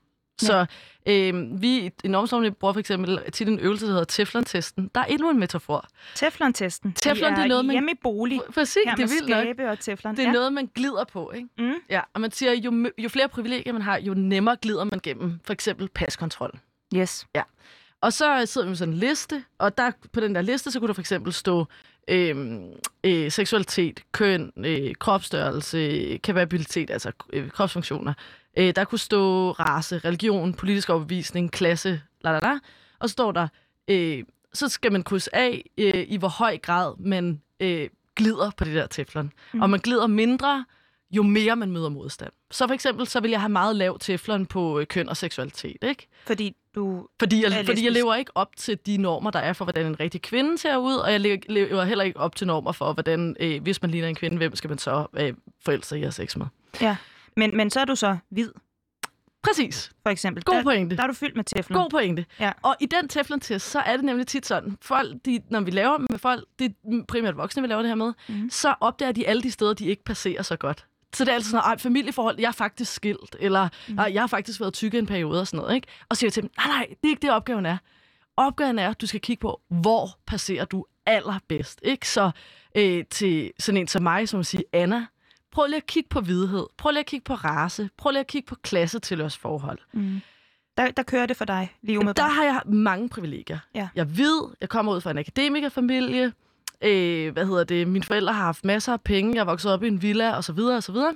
Ja. 0.43 0.47
Så 0.47 0.67
øh, 1.07 1.63
vi 1.63 1.93
i 2.05 2.09
Normstormen 2.09 2.55
bruger 2.55 2.73
for 2.73 2.81
eksempel 2.81 3.21
til 3.33 3.49
en 3.49 3.59
øvelse, 3.59 3.87
der 3.87 3.93
hedder 3.93 4.05
Teflon-testen. 4.05 4.91
Der 4.95 5.01
er 5.01 5.05
endnu 5.05 5.31
en 5.31 5.39
metafor. 5.39 5.89
Teflon-testen. 6.15 6.93
Teflon, 6.93 7.33
det 7.33 7.39
er 7.39 7.47
noget, 7.47 7.65
man... 7.65 7.73
hjemme 7.73 7.91
i 7.91 7.95
bolig. 8.03 8.41
Præcis, 8.55 8.83
det 8.97 9.03
er 9.03 9.09
vildt 9.29 9.59
nok. 9.59 9.69
og 9.69 9.79
teflon. 9.79 10.17
Det 10.17 10.23
er 10.23 10.27
ja. 10.27 10.33
noget, 10.33 10.53
man 10.53 10.71
glider 10.75 11.05
på, 11.13 11.33
ikke? 11.35 11.49
Mm. 11.59 11.75
Ja, 11.91 12.01
og 12.15 12.21
man 12.21 12.31
siger, 12.31 12.53
jo, 12.53 12.91
jo 12.99 13.09
flere 13.09 13.29
privilegier 13.29 13.73
man 13.73 13.83
har, 13.83 13.99
jo 13.99 14.15
nemmere 14.15 14.57
glider 14.57 14.85
man 14.85 15.01
gennem 15.03 15.41
for 15.45 15.53
eksempel 15.53 15.89
paskontrol. 15.89 16.59
Yes. 16.95 17.27
Ja. 17.35 17.43
Og 18.01 18.13
så 18.13 18.43
sidder 18.47 18.67
vi 18.67 18.69
med 18.69 18.77
sådan 18.77 18.95
en 18.95 19.01
liste, 19.01 19.45
og 19.59 19.79
der 19.79 19.91
på 20.13 20.21
den 20.21 20.35
der 20.35 20.43
liste, 20.43 20.71
så 20.71 20.81
kunne 20.81 20.89
der 20.89 20.95
for 20.95 21.03
eksempel 21.03 21.33
stå 21.33 21.67
øh, 22.09 22.57
øh, 23.05 23.31
seksualitet, 23.31 24.01
køn, 24.13 24.53
øh, 24.57 24.95
kropsstørrelse, 24.95 26.19
kapabilitet, 26.23 26.91
altså 26.91 27.13
øh, 27.33 27.51
kropsfunktioner. 27.51 28.15
Øh, 28.59 28.75
der 28.77 28.85
kunne 28.85 28.99
stå 28.99 29.51
race, 29.51 29.99
religion, 29.99 30.55
politisk 30.55 30.91
overbevisning, 30.91 31.53
klasse, 31.53 32.01
la 32.21 32.33
la 32.33 32.39
la. 32.39 32.59
Og 32.99 33.09
så 33.09 33.13
står 33.13 33.33
der, 33.33 33.49
øh, 33.89 34.25
så 34.53 34.69
skal 34.69 34.93
man 34.93 35.03
krydse 35.03 35.37
af, 35.37 35.71
øh, 35.79 36.05
i 36.09 36.17
hvor 36.17 36.29
høj 36.29 36.59
grad 36.59 36.95
man 36.99 37.43
øh, 37.61 37.89
glider 38.17 38.51
på 38.57 38.65
det 38.65 38.75
der 38.75 38.87
teflon. 38.87 39.33
Mm. 39.53 39.61
Og 39.63 39.71
man 39.71 39.81
glider 39.81 40.07
mindre, 40.07 40.65
jo 41.17 41.23
mere 41.23 41.57
man 41.57 41.71
møder 41.71 41.89
modstand. 41.89 42.33
Så 42.51 42.67
for 42.67 42.75
eksempel, 42.75 43.07
så 43.07 43.21
vil 43.21 43.31
jeg 43.31 43.41
have 43.41 43.49
meget 43.49 43.77
lav 43.77 43.99
teflon 43.99 44.47
på 44.47 44.79
øh, 44.79 44.87
køn 44.87 45.09
og 45.09 45.17
seksualitet, 45.17 45.77
ikke? 45.83 46.09
Fordi 46.27 46.57
du 46.75 47.09
fordi 47.19 47.45
jeg, 47.45 47.67
fordi 47.67 47.85
jeg 47.85 47.93
lever 47.93 48.15
ikke 48.15 48.33
op 48.35 48.57
til 48.57 48.79
de 48.87 48.97
normer, 48.97 49.31
der 49.31 49.39
er 49.39 49.53
for, 49.53 49.65
hvordan 49.65 49.87
en 49.87 50.01
rigtig 50.01 50.23
kvinde 50.23 50.59
ser 50.59 50.77
ud, 50.77 50.95
og 50.95 51.13
jeg 51.13 51.21
lever 51.21 51.85
heller 51.85 52.05
ikke 52.05 52.21
op 52.21 52.37
til 52.37 52.47
normer 52.47 52.73
for, 52.73 52.93
hvordan, 52.93 53.37
øh, 53.41 53.63
hvis 53.63 53.83
man 53.83 53.91
ligner 53.91 54.09
en 54.09 54.15
kvinde, 54.15 54.37
hvem 54.37 54.57
skal 54.57 54.69
man 54.69 54.79
så 54.79 55.07
øh, 55.15 55.35
forelske 55.65 55.87
sig 55.87 55.99
i 55.99 56.03
at 56.03 56.15
sex 56.15 56.37
med. 56.37 56.47
Ja, 56.81 56.97
men, 57.37 57.57
men 57.57 57.71
så 57.71 57.81
er 57.81 57.85
du 57.85 57.97
så 57.97 58.17
hvid. 58.29 58.51
Præcis. 59.43 59.93
For 60.03 60.11
eksempel. 60.11 60.45
God 60.45 60.63
pointe. 60.63 60.91
Der, 60.91 60.97
der 60.97 61.03
er 61.03 61.07
du 61.07 61.13
fyldt 61.15 61.37
med 61.37 61.45
teflon. 61.45 61.83
God 61.83 61.91
pointe. 61.91 62.27
Ja. 62.41 62.53
Og 62.63 62.77
i 62.81 62.87
den 62.87 63.09
teflon-test, 63.09 63.71
så 63.71 63.79
er 63.79 63.97
det 63.97 64.05
nemlig 64.05 64.27
tit 64.27 64.47
sådan, 64.47 64.79
folk, 64.83 65.15
de, 65.25 65.41
når 65.51 65.61
vi 65.61 65.71
laver 65.71 65.99
med 65.99 66.19
folk, 66.19 66.45
det 66.59 66.65
er 66.85 67.03
primært 67.09 67.37
voksne, 67.37 67.63
vi 67.63 67.69
laver 67.69 67.83
det 67.83 67.89
her 67.89 67.95
med, 67.95 68.13
mm. 68.29 68.51
så 68.51 68.75
opdager 68.81 69.13
de 69.13 69.27
alle 69.27 69.43
de 69.43 69.51
steder, 69.51 69.75
de 69.75 69.87
ikke 69.87 70.05
passerer 70.05 70.43
så 70.43 70.57
godt. 70.57 70.87
Så 71.15 71.25
det 71.25 71.31
er 71.31 71.35
altid 71.35 71.51
sådan, 71.51 71.73
at 71.73 71.81
familieforhold, 71.81 72.41
jeg 72.41 72.49
er 72.49 72.53
faktisk 72.53 72.93
skilt, 72.93 73.37
eller 73.41 73.69
mm. 73.89 73.99
jeg 73.99 74.23
har 74.23 74.27
faktisk 74.27 74.61
været 74.61 74.75
tykke 74.75 74.99
en 74.99 75.07
periode 75.07 75.41
og 75.41 75.47
sådan 75.47 75.61
noget. 75.61 75.75
Ikke? 75.75 75.89
Og 76.09 76.17
siger 76.17 76.29
jeg 76.29 76.33
til 76.33 76.43
dem, 76.43 76.51
nej, 76.59 76.67
nej, 76.67 76.87
det 76.89 77.05
er 77.05 77.09
ikke 77.09 77.23
det, 77.23 77.31
opgaven 77.31 77.67
er. 77.67 77.77
Opgaven 78.37 78.79
er, 78.79 78.91
at 78.91 79.01
du 79.01 79.07
skal 79.07 79.21
kigge 79.21 79.41
på, 79.41 79.61
hvor 79.69 80.19
passerer 80.27 80.65
du 80.65 80.85
allerbedst. 81.07 81.81
Ikke? 81.83 82.09
Så 82.09 82.31
øh, 82.77 83.05
til 83.11 83.53
sådan 83.59 83.81
en 83.81 83.89
som 83.89 84.03
mig, 84.03 84.29
som 84.29 84.45
siger, 84.45 84.63
Anna, 84.73 85.07
prøv 85.53 85.67
lige 85.67 85.77
at 85.77 85.87
kigge 85.87 86.09
på 86.09 86.21
vidhed, 86.21 86.67
prøv 86.77 86.91
lige 86.91 87.01
at 87.01 87.07
kigge 87.07 87.25
på 87.25 87.35
race, 87.35 87.91
prøv 87.97 88.11
lige 88.11 88.21
at 88.21 88.27
kigge 88.27 88.47
på 88.47 88.55
klassetilhørsforhold. 88.63 89.79
Mm. 89.93 90.21
Der, 90.77 90.91
der 90.91 91.03
kører 91.03 91.27
det 91.27 91.37
for 91.37 91.45
dig 91.45 91.77
lige 91.83 91.99
umiddelbart? 91.99 92.29
Der 92.29 92.35
har 92.35 92.45
jeg 92.45 92.63
mange 92.67 93.09
privilegier. 93.09 93.59
Ja. 93.75 93.89
Jeg 93.95 94.19
ved, 94.19 94.43
jeg 94.61 94.69
kommer 94.69 94.93
ud 94.93 95.01
fra 95.01 95.11
en 95.11 95.19
akademikerfamilie, 95.19 96.33
Øh, 96.83 97.33
hvad 97.33 97.47
hedder 97.47 97.65
det? 97.65 97.89
Mine 97.89 98.05
forældre 98.05 98.33
har 98.33 98.45
haft 98.45 98.65
masser 98.65 98.93
af 98.93 99.01
penge. 99.01 99.37
Jeg 99.37 99.47
vokset 99.47 99.73
op 99.73 99.83
i 99.83 99.87
en 99.87 100.03
villa, 100.03 100.37
og 100.37 100.45
så 100.45 100.53
videre, 100.53 100.77
og 100.77 100.83
så 100.83 100.93
videre. 100.93 101.15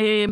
Øh, 0.00 0.28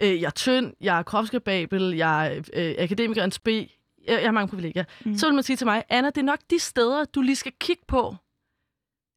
øh, 0.00 0.20
jeg 0.20 0.26
er 0.26 0.30
tynd, 0.30 0.72
jeg 0.80 0.98
er 0.98 1.02
kropskababel, 1.02 1.94
jeg 1.94 2.36
er 2.36 2.42
øh, 2.54 2.74
akademiker, 2.78 3.24
en 3.24 3.32
sp. 3.38 3.48
Jeg, 3.48 3.66
jeg 4.06 4.24
har 4.24 4.32
mange 4.32 4.48
privilegier. 4.48 4.84
Mm. 5.04 5.16
Så 5.16 5.26
vil 5.26 5.34
man 5.34 5.44
sige 5.44 5.56
til 5.56 5.66
mig, 5.66 5.84
Anna, 5.88 6.10
det 6.10 6.18
er 6.18 6.22
nok 6.22 6.38
de 6.50 6.58
steder, 6.58 7.04
du 7.04 7.20
lige 7.20 7.36
skal 7.36 7.52
kigge 7.60 7.82
på, 7.88 8.16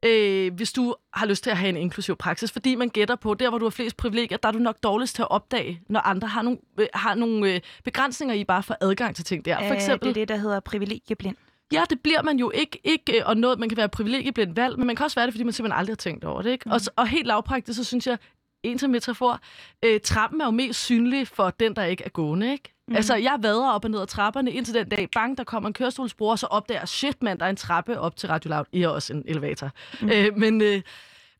øh, 0.06 0.54
hvis 0.54 0.72
du 0.74 0.96
har 1.13 1.26
lyst 1.26 1.44
til 1.44 1.50
at 1.50 1.58
have 1.58 1.70
en 1.70 1.78
inklusiv 1.78 2.15
praksis. 2.15 2.52
Fordi 2.52 2.76
man 2.76 2.89
gætter 2.89 3.15
på, 3.15 3.34
der 3.34 3.50
hvor 3.50 3.58
du 3.58 3.65
har 3.65 3.70
flest 3.70 3.98
privilegier, 3.98 4.38
der 4.38 4.48
er 4.48 4.52
du 4.52 4.60
nok 4.60 4.84
dårligst 4.84 5.15
til 5.15 5.22
at 5.22 5.32
opdage, 5.32 5.82
når 5.89 6.00
andre 6.00 6.28
har 6.28 6.42
nogle, 6.42 6.60
øh, 6.80 6.88
har 6.94 7.15
nogle 7.15 7.54
øh, 7.54 7.62
begrænsninger 7.84 8.36
i 8.36 8.44
bare 8.44 8.63
for 8.63 8.78
adgang 8.82 9.15
til 9.15 9.26
ting 9.26 9.46
der. 9.46 9.68
For 9.68 9.74
eksempel, 9.74 10.08
det 10.08 10.22
er 10.22 10.26
det, 10.26 10.28
der 10.28 10.38
hedder 10.38 10.60
privilegieblind. 10.60 11.36
Ja, 11.73 11.84
det 11.89 12.01
bliver 12.01 12.21
man 12.21 12.39
jo 12.39 12.51
ikke, 12.53 12.79
ikke 12.84 13.27
og 13.27 13.38
noget, 13.38 13.60
man 13.60 13.69
kan 13.69 13.77
være 13.77 13.89
privilegieblindt 13.89 14.55
valg, 14.55 14.77
men 14.77 14.88
man 14.88 14.95
kan 14.95 15.03
også 15.03 15.15
være 15.15 15.25
det, 15.25 15.34
fordi 15.34 15.43
man 15.43 15.53
simpelthen 15.53 15.79
aldrig 15.79 15.91
har 15.91 15.97
tænkt 15.97 16.25
over 16.25 16.41
det. 16.41 16.51
Ikke? 16.51 16.63
Mm. 16.65 16.71
Og, 16.71 16.82
og 16.95 17.08
helt 17.08 17.27
lavpraktisk, 17.27 17.77
så 17.77 17.84
synes 17.84 18.08
jeg, 18.08 18.17
en 18.63 18.77
til 18.77 18.89
metafor, 18.89 19.39
øh, 19.86 19.99
trappen 19.99 20.41
er 20.41 20.45
jo 20.45 20.51
mest 20.51 20.79
synlig 20.79 21.27
for 21.27 21.49
den, 21.49 21.75
der 21.75 21.84
ikke 21.84 22.03
er 22.03 22.10
gående, 22.10 22.51
ikke? 22.51 22.73
Mm. 22.88 22.95
Altså, 22.95 23.15
jeg 23.15 23.38
vader 23.41 23.69
op 23.69 23.86
og 23.86 23.91
ned 23.91 24.01
ad 24.01 24.08
trapperne 24.08 24.51
indtil 24.51 24.73
den 24.73 24.89
dag, 24.89 25.10
bang, 25.13 25.38
der 25.38 25.43
kommer 25.43 25.67
en 25.67 25.73
kørestolsbror, 25.73 26.32
og 26.32 26.39
så 26.39 26.45
opdager 26.45 26.86
shit, 26.86 27.23
mand, 27.23 27.39
der 27.39 27.45
er 27.45 27.49
en 27.49 27.55
trappe 27.55 27.99
op 27.99 28.15
til 28.15 28.29
Radio 28.29 28.49
Loud. 28.49 28.65
I 28.71 28.82
har 28.82 28.89
også 28.89 29.13
en 29.13 29.23
elevator. 29.27 29.71
Mm. 30.01 30.10
Øh, 30.10 30.38
men 30.38 30.62
øh, 30.62 30.82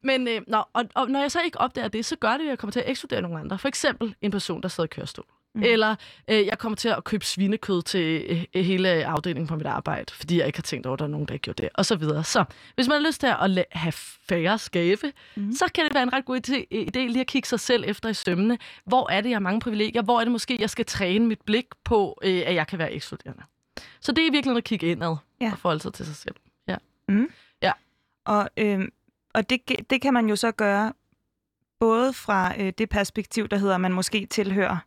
men 0.04 0.28
øh, 0.28 0.42
nå, 0.48 0.64
og, 0.74 0.86
og 0.96 1.10
når 1.10 1.20
jeg 1.20 1.32
så 1.32 1.42
ikke 1.42 1.58
opdager 1.58 1.88
det, 1.88 2.06
så 2.06 2.16
gør 2.16 2.32
det, 2.32 2.40
at 2.40 2.50
jeg 2.50 2.58
kommer 2.58 2.72
til 2.72 2.80
at 2.80 2.90
ekskludere 2.90 3.22
nogle 3.22 3.40
andre. 3.40 3.60
For 3.60 3.68
eksempel 3.68 4.16
en 4.22 4.32
person, 4.32 4.62
der 4.62 4.68
sidder 4.68 4.88
i 4.88 4.94
kørestol. 4.96 5.26
Mm. 5.56 5.64
Eller 5.64 5.96
øh, 6.28 6.46
jeg 6.46 6.58
kommer 6.58 6.76
til 6.76 6.90
at 6.90 7.04
købe 7.04 7.26
svinekød 7.26 7.82
til 7.82 8.26
øh, 8.56 8.66
hele 8.66 8.90
afdelingen 8.90 9.48
på 9.48 9.56
mit 9.56 9.66
arbejde, 9.66 10.14
fordi 10.14 10.38
jeg 10.38 10.48
ikke 10.48 10.58
har 10.58 10.64
tænkt 10.64 10.86
over, 10.86 10.94
at 10.94 11.00
der 11.00 11.06
er 11.06 11.10
nogen, 11.10 11.28
der 11.28 11.34
ikke 11.34 11.44
gjorde 11.44 11.64
det, 11.64 11.70
og 11.74 11.86
så 11.86 11.96
videre. 11.96 12.24
Så 12.24 12.46
hvis 12.76 12.88
man 12.88 13.02
har 13.02 13.08
lyst 13.08 13.20
til 13.20 13.28
at 13.28 13.66
have 13.72 13.92
færre 14.30 14.58
skave, 14.58 14.98
mm. 15.36 15.52
så 15.52 15.66
kan 15.76 15.86
det 15.86 15.94
være 15.94 16.04
en 16.04 16.14
ret 16.14 16.26
god 16.26 16.40
idé, 16.48 16.76
idé 16.76 17.00
lige 17.00 17.22
at 17.22 17.28
kigge 17.28 17.48
sig 17.48 17.60
selv 17.60 17.84
efter 17.88 18.10
i 18.10 18.14
stømmene. 18.14 18.58
Hvor 18.86 19.12
er 19.12 19.22
det, 19.22 19.30
jeg 19.30 19.36
har 19.36 19.42
mange 19.42 19.60
privilegier? 19.60 20.02
Hvor 20.02 20.20
er 20.20 20.24
det 20.24 20.32
måske, 20.32 20.58
jeg 20.60 20.70
skal 20.70 20.86
træne 20.86 21.26
mit 21.26 21.42
blik 21.46 21.66
på, 21.84 22.20
øh, 22.24 22.44
at 22.46 22.56
jeg 22.56 22.68
kan 22.68 22.80
være 22.80 22.94
ekskluderende? 22.94 23.44
Så 24.02 24.12
det 24.12 24.28
er 24.28 24.32
virkelig 24.32 24.58
at 24.58 24.64
kigge 24.64 24.88
indad 24.88 25.16
ja. 25.42 25.52
og 25.52 25.60
forholde 25.60 25.82
sig 25.82 25.94
til 25.94 26.06
sig 26.06 26.16
selv. 26.16 26.36
Ja. 26.68 26.76
Mm. 27.08 27.30
ja. 27.62 27.72
Og, 28.26 28.50
øh, 28.58 28.88
og 29.34 29.50
det, 29.50 29.62
det 29.90 30.02
kan 30.02 30.14
man 30.14 30.30
jo 30.30 30.36
så 30.36 30.52
gøre 30.52 30.94
både 31.80 32.14
fra 32.14 32.54
øh, 32.62 32.74
det 32.78 32.90
perspektiv, 32.90 33.48
der 33.48 33.58
hedder, 33.58 33.76
at 33.76 33.82
man 33.82 33.94
måske 33.94 34.26
tilhører 34.26 34.78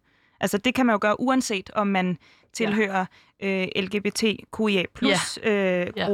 Altså 0.42 0.58
det 0.58 0.74
kan 0.74 0.86
man 0.86 0.94
jo 0.94 0.98
gøre 1.00 1.20
uanset 1.20 1.70
om 1.74 1.86
man 1.86 2.18
tilhører 2.52 3.04
ja. 3.42 3.62
øh, 3.76 3.82
LGBTQIA 3.84 4.82
plus 4.94 5.38
ja. 5.44 5.50
øh, 5.50 5.92
ja. 5.96 6.08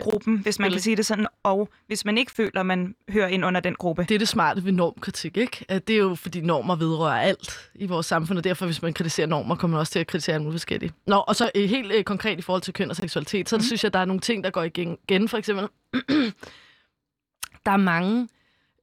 gruppen, 0.00 0.38
hvis 0.38 0.58
man 0.58 0.70
kan 0.70 0.80
sige 0.80 0.96
det 0.96 1.06
sådan, 1.06 1.26
og 1.42 1.68
hvis 1.86 2.04
man 2.04 2.18
ikke 2.18 2.32
føler, 2.32 2.62
man 2.62 2.94
hører 3.08 3.28
ind 3.28 3.44
under 3.44 3.60
den 3.60 3.74
gruppe. 3.74 4.06
Det 4.08 4.14
er 4.14 4.18
det 4.18 4.28
smarte 4.28 4.64
ved 4.64 4.72
normkritik, 4.72 5.36
ikke? 5.36 5.64
At 5.68 5.88
det 5.88 5.94
er 5.94 5.98
jo, 5.98 6.14
fordi 6.14 6.40
normer 6.40 6.76
vedrører 6.76 7.20
alt 7.20 7.70
i 7.74 7.86
vores 7.86 8.06
samfund, 8.06 8.38
og 8.38 8.44
derfor, 8.44 8.66
hvis 8.66 8.82
man 8.82 8.92
kritiserer 8.92 9.26
normer, 9.26 9.54
kommer 9.54 9.76
man 9.76 9.80
også 9.80 9.92
til 9.92 9.98
at 9.98 10.06
kritisere 10.06 10.34
alt 10.34 10.42
muligt 10.42 10.60
forskelligt. 10.60 10.94
Nå, 11.06 11.16
og 11.16 11.36
så 11.36 11.50
øh, 11.54 11.68
helt 11.68 11.92
øh, 11.92 12.04
konkret 12.04 12.38
i 12.38 12.42
forhold 12.42 12.62
til 12.62 12.74
køn 12.74 12.90
og 12.90 12.96
seksualitet, 12.96 13.48
så 13.48 13.56
mm. 13.56 13.62
synes 13.62 13.84
jeg, 13.84 13.92
der 13.92 13.98
er 13.98 14.04
nogle 14.04 14.20
ting, 14.20 14.44
der 14.44 14.50
går 14.50 14.62
igen 14.62 15.28
for 15.28 15.38
eksempel, 15.42 15.68
der 17.66 17.70
er 17.72 17.76
mange 17.76 18.28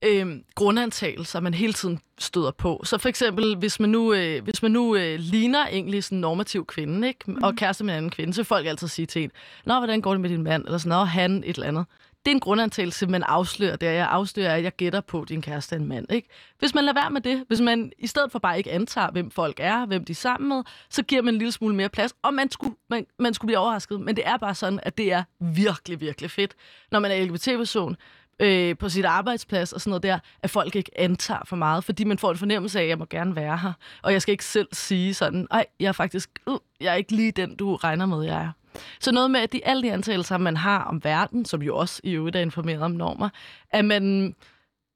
øh, 0.06 0.38
grundantagelser, 0.56 1.40
man 1.40 1.54
hele 1.54 1.74
tiden 1.74 2.00
støder 2.20 2.52
på. 2.52 2.82
Så 2.84 2.98
for 2.98 3.10
eksempel, 3.10 3.56
hvis 3.58 3.80
man 3.80 3.90
nu, 3.90 4.14
øh, 4.14 4.44
hvis 4.44 4.62
man 4.62 4.72
nu 4.72 4.96
øh, 4.96 5.20
ligner 5.20 5.68
egentlig 5.68 6.04
sådan 6.04 6.18
en 6.18 6.22
normativ 6.22 6.66
kvinde, 6.66 7.08
ikke? 7.08 7.32
Mm. 7.32 7.44
og 7.44 7.56
kæreste 7.56 7.84
med 7.84 7.94
en 7.94 7.98
anden 7.98 8.12
kvinde, 8.12 8.34
så 8.34 8.42
vil 8.42 8.46
folk 8.46 8.68
altid 8.68 8.88
sige 8.88 9.06
til 9.06 9.24
en, 9.24 9.32
Nå, 9.66 9.78
hvordan 9.78 10.02
går 10.02 10.12
det 10.12 10.22
med 10.22 10.30
din 10.30 10.44
mand? 10.44 10.66
Eller 10.66 10.78
sådan, 10.78 10.90
Nå, 10.90 11.04
han 11.04 11.44
et 11.46 11.56
eller 11.56 11.68
andet. 11.68 11.86
Det 12.26 12.32
er 12.32 12.36
en 12.36 12.40
grundantagelse, 12.40 13.08
man 13.08 13.24
afslører 13.24 13.76
der. 13.76 13.92
Jeg 13.92 14.08
afslører, 14.08 14.56
at 14.56 14.64
jeg 14.64 14.76
gætter 14.76 15.02
på, 15.02 15.22
at 15.22 15.30
din 15.30 15.42
kæreste 15.42 15.76
er 15.76 15.80
en 15.80 15.88
mand. 15.88 16.12
Ikke? 16.12 16.30
Hvis 16.60 16.76
man 16.76 16.84
lader 16.84 17.02
være 17.02 17.10
med 17.10 17.22
det, 17.22 17.44
hvis 17.48 17.62
man 17.62 17.92
i 18.00 18.08
stedet 18.08 18.32
for 18.32 18.40
bare 18.40 18.58
ikke 18.58 18.72
antager, 18.72 19.12
hvem 19.12 19.32
folk 19.32 19.60
er, 19.60 19.86
hvem 19.86 20.06
de 20.06 20.12
er 20.12 20.16
sammen 20.16 20.50
med, 20.50 20.64
så 20.90 21.04
giver 21.04 21.22
man 21.22 21.34
en 21.34 21.38
lille 21.38 21.52
smule 21.52 21.76
mere 21.76 21.90
plads, 21.90 22.14
og 22.22 22.34
man 22.34 22.52
skulle, 22.52 22.76
man, 22.90 23.06
man 23.20 23.34
skulle 23.34 23.48
blive 23.48 23.58
overrasket. 23.58 24.02
Men 24.02 24.16
det 24.16 24.28
er 24.28 24.38
bare 24.38 24.56
sådan, 24.56 24.80
at 24.84 24.98
det 24.98 25.14
er 25.14 25.24
virkelig, 25.40 26.02
virkelig 26.02 26.32
fedt, 26.32 26.56
når 26.92 27.00
man 27.00 27.12
er 27.12 27.26
LGBT-person, 27.26 27.96
øh, 28.42 28.78
på 28.78 28.90
sit 28.90 29.06
arbejdsplads 29.06 29.74
og 29.74 29.82
sådan 29.82 29.90
noget 29.90 30.04
der, 30.04 30.20
at 30.44 30.50
folk 30.50 30.76
ikke 30.76 30.92
antager 31.00 31.42
for 31.46 31.56
meget, 31.56 31.84
fordi 31.84 32.04
man 32.04 32.18
får 32.18 32.32
en 32.32 32.38
fornemmelse 32.38 32.80
af, 32.80 32.84
at 32.84 32.90
jeg 32.90 32.98
må 32.98 33.06
gerne 33.10 33.36
være 33.36 33.58
her. 33.58 33.74
Og 34.02 34.14
jeg 34.14 34.22
skal 34.22 34.32
ikke 34.32 34.46
selv 34.46 34.68
sige 34.74 35.14
sådan, 35.14 35.48
ej, 35.52 35.66
jeg 35.80 35.88
er 35.88 35.92
faktisk, 35.92 36.30
uh, 36.48 36.58
jeg 36.80 36.92
er 36.92 36.96
ikke 36.96 37.12
lige 37.12 37.32
den, 37.32 37.56
du 37.56 37.76
regner 37.76 38.06
med, 38.06 38.24
jeg 38.24 38.42
er. 38.42 38.52
Så 39.00 39.12
noget 39.12 39.32
med, 39.32 39.40
at 39.40 39.54
de, 39.54 39.66
alle 39.66 39.84
de 39.84 39.94
antagelser, 39.94 40.38
man 40.38 40.58
har 40.58 40.84
om 40.84 41.04
verden, 41.04 41.46
som 41.46 41.62
jo 41.62 41.78
også 41.78 42.02
i 42.04 42.12
øvrigt 42.12 42.36
er 42.36 42.40
informeret 42.40 42.82
om 42.82 42.92
normer, 42.92 43.30
at 43.70 43.86
man 43.86 44.36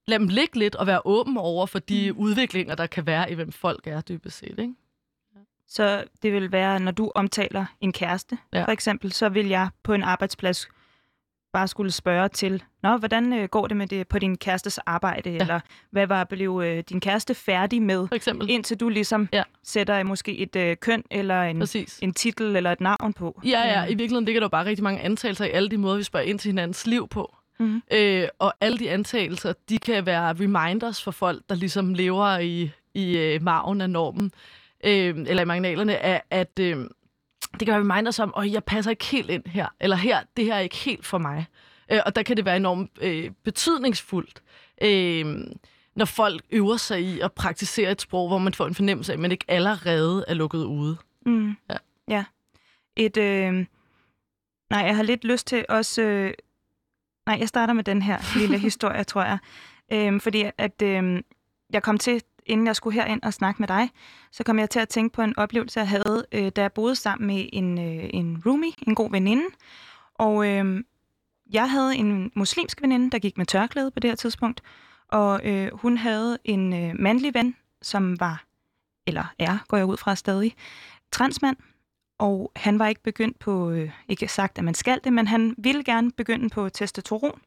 lader 0.07 0.19
dem 0.19 0.27
ligge 0.27 0.59
lidt 0.59 0.75
og 0.75 0.87
være 0.87 1.01
åben 1.05 1.37
over 1.37 1.65
for 1.65 1.79
de 1.79 2.11
mm. 2.11 2.17
udviklinger, 2.17 2.75
der 2.75 2.87
kan 2.87 3.05
være 3.05 3.31
i, 3.31 3.33
hvem 3.33 3.51
folk 3.51 3.87
er 3.87 4.01
dybest 4.01 4.37
set, 4.37 4.59
ikke? 4.59 4.73
Så 5.67 6.03
det 6.23 6.33
vil 6.33 6.51
være, 6.51 6.79
når 6.79 6.91
du 6.91 7.11
omtaler 7.15 7.65
en 7.81 7.93
kæreste, 7.93 8.37
ja. 8.53 8.63
for 8.63 8.71
eksempel, 8.71 9.11
så 9.11 9.29
vil 9.29 9.47
jeg 9.47 9.69
på 9.83 9.93
en 9.93 10.03
arbejdsplads 10.03 10.67
bare 11.55 11.67
skulle 11.67 11.91
spørge 11.91 12.29
til, 12.29 12.63
Nå, 12.83 12.97
hvordan 12.97 13.33
øh, 13.33 13.49
går 13.49 13.67
det 13.67 13.77
med 13.77 13.87
det 13.87 14.07
på 14.07 14.19
din 14.19 14.37
kærestes 14.37 14.77
arbejde, 14.77 15.29
ja. 15.29 15.37
eller 15.37 15.59
hvad 15.91 16.07
var 16.07 16.23
blev 16.23 16.61
øh, 16.65 16.83
din 16.89 16.99
kæreste 16.99 17.33
færdig 17.33 17.81
med, 17.81 18.07
For 18.07 18.15
eksempel. 18.15 18.49
indtil 18.49 18.79
du 18.79 18.89
ligesom 18.89 19.29
ja. 19.33 19.43
sætter 19.63 20.03
måske 20.03 20.37
et 20.37 20.55
øh, 20.55 20.77
køn 20.77 21.03
eller 21.11 21.43
en, 21.43 21.67
en 22.01 22.13
titel 22.13 22.55
eller 22.55 22.71
et 22.71 22.81
navn 22.81 23.13
på. 23.13 23.41
Ja, 23.45 23.67
ja, 23.67 23.85
i 23.85 23.87
virkeligheden 23.87 24.25
ligger 24.25 24.39
der 24.39 24.47
bare 24.47 24.65
rigtig 24.65 24.83
mange 24.83 25.01
antagelser 25.01 25.45
i 25.45 25.49
alle 25.49 25.69
de 25.69 25.77
måder, 25.77 25.97
vi 25.97 26.03
spørger 26.03 26.25
ind 26.25 26.39
til 26.39 26.49
hinandens 26.49 26.87
liv 26.87 27.07
på. 27.07 27.35
Mm-hmm. 27.59 27.81
Øh, 27.91 28.27
og 28.39 28.53
alle 28.61 28.77
de 28.77 28.91
antagelser, 28.91 29.53
de 29.69 29.77
kan 29.77 30.05
være 30.05 30.33
reminders 30.33 31.03
for 31.03 31.11
folk, 31.11 31.41
der 31.49 31.55
ligesom 31.55 31.93
lever 31.93 32.37
i, 32.37 32.71
i 32.93 33.17
øh, 33.17 33.43
maven 33.43 33.81
af 33.81 33.89
normen, 33.89 34.31
øh, 34.83 35.15
eller 35.27 35.41
i 35.41 35.45
marginalerne, 35.45 35.97
af, 35.97 36.21
at... 36.29 36.59
Øh, 36.59 36.85
det 37.59 37.65
kan 37.65 37.73
være 37.73 37.93
reminders 37.93 38.19
om, 38.19 38.33
at 38.37 38.51
jeg 38.51 38.63
passer 38.63 38.91
ikke 38.91 39.05
helt 39.05 39.29
ind 39.29 39.43
her, 39.45 39.67
eller 39.79 39.95
her, 39.95 40.19
det 40.37 40.45
her 40.45 40.55
er 40.55 40.59
ikke 40.59 40.75
helt 40.75 41.05
for 41.05 41.17
mig. 41.17 41.45
Øh, 41.91 41.99
og 42.05 42.15
der 42.15 42.23
kan 42.23 42.37
det 42.37 42.45
være 42.45 42.57
enormt 42.57 42.91
øh, 43.01 43.31
betydningsfuldt, 43.43 44.41
øh, 44.81 45.25
når 45.95 46.05
folk 46.05 46.41
øver 46.51 46.77
sig 46.77 47.01
i 47.01 47.19
at 47.19 47.33
praktisere 47.33 47.91
et 47.91 48.01
sprog, 48.01 48.27
hvor 48.27 48.37
man 48.37 48.53
får 48.53 48.67
en 48.67 48.75
fornemmelse 48.75 49.11
af, 49.11 49.15
at 49.15 49.19
man 49.19 49.31
ikke 49.31 49.45
allerede 49.47 50.25
er 50.27 50.33
lukket 50.33 50.63
ude. 50.63 50.97
Mm. 51.25 51.55
Ja. 51.69 51.77
ja. 52.07 52.25
Et, 52.95 53.17
øh... 53.17 53.65
Nej, 54.69 54.79
jeg 54.79 54.95
har 54.95 55.03
lidt 55.03 55.23
lyst 55.23 55.47
til 55.47 55.65
også... 55.69 56.01
Øh... 56.01 56.33
Nej, 57.25 57.37
jeg 57.39 57.47
starter 57.47 57.73
med 57.73 57.83
den 57.83 58.01
her 58.01 58.37
lille 58.39 58.57
historie, 58.67 59.03
tror 59.03 59.23
jeg. 59.23 59.37
Øh, 59.93 60.21
fordi 60.21 60.45
at 60.57 60.81
øh... 60.81 61.23
jeg 61.73 61.83
kom 61.83 61.97
til 61.97 62.21
inden 62.45 62.67
jeg 62.67 62.75
skulle 62.75 63.01
herind 63.01 63.23
og 63.23 63.33
snakke 63.33 63.61
med 63.61 63.67
dig, 63.67 63.89
så 64.31 64.43
kom 64.43 64.59
jeg 64.59 64.69
til 64.69 64.79
at 64.79 64.89
tænke 64.89 65.13
på 65.13 65.21
en 65.21 65.39
oplevelse, 65.39 65.79
jeg 65.79 65.89
havde, 65.89 66.25
øh, 66.31 66.51
da 66.55 66.61
jeg 66.61 66.73
boede 66.73 66.95
sammen 66.95 67.27
med 67.27 67.49
en, 67.53 67.79
øh, 67.79 68.09
en 68.13 68.43
roomie, 68.45 68.71
en 68.87 68.95
god 68.95 69.11
veninde. 69.11 69.45
Og 70.15 70.47
øh, 70.47 70.83
jeg 71.53 71.71
havde 71.71 71.95
en 71.95 72.31
muslimsk 72.35 72.81
veninde, 72.81 73.11
der 73.11 73.19
gik 73.19 73.37
med 73.37 73.45
tørklæde 73.45 73.91
på 73.91 73.99
det 73.99 74.09
her 74.09 74.15
tidspunkt, 74.15 74.61
og 75.07 75.41
øh, 75.43 75.69
hun 75.73 75.97
havde 75.97 76.37
en 76.43 76.73
øh, 76.73 76.95
mandlig 76.99 77.33
ven, 77.33 77.55
som 77.81 78.19
var, 78.19 78.45
eller 79.07 79.33
er, 79.39 79.57
går 79.67 79.77
jeg 79.77 79.85
ud 79.85 79.97
fra 79.97 80.15
stadig, 80.15 80.55
transmand, 81.11 81.57
og 82.19 82.51
han 82.55 82.79
var 82.79 82.87
ikke 82.87 83.03
begyndt 83.03 83.39
på, 83.39 83.69
øh, 83.69 83.91
ikke 84.07 84.27
sagt, 84.27 84.57
at 84.57 84.63
man 84.63 84.73
skal 84.73 84.99
det, 85.03 85.13
men 85.13 85.27
han 85.27 85.55
ville 85.57 85.83
gerne 85.83 86.11
begynde 86.11 86.49
på 86.49 86.69
testosteron 86.69 87.39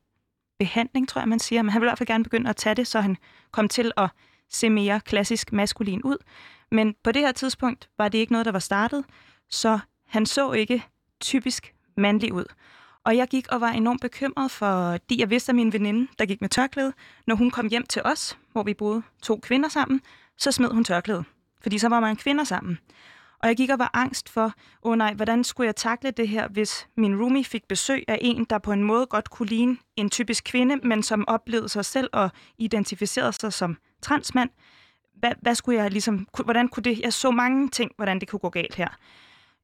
behandling, 0.58 1.08
tror 1.08 1.20
jeg, 1.20 1.28
man 1.28 1.38
siger, 1.38 1.62
men 1.62 1.70
han 1.70 1.80
ville 1.80 1.88
i 1.88 1.90
hvert 1.90 1.98
fald 1.98 2.06
gerne 2.06 2.24
begynde 2.24 2.50
at 2.50 2.56
tage 2.56 2.74
det, 2.74 2.86
så 2.86 3.00
han 3.00 3.16
kom 3.50 3.68
til 3.68 3.92
at 3.96 4.10
se 4.50 4.70
mere 4.70 5.00
klassisk 5.00 5.52
maskulin 5.52 6.02
ud. 6.02 6.16
Men 6.70 6.94
på 7.04 7.12
det 7.12 7.22
her 7.22 7.32
tidspunkt 7.32 7.88
var 7.98 8.08
det 8.08 8.18
ikke 8.18 8.32
noget, 8.32 8.46
der 8.46 8.52
var 8.52 8.58
startet, 8.58 9.04
så 9.50 9.78
han 10.06 10.26
så 10.26 10.52
ikke 10.52 10.84
typisk 11.20 11.74
mandlig 11.96 12.32
ud. 12.32 12.44
Og 13.04 13.16
jeg 13.16 13.28
gik 13.28 13.48
og 13.48 13.60
var 13.60 13.68
enormt 13.68 14.00
bekymret, 14.00 14.50
fordi 14.50 15.20
jeg 15.20 15.30
vidste, 15.30 15.50
at 15.50 15.56
min 15.56 15.72
veninde, 15.72 16.08
der 16.18 16.26
gik 16.26 16.40
med 16.40 16.48
tørklæde, 16.48 16.92
når 17.26 17.34
hun 17.34 17.50
kom 17.50 17.68
hjem 17.68 17.86
til 17.86 18.02
os, 18.04 18.38
hvor 18.52 18.62
vi 18.62 18.74
boede 18.74 19.02
to 19.22 19.40
kvinder 19.42 19.68
sammen, 19.68 20.00
så 20.38 20.52
smed 20.52 20.68
hun 20.70 20.84
tørklæde. 20.84 21.24
Fordi 21.62 21.78
så 21.78 21.88
var 21.88 22.00
man 22.00 22.16
kvinder 22.16 22.44
sammen. 22.44 22.78
Og 23.42 23.48
jeg 23.48 23.56
gik 23.56 23.70
og 23.70 23.78
var 23.78 23.90
angst 23.94 24.28
for, 24.28 24.44
åh 24.44 24.52
oh 24.82 24.98
nej, 24.98 25.14
hvordan 25.14 25.44
skulle 25.44 25.66
jeg 25.66 25.76
takle 25.76 26.10
det 26.10 26.28
her, 26.28 26.48
hvis 26.48 26.88
min 26.96 27.20
roomie 27.22 27.44
fik 27.44 27.68
besøg 27.68 28.04
af 28.08 28.18
en, 28.20 28.44
der 28.44 28.58
på 28.58 28.72
en 28.72 28.82
måde 28.82 29.06
godt 29.06 29.30
kunne 29.30 29.48
ligne 29.48 29.76
en 29.96 30.10
typisk 30.10 30.44
kvinde, 30.44 30.76
men 30.76 31.02
som 31.02 31.28
oplevede 31.28 31.68
sig 31.68 31.84
selv 31.84 32.08
og 32.12 32.30
identificerede 32.58 33.32
sig 33.32 33.52
som 33.52 33.76
transmand. 34.02 34.50
Hvad, 35.14 35.32
hvad 35.42 35.54
skulle 35.54 35.82
jeg 35.82 35.90
ligesom, 35.90 36.28
hvordan 36.44 36.68
kunne 36.68 36.82
det, 36.82 37.00
jeg 37.00 37.12
så 37.12 37.30
mange 37.30 37.68
ting, 37.68 37.90
hvordan 37.96 38.20
det 38.20 38.28
kunne 38.28 38.40
gå 38.40 38.50
galt 38.50 38.74
her. 38.74 38.88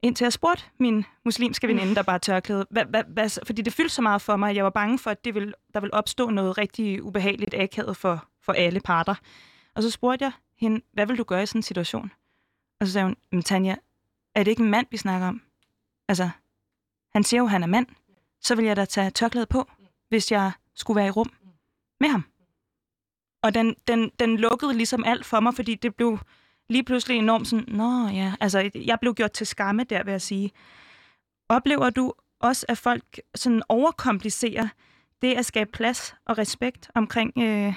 Indtil 0.02 0.24
jeg 0.24 0.32
spurgte 0.32 0.64
min 0.78 1.04
muslimske 1.24 1.68
veninde, 1.68 1.94
der 1.94 2.02
bare 2.02 2.18
tørklæde, 2.18 2.66
hvad, 2.70 2.84
hvad, 2.84 3.02
hvad, 3.08 3.38
fordi 3.46 3.62
det 3.62 3.72
fyldte 3.72 3.94
så 3.94 4.02
meget 4.02 4.22
for 4.22 4.36
mig, 4.36 4.50
at 4.50 4.56
jeg 4.56 4.64
var 4.64 4.70
bange 4.70 4.98
for, 4.98 5.10
at 5.10 5.24
det 5.24 5.34
ville, 5.34 5.52
der 5.74 5.80
ville 5.80 5.94
opstå 5.94 6.30
noget 6.30 6.58
rigtig 6.58 7.02
ubehageligt 7.02 7.54
akavet 7.54 7.96
for, 7.96 8.26
for 8.42 8.52
alle 8.52 8.80
parter. 8.80 9.14
Og 9.74 9.82
så 9.82 9.90
spurgte 9.90 10.24
jeg 10.24 10.32
hende, 10.60 10.80
hvad 10.92 11.06
vil 11.06 11.18
du 11.18 11.24
gøre 11.24 11.42
i 11.42 11.46
sådan 11.46 11.58
en 11.58 11.62
situation? 11.62 12.10
Og 12.80 12.86
så 12.86 12.92
sagde 12.92 13.06
hun, 13.06 13.16
men 13.32 13.42
Tanja, 13.42 13.76
er 14.34 14.42
det 14.42 14.50
ikke 14.50 14.62
en 14.62 14.70
mand, 14.70 14.86
vi 14.90 14.96
snakker 14.96 15.28
om? 15.28 15.42
Altså, 16.08 16.30
han 17.12 17.24
siger 17.24 17.40
jo, 17.40 17.44
at 17.44 17.50
han 17.50 17.62
er 17.62 17.66
mand. 17.66 17.86
Så 18.40 18.54
vil 18.54 18.64
jeg 18.64 18.76
da 18.76 18.84
tage 18.84 19.10
tørklædet 19.10 19.48
på, 19.48 19.70
hvis 20.08 20.32
jeg 20.32 20.52
skulle 20.74 20.96
være 20.96 21.06
i 21.06 21.10
rum 21.10 21.32
med 22.00 22.08
ham. 22.08 22.24
Og 23.42 23.54
den, 23.54 23.74
den, 23.88 24.10
den 24.18 24.36
lukkede 24.36 24.74
ligesom 24.74 25.04
alt 25.04 25.26
for 25.26 25.40
mig, 25.40 25.54
fordi 25.54 25.74
det 25.74 25.94
blev 25.94 26.18
lige 26.68 26.84
pludselig 26.84 27.16
enormt 27.18 27.48
sådan, 27.48 27.64
nå 27.68 28.08
ja, 28.08 28.34
altså 28.40 28.70
jeg 28.74 28.98
blev 29.00 29.14
gjort 29.14 29.32
til 29.32 29.46
skamme 29.46 29.84
der, 29.84 30.04
vil 30.04 30.10
jeg 30.10 30.22
sige. 30.22 30.50
Oplever 31.48 31.90
du 31.90 32.12
også, 32.40 32.66
at 32.68 32.78
folk 32.78 33.20
sådan 33.34 33.62
overkomplicerer 33.68 34.68
det 35.22 35.34
at 35.34 35.46
skabe 35.46 35.70
plads 35.72 36.14
og 36.24 36.38
respekt 36.38 36.90
omkring 36.94 37.32
øh, 37.38 37.74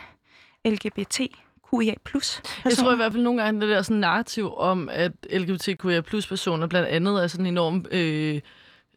LGBT? 0.65 1.21
QIA+. 1.69 1.93
Jeg 2.65 2.73
tror 2.77 2.93
i 2.93 2.95
hvert 2.95 3.12
fald 3.12 3.23
nogle 3.23 3.43
gange, 3.43 3.62
det 3.62 3.69
der 3.69 3.82
sådan 3.82 3.97
narrativ 3.97 4.53
om, 4.58 4.89
at 4.89 5.12
LGBTQIA 5.34 6.01
plus 6.01 6.27
personer 6.27 6.67
blandt 6.67 6.88
andet 6.88 7.23
er 7.23 7.27
sådan 7.27 7.45
enormt 7.45 7.93
øh, 7.93 8.41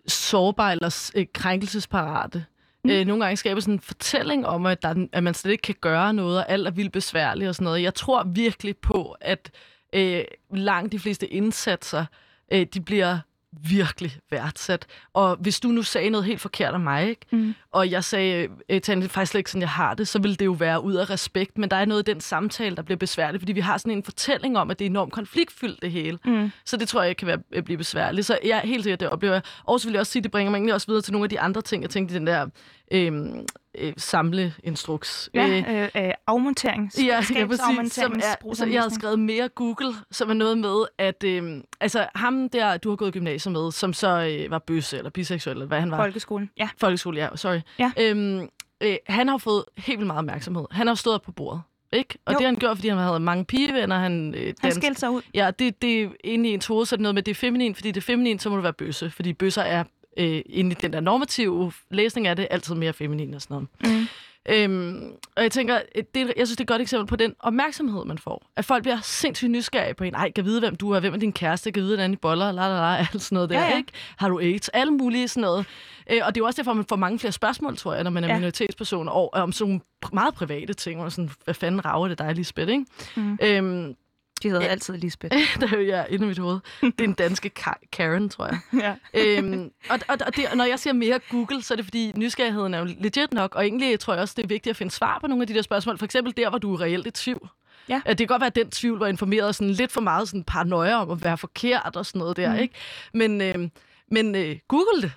sårbare 0.07 0.73
eller 0.73 1.11
øh, 1.15 1.27
krænkelsesparate. 1.35 2.45
Mm. 2.85 2.91
Øh, 2.91 3.07
nogle 3.07 3.25
gange 3.25 3.37
skaber 3.37 3.61
sådan 3.61 3.75
en 3.75 3.81
fortælling 3.81 4.47
om, 4.47 4.67
at, 4.67 4.83
der, 4.83 5.07
at 5.13 5.23
man 5.23 5.35
slet 5.35 5.53
ikke 5.53 5.63
kan 5.63 5.75
gøre 5.81 6.15
noget, 6.15 6.39
og 6.39 6.51
alt 6.51 6.67
er 6.67 6.71
vildt 6.71 6.93
besværligt 6.93 7.49
og 7.49 7.55
sådan 7.55 7.65
noget. 7.65 7.83
Jeg 7.83 7.95
tror 7.95 8.23
virkelig 8.25 8.77
på, 8.77 9.17
at 9.21 9.51
øh, 9.93 10.25
langt 10.55 10.93
de 10.93 10.99
fleste 10.99 11.27
indsatser, 11.27 12.05
øh, 12.53 12.67
de 12.75 12.81
bliver 12.81 13.19
virkelig 13.53 14.13
værdsat. 14.31 14.87
Og 15.13 15.37
hvis 15.37 15.61
du 15.61 15.69
nu 15.69 15.83
sagde 15.83 16.11
noget 16.11 16.27
helt 16.27 16.41
forkert 16.41 16.75
om 16.75 16.81
mig, 16.81 17.09
ikke? 17.09 17.27
Mm. 17.33 17.55
og 17.73 17.91
jeg 17.91 18.05
sagde, 18.05 18.49
øh, 18.69 18.81
Tanja, 18.81 19.03
det 19.03 19.09
er 19.09 19.13
faktisk 19.13 19.35
ikke 19.35 19.51
sådan, 19.51 19.63
jeg 19.63 19.69
har 19.69 19.95
det, 19.95 20.09
så 20.09 20.19
vil 20.19 20.39
det 20.39 20.45
jo 20.45 20.53
være 20.53 20.85
ud 20.85 20.95
af 20.95 21.11
respekt. 21.11 21.59
Men 21.59 21.71
der 21.71 21.77
er 21.77 21.85
noget 21.85 22.09
i 22.09 22.13
den 22.13 22.21
samtale, 22.21 22.77
der 22.77 22.83
bliver 22.83 22.99
besværligt, 22.99 23.41
fordi 23.41 23.53
vi 23.53 23.61
har 23.61 23.79
sådan 23.79 23.93
en 23.93 24.03
fortælling 24.03 24.59
om, 24.59 24.71
at 24.71 24.79
det 24.79 24.85
er 24.85 24.91
enormt 24.91 25.13
konfliktfyldt 25.13 25.83
det 25.83 25.91
hele. 25.91 26.19
Mm. 26.25 26.51
Så 26.65 26.77
det 26.77 26.89
tror 26.89 27.03
jeg 27.03 27.17
kan 27.17 27.27
være, 27.29 27.39
øh, 27.53 27.63
blive 27.63 27.79
besværligt. 27.79 28.27
Så 28.27 28.39
jeg 28.45 28.59
er 28.59 28.67
helt 28.67 28.83
sikkert, 28.83 29.01
det 29.01 29.09
oplever 29.09 29.35
jeg. 29.35 29.43
Og 29.65 29.81
så 29.81 29.87
vil 29.87 29.93
jeg 29.93 30.01
også 30.01 30.13
sige, 30.13 30.23
det 30.23 30.31
bringer 30.31 30.51
mig 30.51 30.57
egentlig 30.57 30.75
også 30.75 30.87
videre 30.87 31.03
til 31.03 31.13
nogle 31.13 31.25
af 31.25 31.31
de 31.31 31.41
andre 31.41 31.63
ting, 31.63 31.83
jeg 31.83 31.91
tænkte 31.91 32.15
i 32.15 32.19
den 32.19 32.27
der 32.27 32.47
øhm, 32.93 33.47
øh, 33.79 33.93
samleinstruks. 33.97 35.31
Ja, 35.35 35.63
øh, 35.95 36.07
øh, 36.07 36.13
afmontering. 36.27 36.91
Ja, 36.99 37.03
ja 37.05 37.47
præcis. 37.47 37.93
Som 37.93 38.13
er, 38.13 38.55
så 38.55 38.67
jeg 38.67 38.83
har 38.83 38.89
skrevet 38.89 39.19
mere 39.19 39.49
Google, 39.49 39.95
som 40.11 40.31
er 40.31 40.35
noget 40.35 40.59
med, 40.59 40.85
at 40.99 41.25
øh, 41.25 41.63
altså, 41.81 42.07
ham 42.15 42.49
der, 42.49 42.77
du 42.77 42.89
har 42.89 42.97
gået 42.97 43.09
i 43.09 43.13
gymnasiet 43.13 43.53
med, 43.53 43.73
som 43.73 43.93
så 43.93 44.09
øh, 44.09 44.51
var 44.51 44.59
bøsse 44.59 44.99
eller 44.99 45.11
biseksuel, 45.11 45.57
eller 45.57 45.67
hvad 45.67 45.81
han 45.81 45.91
var. 45.91 45.97
Folkeskolen, 45.97 46.51
ja. 46.57 46.69
Folkeskole, 46.79 47.21
ja, 47.21 47.29
sorry. 47.37 47.61
Ja. 47.79 47.93
Øhm, 48.01 48.49
øh, 48.81 48.97
han 49.07 49.29
har 49.29 49.39
fået 49.39 49.65
helt 49.77 49.99
vildt 49.99 50.07
meget 50.07 50.19
opmærksomhed. 50.19 50.65
Han 50.71 50.87
har 50.87 50.95
stået 50.95 51.23
på 51.23 51.33
bordet. 51.33 51.63
Ikke? 51.93 52.19
Og 52.27 52.33
jo. 52.33 52.39
det 52.39 52.45
har 52.45 52.51
han 52.53 52.59
gjort, 52.59 52.77
fordi 52.77 52.89
han 52.89 52.99
havde 52.99 53.21
mange 53.21 53.45
pigevenner. 53.45 53.99
Han, 53.99 54.35
øh, 54.35 54.55
han 54.61 54.73
skældte 54.73 55.01
sig 55.01 55.11
ud. 55.11 55.23
Ja, 55.35 55.51
det, 55.59 55.83
det 55.83 56.03
er 56.03 56.09
inde 56.25 56.51
i 56.51 56.55
en 56.55 56.61
hoved, 56.69 56.87
så 56.87 56.95
er 56.95 56.97
det 56.97 57.03
noget 57.03 57.15
med, 57.15 57.23
det 57.23 57.31
er 57.31 57.35
feminin, 57.35 57.75
fordi 57.75 57.89
det 57.89 57.97
er 57.97 58.05
feminin, 58.05 58.39
så 58.39 58.51
må 58.51 58.57
du 58.57 58.63
være 58.63 58.73
bøsse, 58.73 59.11
fordi 59.11 59.33
bøsser 59.33 59.63
er 59.63 59.85
øh, 60.21 60.43
inde 60.47 60.71
i 60.71 60.75
den 60.75 60.93
der 60.93 61.01
normative 61.01 61.73
læsning 61.91 62.27
af 62.27 62.37
det, 62.37 62.49
altid 62.51 62.75
mere 62.75 62.93
feminin 62.93 63.35
og 63.35 63.43
sådan 63.43 63.55
noget. 63.55 63.99
Mm. 64.01 64.07
Øhm, 64.49 65.13
og 65.37 65.43
jeg 65.43 65.53
tænker, 65.53 65.81
det, 66.15 66.33
jeg 66.37 66.47
synes, 66.47 66.51
det 66.51 66.61
er 66.61 66.65
et 66.65 66.69
godt 66.69 66.83
eksempel 66.83 67.07
på 67.07 67.17
den 67.17 67.35
opmærksomhed, 67.39 68.05
man 68.05 68.19
får. 68.19 68.51
At 68.57 68.65
folk 68.65 68.83
bliver 68.83 68.99
sindssygt 69.03 69.51
nysgerrige 69.51 69.95
på 69.95 70.05
en. 70.05 70.15
Ej, 70.15 70.31
kan 70.31 70.45
vide, 70.45 70.61
hvem 70.61 70.77
du 70.77 70.91
er, 70.91 71.01
hvem 71.01 71.15
er 71.15 71.19
din 71.19 71.33
kæreste, 71.33 71.73
kan 71.73 71.83
vide, 71.83 71.97
hvordan 71.97 72.13
i 72.13 72.17
boller, 72.17 72.53
la 72.53 72.69
la 72.69 72.75
la, 72.75 72.97
alt 73.13 73.23
sådan 73.23 73.37
noget 73.37 73.51
der, 73.51 73.61
ja, 73.61 73.71
ja. 73.71 73.77
ikke? 73.77 73.93
Har 74.17 74.29
du 74.29 74.39
AIDS? 74.39 74.69
Alle 74.69 74.93
mulige 74.93 75.29
sådan 75.29 75.41
noget. 75.41 75.67
Øh, 76.11 76.21
og 76.25 76.35
det 76.35 76.41
er 76.41 76.43
jo 76.43 76.47
også 76.47 76.63
derfor, 76.63 76.73
man 76.73 76.85
får 76.89 76.97
mange 76.97 77.19
flere 77.19 77.33
spørgsmål, 77.33 77.77
tror 77.77 77.95
jeg, 77.95 78.05
når 78.05 78.11
man 78.11 78.25
er 78.25 78.29
ja. 78.29 78.35
minoritetsperson, 78.35 79.09
og 79.09 79.35
om 79.35 79.53
sådan 79.53 79.69
nogle 79.69 79.81
meget 80.13 80.35
private 80.35 80.73
ting, 80.73 81.01
og 81.01 81.13
sådan, 81.13 81.31
hvad 81.45 81.55
fanden 81.55 81.85
rager 81.85 82.09
det 82.09 82.19
dig, 82.19 82.35
Lisbeth, 82.35 82.71
ikke? 82.71 82.85
Mm. 83.17 83.39
Øhm, 83.43 83.95
de 84.43 84.49
hedder 84.49 84.65
ja. 84.65 84.71
altid 84.71 84.97
Lisbeth. 84.97 85.37
det 85.61 85.73
er 85.73 85.77
jo 85.77 85.83
ja, 85.83 86.05
inde 86.05 86.25
i 86.25 86.29
mit 86.29 86.39
hoved. 86.39 86.59
Det 86.81 87.01
er 87.01 87.05
en 87.05 87.13
danske 87.13 87.49
Karen, 87.93 88.29
tror 88.29 88.47
jeg. 88.47 88.59
ja. 89.15 89.21
øhm, 89.21 89.71
og 89.91 89.99
og, 90.09 90.19
og 90.27 90.37
det, 90.37 90.45
når 90.55 90.65
jeg 90.65 90.79
siger 90.79 90.95
mere 90.95 91.21
Google, 91.31 91.63
så 91.63 91.75
er 91.75 91.77
det 91.77 91.85
fordi, 91.85 92.13
nysgerrigheden 92.17 92.75
er 92.75 92.79
jo 92.79 92.85
legit 92.85 93.33
nok, 93.33 93.55
og 93.55 93.65
egentlig 93.65 94.01
tror 94.01 94.13
jeg 94.13 94.23
også, 94.23 94.35
det 94.37 94.43
er 94.43 94.49
vigtigt 94.49 94.71
at 94.71 94.77
finde 94.77 94.93
svar 94.93 95.19
på 95.19 95.27
nogle 95.27 95.43
af 95.43 95.47
de 95.47 95.55
der 95.55 95.63
spørgsmål. 95.63 95.99
For 95.99 96.05
eksempel 96.05 96.37
der, 96.37 96.49
hvor 96.49 96.59
du 96.59 96.75
er 96.75 96.81
reelt 96.81 97.07
i 97.07 97.11
tvivl. 97.11 97.49
Ja. 97.89 98.01
Det 98.07 98.19
kan 98.19 98.27
godt 98.27 98.41
være, 98.41 98.47
at 98.47 98.55
den 98.55 98.71
tvivl 98.71 98.99
var 98.99 99.07
informeret 99.07 99.55
sådan 99.55 99.73
lidt 99.73 99.93
for 99.93 100.01
meget 100.01 100.29
sådan 100.29 100.45
paranoia 100.45 100.95
om 100.95 101.11
at 101.11 101.25
være 101.25 101.39
forkert 101.39 101.97
og 101.97 102.07
sådan 102.07 102.19
noget 102.19 102.37
der, 102.37 102.53
mm. 102.53 102.59
ikke? 102.59 102.75
Men, 103.15 103.41
øh, 103.41 103.69
men 104.11 104.35
øh, 104.35 104.57
Google 104.69 105.03
det. 105.03 105.13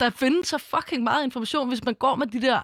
Der 0.00 0.10
findes 0.10 0.48
så 0.48 0.58
fucking 0.58 1.02
meget 1.02 1.24
information, 1.24 1.68
hvis 1.68 1.84
man 1.84 1.94
går 1.94 2.16
med 2.16 2.26
de 2.26 2.40
der 2.42 2.60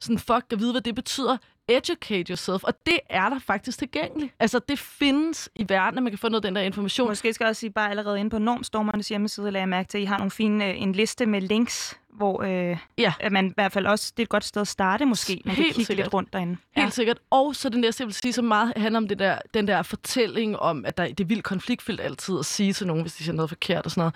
sådan, 0.00 0.18
fuck, 0.18 0.44
kan 0.50 0.60
vide, 0.60 0.72
hvad 0.72 0.80
det 0.80 0.94
betyder 0.94 1.36
educate 1.68 2.30
yourself, 2.30 2.64
og 2.64 2.74
det 2.86 2.98
er 3.10 3.28
der 3.28 3.38
faktisk 3.38 3.78
tilgængeligt. 3.78 4.34
Altså, 4.40 4.60
det 4.68 4.78
findes 4.78 5.48
i 5.54 5.66
verden, 5.68 5.98
at 5.98 6.02
man 6.02 6.12
kan 6.12 6.18
få 6.18 6.28
noget 6.28 6.44
af 6.44 6.48
den 6.48 6.56
der 6.56 6.62
information. 6.62 7.08
Måske 7.08 7.32
skal 7.32 7.44
jeg 7.44 7.48
også 7.48 7.60
sige, 7.60 7.70
bare 7.70 7.90
allerede 7.90 8.20
inde 8.20 8.30
på 8.30 8.38
Normstormernes 8.38 9.08
hjemmeside, 9.08 9.50
lader 9.50 9.60
jeg 9.60 9.68
mærke 9.68 9.88
til, 9.88 9.98
at 9.98 10.02
I 10.02 10.04
har 10.04 10.18
nogle 10.18 10.30
fine, 10.30 10.66
øh, 10.66 10.82
en 10.82 10.92
liste 10.92 11.26
med 11.26 11.40
links, 11.40 11.98
hvor 12.16 12.42
øh, 12.42 12.76
ja. 12.98 13.12
at 13.20 13.32
man 13.32 13.46
i 13.46 13.52
hvert 13.54 13.72
fald 13.72 13.86
også, 13.86 14.12
det 14.16 14.22
er 14.22 14.24
et 14.24 14.28
godt 14.28 14.44
sted 14.44 14.60
at 14.60 14.68
starte 14.68 15.04
måske, 15.04 15.42
man 15.44 15.54
Helt 15.54 15.66
kan 15.66 15.74
kigge 15.74 15.86
sikkert. 15.86 16.06
lidt 16.06 16.14
rundt 16.14 16.32
derinde. 16.32 16.56
Helt 16.76 16.84
ja. 16.84 16.90
sikkert. 16.90 17.18
Og 17.30 17.56
så 17.56 17.68
det 17.68 17.78
næste, 17.80 18.02
jeg 18.02 18.06
vil 18.06 18.14
sige, 18.14 18.32
så 18.32 18.42
meget 18.42 18.72
handler 18.76 18.98
om 18.98 19.08
det 19.08 19.18
der, 19.18 19.38
den 19.54 19.68
der 19.68 19.82
fortælling 19.82 20.58
om, 20.58 20.84
at 20.84 20.96
der, 20.96 21.06
det 21.06 21.20
er 21.20 21.24
vildt 21.24 21.44
konfliktfyldt 21.44 22.00
altid 22.00 22.38
at 22.38 22.44
sige 22.44 22.72
til 22.72 22.86
nogen, 22.86 23.02
hvis 23.02 23.14
de 23.14 23.24
siger 23.24 23.34
noget 23.34 23.50
forkert 23.50 23.84
og 23.84 23.90
sådan 23.90 24.00
noget. 24.00 24.14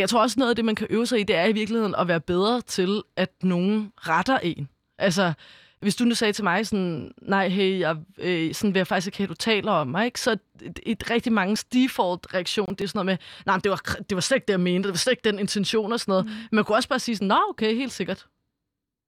Jeg 0.00 0.08
tror 0.08 0.22
også, 0.22 0.38
noget 0.38 0.50
af 0.50 0.56
det, 0.56 0.64
man 0.64 0.74
kan 0.74 0.86
øve 0.90 1.06
sig 1.06 1.20
i, 1.20 1.22
det 1.22 1.36
er 1.36 1.44
i 1.44 1.52
virkeligheden 1.52 1.94
at 1.94 2.08
være 2.08 2.20
bedre 2.20 2.60
til, 2.60 3.02
at 3.16 3.30
nogen 3.42 3.92
retter 3.96 4.38
en. 4.38 4.68
Altså, 4.98 5.32
hvis 5.80 5.96
du 5.96 6.04
nu 6.04 6.14
sagde 6.14 6.32
til 6.32 6.44
mig 6.44 6.66
sådan, 6.66 7.10
nej, 7.22 7.48
hey, 7.48 7.80
jeg 7.80 7.96
øh, 8.18 8.54
sådan 8.54 8.74
vil 8.74 8.78
jeg 8.78 8.86
faktisk 8.86 9.06
ikke 9.06 9.18
have, 9.18 9.26
du 9.26 9.34
taler 9.34 9.72
om 9.72 9.86
mig, 9.86 10.04
ikke? 10.04 10.20
så 10.20 10.36
et, 10.62 10.80
et 10.82 11.10
rigtig 11.10 11.32
mange 11.32 11.56
default-reaktion, 11.74 12.74
det 12.74 12.80
er 12.80 12.88
sådan 12.88 12.98
noget 12.98 13.06
med, 13.06 13.16
nej, 13.46 13.58
det 13.64 13.70
var, 13.70 13.80
det 14.10 14.14
var 14.14 14.20
slet 14.20 14.36
ikke 14.36 14.46
det, 14.46 14.52
jeg 14.52 14.60
mente, 14.60 14.86
det 14.86 14.92
var 14.92 14.98
slet 14.98 15.12
ikke 15.12 15.30
den 15.30 15.38
intention 15.38 15.92
og 15.92 16.00
sådan 16.00 16.12
noget. 16.12 16.26
Mm. 16.26 16.32
Man 16.52 16.64
kunne 16.64 16.76
også 16.76 16.88
bare 16.88 16.98
sige 16.98 17.16
sådan, 17.16 17.28
nå, 17.28 17.38
okay, 17.50 17.74
helt 17.74 17.92
sikkert. 17.92 18.26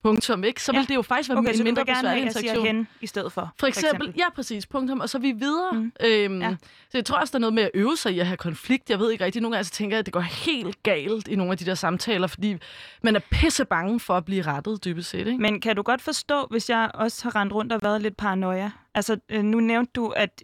Punktum, 0.03 0.45
ikke? 0.45 0.63
Så 0.63 0.73
ja. 0.73 0.79
vil 0.79 0.89
det 0.89 0.95
jo 0.95 1.03
faktisk 1.03 1.29
være 1.29 1.39
okay, 1.39 1.59
en 1.59 1.65
mindre 1.65 1.85
besværlig 1.85 2.23
interaktion. 2.23 2.67
hen 2.67 2.89
i 3.01 3.07
stedet 3.07 3.33
for. 3.33 3.53
For 3.61 3.67
eksempel, 3.67 3.91
for 3.91 3.97
eksempel, 3.97 4.19
ja 4.19 4.31
præcis, 4.35 4.67
punktum, 4.67 5.01
og 5.01 5.09
så 5.09 5.19
vi 5.19 5.33
videre. 5.33 5.73
Mm. 5.73 5.93
Øhm, 6.05 6.43
ja. 6.43 6.57
Så 6.91 6.99
jeg 6.99 7.05
tror 7.05 7.19
også, 7.19 7.33
der 7.33 7.39
er 7.39 7.41
noget 7.41 7.55
med 7.55 7.63
at 7.63 7.71
øve 7.75 7.97
sig 7.97 8.13
i 8.13 8.19
at 8.19 8.27
have 8.27 8.37
konflikt. 8.37 8.91
Jeg 8.91 8.99
ved 8.99 9.11
ikke 9.11 9.25
rigtigt, 9.25 9.43
nogle 9.43 9.57
gange 9.57 9.65
så 9.65 9.71
tænker 9.71 9.97
jeg, 9.97 9.99
at 9.99 10.07
det 10.07 10.13
går 10.13 10.21
helt 10.21 10.83
galt 10.83 11.29
i 11.29 11.37
nogle 11.37 11.53
af 11.53 11.59
de 11.59 11.67
der 11.67 11.75
samtaler, 11.75 12.27
fordi 12.27 12.57
man 13.03 13.17
er 13.17 13.21
pisse 13.31 13.65
bange 13.65 14.01
for 14.01 14.17
at 14.17 14.25
blive 14.25 14.43
rettet, 14.43 14.85
dybest 14.85 15.11
set. 15.11 15.27
Ikke? 15.27 15.39
Men 15.39 15.61
kan 15.61 15.77
du 15.77 15.83
godt 15.83 16.03
forstå, 16.03 16.47
hvis 16.51 16.71
jeg 16.71 16.91
også 16.95 17.23
har 17.23 17.37
rendt 17.37 17.53
rundt 17.53 17.73
og 17.73 17.81
været 17.83 18.03
lidt 18.03 18.17
paranoia? 18.17 18.71
Altså, 18.95 19.17
øh, 19.29 19.43
nu 19.43 19.61
nævnte 19.61 19.93
du, 19.95 20.09
at 20.09 20.43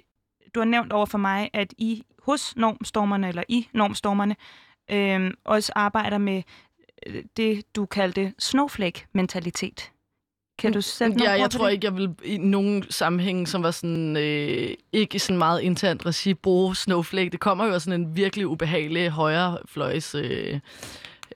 du 0.54 0.60
har 0.60 0.64
nævnt 0.64 0.92
over 0.92 1.06
for 1.06 1.18
mig, 1.18 1.50
at 1.52 1.74
I 1.78 2.02
hos 2.22 2.56
normstormerne, 2.56 3.28
eller 3.28 3.42
i 3.48 3.68
normstormerne, 3.72 4.36
øh, 4.90 5.30
også 5.44 5.72
arbejder 5.74 6.18
med 6.18 6.42
det, 7.36 7.76
du 7.76 7.86
kaldte 7.86 8.32
snowflake-mentalitet. 8.38 9.90
Kan 10.58 10.72
du 10.72 10.80
sætte 10.80 11.16
Ja, 11.24 11.30
jeg 11.32 11.50
tror 11.50 11.66
det? 11.66 11.72
ikke, 11.72 11.84
jeg 11.84 11.96
vil 11.96 12.14
i 12.24 12.36
nogen 12.38 12.84
sammenhæng, 12.90 13.48
som 13.48 13.62
var 13.62 13.70
sådan, 13.70 14.16
øh, 14.16 14.74
ikke 14.92 15.18
sådan 15.18 15.38
meget 15.38 15.60
internt 15.60 16.06
regi, 16.06 16.34
bruge 16.34 16.76
snowflake. 16.76 17.30
Det 17.30 17.40
kommer 17.40 17.66
jo 17.66 17.74
af 17.74 17.80
sådan 17.80 18.00
en 18.00 18.16
virkelig 18.16 18.46
ubehagelig 18.46 19.10
højrefløjs, 19.10 20.14
øh, 20.14 20.60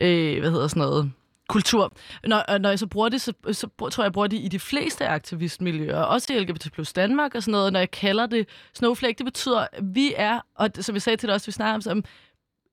øh, 0.01 0.41
hvad 0.41 0.51
hedder 0.51 0.69
sådan 0.69 0.81
noget, 0.81 1.13
kultur. 1.49 1.93
Når, 2.25 2.59
når 2.59 2.69
jeg 2.69 2.79
så 2.79 2.87
bruger 2.87 3.09
det, 3.09 3.21
så, 3.21 3.33
så 3.53 3.69
tror 3.79 4.03
jeg, 4.03 4.05
jeg 4.05 4.13
bruger 4.13 4.27
det 4.27 4.37
i 4.37 4.49
de 4.49 4.59
fleste 4.59 5.07
aktivistmiljøer, 5.07 6.01
også 6.01 6.33
i 6.33 6.39
LGBT 6.39 6.73
plus 6.73 6.93
Danmark 6.93 7.35
og 7.35 7.43
sådan 7.43 7.53
noget. 7.53 7.73
Når 7.73 7.81
jeg 7.81 7.91
kalder 7.91 8.27
det 8.27 8.49
snowflake, 8.75 9.19
det 9.19 9.25
betyder, 9.25 9.67
at 9.73 9.95
vi 9.95 10.13
er, 10.17 10.41
og 10.55 10.71
som 10.81 10.95
vi 10.95 11.01
sagde 11.01 11.17
til 11.17 11.27
dig 11.27 11.35
også, 11.35 11.47
vi 11.47 11.53
snakker 11.53 11.91
om, 11.91 12.05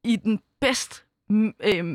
i 0.04 0.16
den 0.16 0.40
bedst 0.62 1.04
øh, 1.64 1.86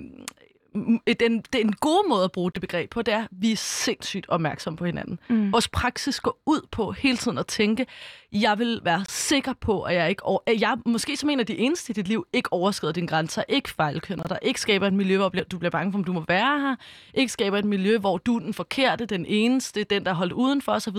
den, 1.20 1.44
den 1.52 1.72
gode 1.72 2.08
måde 2.08 2.24
at 2.24 2.32
bruge 2.32 2.50
det 2.50 2.60
begreb 2.60 2.90
på, 2.90 3.02
det 3.02 3.14
er, 3.14 3.22
at 3.22 3.28
vi 3.30 3.52
er 3.52 3.56
sindssygt 3.56 4.28
opmærksomme 4.28 4.76
på 4.76 4.84
hinanden. 4.84 5.18
Mm. 5.28 5.52
Vores 5.52 5.68
praksis 5.68 6.20
går 6.20 6.42
ud 6.46 6.66
på 6.70 6.92
hele 6.92 7.16
tiden 7.16 7.38
at 7.38 7.46
tænke, 7.46 7.86
jeg 8.32 8.58
vil 8.58 8.80
være 8.84 9.04
sikker 9.08 9.52
på, 9.60 9.82
at 9.82 9.94
jeg 9.94 10.10
ikke 10.10 10.24
over, 10.24 10.38
at 10.46 10.60
jeg 10.60 10.76
måske 10.86 11.16
som 11.16 11.30
en 11.30 11.40
af 11.40 11.46
de 11.46 11.58
eneste 11.58 11.90
i 11.90 11.94
dit 11.94 12.08
liv 12.08 12.26
ikke 12.32 12.52
overskrider 12.52 12.92
dine 12.92 13.06
grænser, 13.06 13.42
ikke 13.48 13.70
fejlkønner 13.70 14.24
dig, 14.24 14.38
ikke 14.42 14.60
skaber 14.60 14.86
et 14.86 14.92
miljø, 14.92 15.16
hvor 15.16 15.28
du 15.28 15.58
bliver 15.58 15.70
bange 15.70 15.92
for, 15.92 15.98
om 15.98 16.04
du 16.04 16.12
må 16.12 16.24
være 16.28 16.60
her, 16.60 16.76
ikke 17.14 17.32
skaber 17.32 17.58
et 17.58 17.64
miljø, 17.64 17.98
hvor 17.98 18.18
du 18.18 18.36
er 18.36 18.40
den 18.40 18.54
forkerte, 18.54 19.06
den 19.06 19.26
eneste, 19.26 19.84
den, 19.84 20.04
der 20.04 20.10
er 20.10 20.14
holdt 20.14 20.32
udenfor 20.32 20.72
osv. 20.72 20.96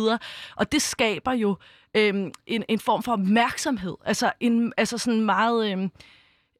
Og 0.55 0.71
det 0.71 0.81
skaber 0.81 1.33
jo 1.33 1.57
øhm, 1.95 2.31
en, 2.47 2.63
en 2.69 2.79
form 2.79 3.03
for 3.03 3.11
opmærksomhed, 3.11 3.95
altså, 4.05 4.31
en, 4.39 4.73
altså 4.77 4.97
sådan 4.97 5.21
meget... 5.21 5.71
Øhm, 5.71 5.91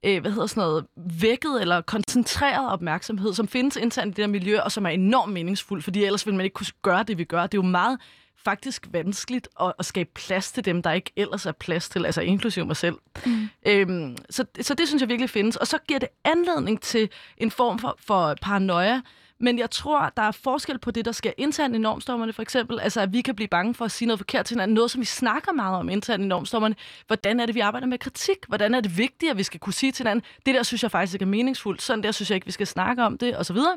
øh, 0.03 0.21
hvad 0.21 0.31
hedder 0.31 0.47
sådan 0.47 0.61
noget, 0.61 0.85
vækket 1.21 1.61
eller 1.61 1.81
koncentreret 1.81 2.71
opmærksomhed, 2.71 3.33
som 3.33 3.47
findes 3.47 3.75
internt 3.75 4.07
i 4.07 4.09
det 4.09 4.17
der 4.17 4.27
miljø, 4.27 4.59
og 4.59 4.71
som 4.71 4.85
er 4.85 4.89
enormt 4.89 5.33
meningsfuld, 5.33 5.81
fordi 5.81 6.03
ellers 6.03 6.25
vil 6.25 6.35
man 6.35 6.43
ikke 6.43 6.53
kunne 6.53 6.67
gøre 6.81 7.03
det, 7.03 7.17
vi 7.17 7.23
gør. 7.23 7.41
Det 7.41 7.57
er 7.57 7.61
jo 7.63 7.69
meget 7.69 7.99
faktisk 8.45 8.87
vanskeligt 8.91 9.47
at, 9.61 9.73
at 9.79 9.85
skabe 9.85 10.09
plads 10.15 10.51
til 10.51 10.65
dem, 10.65 10.81
der 10.81 10.91
ikke 10.91 11.11
ellers 11.15 11.45
er 11.45 11.51
plads 11.51 11.89
til, 11.89 12.05
altså 12.05 12.21
inklusive 12.21 12.65
mig 12.65 12.77
selv. 12.77 12.95
Mm. 13.25 13.49
Øhm, 13.67 14.17
så, 14.29 14.45
så 14.61 14.73
det 14.73 14.87
synes 14.87 15.01
jeg 15.01 15.09
virkelig 15.09 15.29
findes. 15.29 15.55
Og 15.55 15.67
så 15.67 15.77
giver 15.87 15.99
det 15.99 16.09
anledning 16.23 16.81
til 16.81 17.09
en 17.37 17.51
form 17.51 17.79
for, 17.79 17.95
for 17.99 18.35
paranoia, 18.41 19.01
men 19.43 19.59
jeg 19.59 19.71
tror, 19.71 20.13
der 20.17 20.23
er 20.23 20.31
forskel 20.31 20.77
på 20.79 20.91
det, 20.91 21.05
der 21.05 21.11
sker 21.11 21.31
internt 21.37 21.75
i 21.75 21.77
normstormerne, 21.77 22.33
for 22.33 22.41
eksempel. 22.41 22.79
Altså, 22.79 23.01
at 23.01 23.13
vi 23.13 23.21
kan 23.21 23.35
blive 23.35 23.47
bange 23.47 23.73
for 23.73 23.85
at 23.85 23.91
sige 23.91 24.07
noget 24.07 24.19
forkert 24.19 24.45
til 24.45 24.55
hinanden. 24.55 24.75
Noget, 24.75 24.91
som 24.91 25.01
vi 25.01 25.05
snakker 25.05 25.51
meget 25.51 25.77
om 25.77 25.89
internt 25.89 26.23
i 26.23 26.27
normstormerne. 26.27 26.75
Hvordan 27.07 27.39
er 27.39 27.45
det, 27.45 27.55
vi 27.55 27.59
arbejder 27.59 27.87
med 27.87 27.97
kritik? 27.97 28.37
Hvordan 28.47 28.73
er 28.73 28.81
det 28.81 28.97
vigtigt, 28.97 29.31
at 29.31 29.37
vi 29.37 29.43
skal 29.43 29.59
kunne 29.59 29.73
sige 29.73 29.91
til 29.91 30.03
hinanden, 30.03 30.25
det 30.45 30.55
der 30.55 30.63
synes 30.63 30.83
jeg 30.83 30.91
faktisk 30.91 31.13
ikke 31.13 31.23
er 31.23 31.27
meningsfuldt. 31.27 31.81
Sådan 31.81 32.03
der 32.03 32.11
synes 32.11 32.29
jeg 32.29 32.35
ikke, 32.35 32.45
vi 32.45 32.51
skal 32.51 32.67
snakke 32.67 33.03
om 33.03 33.17
det, 33.17 33.35
og 33.35 33.45
så 33.45 33.53
videre. 33.53 33.75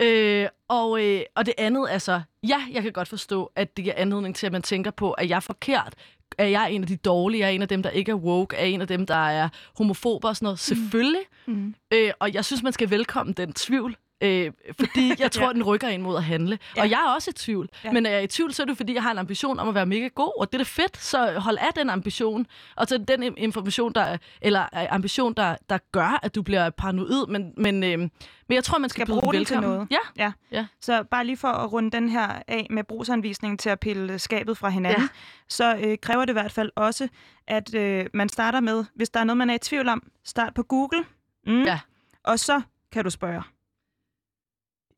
Øh, 0.00 0.48
og, 0.68 1.04
øh, 1.04 1.20
og 1.34 1.46
det 1.46 1.54
andet 1.58 1.94
er 1.94 1.98
så, 1.98 2.20
ja, 2.48 2.62
jeg 2.72 2.82
kan 2.82 2.92
godt 2.92 3.08
forstå, 3.08 3.52
at 3.56 3.76
det 3.76 3.84
giver 3.84 3.94
anledning 3.96 4.36
til, 4.36 4.46
at 4.46 4.52
man 4.52 4.62
tænker 4.62 4.90
på, 4.90 5.12
at 5.12 5.28
jeg 5.28 5.36
er 5.36 5.40
forkert. 5.40 5.94
Er 6.38 6.46
jeg 6.46 6.72
en 6.72 6.82
af 6.82 6.88
de 6.88 6.96
dårlige? 6.96 7.42
Er 7.42 7.46
jeg 7.46 7.54
en 7.54 7.62
af 7.62 7.68
dem, 7.68 7.82
der 7.82 7.90
ikke 7.90 8.10
er 8.10 8.16
woke? 8.16 8.56
Er 8.56 8.64
en 8.64 8.80
af 8.80 8.86
dem, 8.86 9.06
der 9.06 9.28
er 9.28 9.48
homofober 9.76 10.28
og 10.28 10.36
sådan 10.36 10.46
noget? 10.46 10.58
Selvfølgelig. 10.58 11.22
Mm. 11.46 11.74
Øh, 11.90 12.10
og 12.18 12.34
jeg 12.34 12.44
synes, 12.44 12.62
man 12.62 12.72
skal 12.72 12.90
velkomme 12.90 13.32
den 13.32 13.52
tvivl. 13.52 13.96
Øh, 14.20 14.52
fordi 14.80 15.12
jeg 15.22 15.32
tror, 15.32 15.46
ja. 15.46 15.52
den 15.52 15.62
rykker 15.62 15.88
ind 15.88 16.02
mod 16.02 16.16
at 16.16 16.24
handle. 16.24 16.58
Ja. 16.76 16.82
Og 16.82 16.90
jeg 16.90 17.00
er 17.06 17.14
også 17.14 17.30
i 17.30 17.32
tvivl. 17.32 17.68
Ja. 17.84 17.92
Men 17.92 18.06
er 18.06 18.10
jeg 18.10 18.24
i 18.24 18.26
tvivl, 18.26 18.54
så 18.54 18.62
er 18.62 18.66
det 18.66 18.76
fordi, 18.76 18.94
jeg 18.94 19.02
har 19.02 19.10
en 19.10 19.18
ambition 19.18 19.58
om 19.58 19.68
at 19.68 19.74
være 19.74 19.86
mega 19.86 20.08
god, 20.08 20.32
og 20.40 20.52
det 20.52 20.54
er 20.54 20.64
da 20.64 20.64
fedt. 20.64 20.96
Så 20.96 21.38
hold 21.38 21.58
af 21.58 21.74
den 21.76 21.90
ambition. 21.90 22.46
Og 22.76 22.86
så 22.86 22.98
den 22.98 23.38
information, 23.38 23.92
der, 23.92 24.16
eller 24.42 24.62
øh, 24.62 24.86
ambition, 24.90 25.34
der, 25.34 25.56
der 25.70 25.78
gør, 25.92 26.20
at 26.22 26.34
du 26.34 26.42
bliver 26.42 26.70
paranoid. 26.70 27.26
Men, 27.26 27.52
men, 27.56 27.84
øh, 27.84 27.98
men 27.98 28.10
jeg 28.54 28.64
tror, 28.64 28.78
man 28.78 28.90
skal, 28.90 29.06
skal 29.06 29.20
bruge 29.20 29.34
den 29.34 29.44
til 29.44 29.60
noget. 29.60 29.86
Ja. 29.90 29.98
ja. 30.16 30.32
ja. 30.52 30.66
Så 30.80 31.02
bare 31.02 31.24
lige 31.24 31.36
for 31.36 31.48
at 31.48 31.72
runde 31.72 31.90
den 31.90 32.08
her 32.08 32.28
af 32.48 32.66
med 32.70 32.84
brugsanvisningen 32.84 33.58
til 33.58 33.70
at 33.70 33.80
pille 33.80 34.18
skabet 34.18 34.58
fra 34.58 34.68
hinanden, 34.68 35.02
ja. 35.02 35.08
så 35.48 35.76
øh, 35.76 35.98
kræver 36.02 36.24
det 36.24 36.32
i 36.32 36.32
hvert 36.32 36.52
fald 36.52 36.70
også, 36.76 37.08
at 37.46 37.74
øh, 37.74 38.06
man 38.14 38.28
starter 38.28 38.60
med, 38.60 38.84
hvis 38.94 39.10
der 39.10 39.20
er 39.20 39.24
noget, 39.24 39.36
man 39.36 39.50
er 39.50 39.54
i 39.54 39.58
tvivl 39.58 39.88
om, 39.88 40.02
start 40.24 40.54
på 40.54 40.62
Google. 40.62 41.04
Mm. 41.46 41.62
Ja. 41.62 41.80
Og 42.24 42.38
så 42.38 42.60
kan 42.92 43.04
du 43.04 43.10
spørge. 43.10 43.42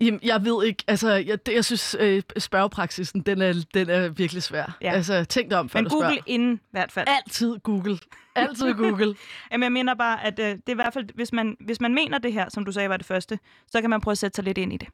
Jamen, 0.01 0.21
jeg 0.23 0.45
ved 0.45 0.65
ikke. 0.65 0.85
Altså, 0.87 1.11
jeg, 1.11 1.47
det, 1.47 1.55
jeg 1.55 1.65
synes, 1.65 1.97
øh, 2.01 2.23
spørgepraksisen, 2.39 3.21
den 3.21 3.43
er, 3.43 3.65
den 3.75 3.91
er 3.91 4.09
virkelig 4.09 4.43
svær. 4.43 4.77
Ja. 4.81 4.93
Altså, 4.93 5.25
tænk 5.25 5.51
dig 5.51 5.59
om, 5.59 5.69
før 5.69 5.81
Men 5.81 5.91
Google 5.91 6.07
spørger. 6.07 6.23
inden, 6.27 6.55
i 6.55 6.71
hvert 6.71 6.93
fald. 6.93 7.09
Altid 7.09 7.59
Google. 7.59 7.99
Altid 8.35 8.75
Google. 8.75 9.15
Jamen, 9.53 9.63
jeg 9.63 9.73
mener 9.73 9.95
bare, 9.95 10.25
at 10.25 10.39
øh, 10.39 10.45
det 10.47 10.63
er 10.67 10.73
i 10.73 10.75
hvert 10.75 10.93
fald, 10.93 11.07
hvis 11.15 11.33
man, 11.33 11.57
hvis 11.61 11.81
man 11.81 11.95
mener 11.95 12.19
det 12.19 12.33
her, 12.33 12.49
som 12.49 12.65
du 12.65 12.73
sagde 12.73 12.89
var 12.89 12.97
det 12.97 13.07
første, 13.07 13.39
så 13.67 13.81
kan 13.81 13.91
man 13.91 14.01
prøve 14.01 14.13
at 14.13 14.19
sætte 14.19 14.37
sig 14.37 14.45
lidt 14.45 14.59
ind 14.59 14.73
i 14.73 14.77
det. 14.77 14.89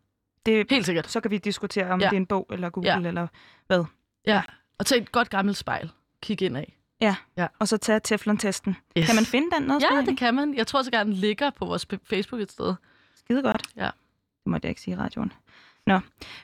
det 0.47 0.67
Helt 0.71 0.87
sikkert. 0.87 1.11
Så 1.11 1.21
kan 1.21 1.31
vi 1.31 1.39
diskutere, 1.39 1.91
om 1.91 2.01
ja. 2.01 2.07
det 2.07 2.13
er 2.13 2.17
en 2.17 2.27
bog, 2.27 2.47
eller 2.53 2.71
Google, 2.71 2.91
ja. 2.91 3.09
eller 3.09 3.27
hvad. 3.67 3.85
Ja, 4.27 4.43
og 4.79 4.87
tag 4.87 4.99
et 4.99 5.13
godt 5.13 5.31
gammelt 5.31 5.57
spejl. 5.57 5.91
Kig 6.23 6.43
ind 6.43 6.57
af. 6.57 6.77
Ja. 7.01 7.17
ja, 7.37 7.47
og 7.59 7.69
så 7.69 7.77
tage 7.77 8.01
Teflon-testen. 8.01 8.77
Yes. 8.99 9.07
Kan 9.07 9.15
man 9.15 9.25
finde 9.25 9.47
den 9.57 9.63
noget 9.63 9.83
Ja, 9.83 10.03
det 10.07 10.19
kan 10.19 10.35
man. 10.35 10.55
Jeg 10.55 10.67
tror 10.67 10.83
så 10.83 10.91
gerne, 10.91 11.11
den 11.11 11.19
ligger 11.21 11.51
på 11.51 11.65
vores 11.65 11.87
Facebook 12.05 12.41
et 12.41 12.53
sted. 12.53 12.75
Skide 13.17 13.43
godt. 13.43 13.63
Ja. 13.77 13.91
Det 14.47 14.51
måtte 14.51 14.67
jeg 14.67 14.71
ikke 14.71 14.81
sige 14.81 14.95
i 14.95 14.99
radioen. 14.99 15.33
Nå, 15.87 16.01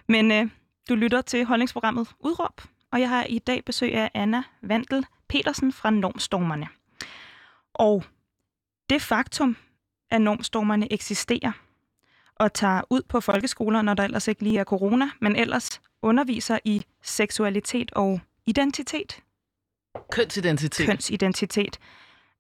men 0.09 0.33
øh, 0.33 0.51
du 0.89 0.95
lytter 0.95 1.23
til 1.23 1.45
holdningsprogrammet 1.45 2.09
Udråb, 2.21 2.61
og 2.93 3.01
jeg 3.01 3.09
har 3.09 3.25
i 3.25 3.39
dag 3.39 3.65
besøg 3.65 3.95
af 3.95 4.11
Anna 4.15 4.43
Vandel 4.63 5.07
Petersen 5.29 5.73
fra 5.73 5.91
Normstormerne. 5.91 6.69
Og 7.75 8.05
det 8.91 9.03
faktum, 9.03 9.57
at 10.11 10.21
normstormerne 10.21 10.93
eksisterer 10.93 11.53
og 12.35 12.53
tager 12.53 12.83
ud 12.91 13.03
på 13.09 13.21
folkeskoler, 13.21 13.83
når 13.83 13.95
der 13.95 14.05
ellers 14.05 14.29
ikke 14.29 14.43
lige 14.43 14.59
er 14.59 14.65
corona, 14.65 15.11
men 15.21 15.37
ellers 15.37 15.81
underviser 16.03 16.59
i 16.65 16.83
seksualitet 17.03 17.93
og 17.93 18.21
identitet. 18.47 19.21
Kønsidentitet. 20.11 20.87
Kønsidentitet. 20.87 21.79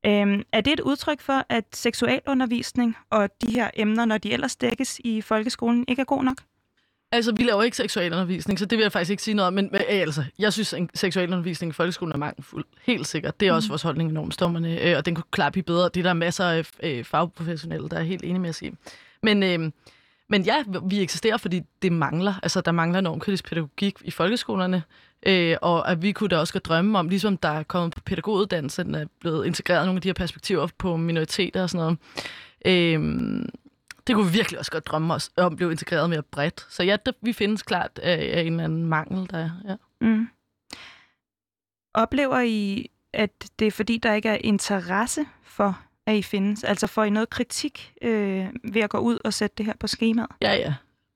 Øhm, 0.06 0.42
er 0.52 0.60
det 0.60 0.72
et 0.72 0.80
udtryk 0.80 1.20
for, 1.20 1.46
at 1.48 1.64
seksualundervisning 1.72 2.96
og 3.10 3.30
de 3.42 3.52
her 3.52 3.70
emner, 3.74 4.04
når 4.04 4.18
de 4.18 4.32
ellers 4.32 4.56
dækkes 4.56 5.00
i 5.04 5.20
folkeskolen, 5.20 5.84
ikke 5.88 6.00
er 6.00 6.04
god 6.04 6.24
nok? 6.24 6.36
Altså, 7.12 7.32
vi 7.32 7.42
laver 7.42 7.62
ikke 7.62 7.76
seksualundervisning, 7.76 8.58
så 8.58 8.66
det 8.66 8.78
vil 8.78 8.82
jeg 8.82 8.92
faktisk 8.92 9.10
ikke 9.10 9.22
sige 9.22 9.34
noget 9.34 9.46
om. 9.46 9.54
Men, 9.54 9.70
altså, 9.88 10.24
jeg 10.38 10.52
synes, 10.52 10.72
at 10.72 10.82
seksualundervisning 10.94 11.70
i 11.70 11.72
folkeskolen 11.72 12.12
er 12.12 12.16
mangelfuld. 12.16 12.64
Helt 12.82 13.06
sikkert. 13.06 13.40
Det 13.40 13.48
er 13.48 13.52
mm. 13.52 13.56
også 13.56 13.68
vores 13.68 13.82
holdning 13.82 14.10
i 14.10 14.12
normstommerne, 14.12 14.80
øh, 14.80 14.96
og 14.96 15.06
den 15.06 15.14
kunne 15.14 15.24
klare 15.30 15.50
blive 15.50 15.62
bedre. 15.62 15.84
Det 15.94 15.96
er 15.96 16.02
der 16.02 16.12
masser 16.12 16.44
af 16.44 16.70
øh, 16.82 17.04
fagprofessionelle, 17.04 17.88
der 17.88 17.96
er 17.96 18.02
helt 18.02 18.24
enige 18.24 18.38
med 18.38 18.48
at 18.48 18.54
sige. 18.54 18.76
Men, 19.22 19.42
øh, 19.42 19.70
men 20.32 20.42
ja, 20.42 20.64
vi 20.84 21.02
eksisterer, 21.02 21.36
fordi 21.36 21.60
det 21.82 21.92
mangler. 21.92 22.34
Altså, 22.42 22.60
der 22.60 22.72
mangler 22.72 23.00
normkritisk 23.00 23.48
pædagogik 23.48 23.98
i 24.04 24.10
folkeskolerne. 24.10 24.82
Øh, 25.26 25.56
og 25.62 25.90
at 25.90 26.02
vi 26.02 26.12
kunne 26.12 26.28
da 26.28 26.38
også 26.38 26.52
godt 26.52 26.64
drømme 26.64 26.98
om, 26.98 27.08
ligesom 27.08 27.36
der 27.36 27.48
er 27.48 27.62
kommet 27.62 27.94
på 27.94 28.00
pædagoguddannelsen, 28.00 28.94
er 28.94 29.06
blevet 29.20 29.46
integreret 29.46 29.86
nogle 29.86 29.98
af 29.98 30.02
de 30.02 30.08
her 30.08 30.14
perspektiver 30.14 30.68
på 30.78 30.96
minoriteter 30.96 31.62
og 31.62 31.70
sådan 31.70 31.84
noget. 31.84 31.98
Øh, 32.66 33.44
det 34.06 34.14
kunne 34.14 34.26
vi 34.26 34.32
virkelig 34.32 34.58
også 34.58 34.70
godt 34.70 34.86
drømme 34.86 35.14
os 35.14 35.30
om 35.36 35.56
blev 35.56 35.70
integreret 35.70 36.10
mere 36.10 36.22
bredt. 36.22 36.66
Så 36.68 36.82
ja, 36.82 36.96
det, 37.06 37.14
vi 37.22 37.32
findes 37.32 37.62
klart 37.62 37.98
af, 38.02 38.38
af 38.38 38.40
en 38.40 38.52
eller 38.52 38.64
anden 38.64 38.86
mangel, 38.86 39.30
der 39.30 39.38
er. 39.38 39.50
Ja. 39.68 39.76
Mm. 40.00 40.28
Oplever 41.94 42.40
I, 42.40 42.90
at 43.12 43.50
det 43.58 43.66
er 43.66 43.70
fordi, 43.70 43.98
der 43.98 44.14
ikke 44.14 44.28
er 44.28 44.38
interesse 44.40 45.26
for, 45.42 45.78
at 46.06 46.16
I 46.16 46.22
findes? 46.22 46.64
Altså 46.64 46.86
får 46.86 47.04
I 47.04 47.10
noget 47.10 47.30
kritik 47.30 47.92
øh, 48.02 48.46
ved 48.64 48.82
at 48.82 48.90
gå 48.90 48.98
ud 48.98 49.18
og 49.24 49.34
sætte 49.34 49.54
det 49.58 49.66
her 49.66 49.72
på 49.80 49.86
skemaet? 49.86 50.30
Ja, 50.42 50.54
ja. 50.54 50.74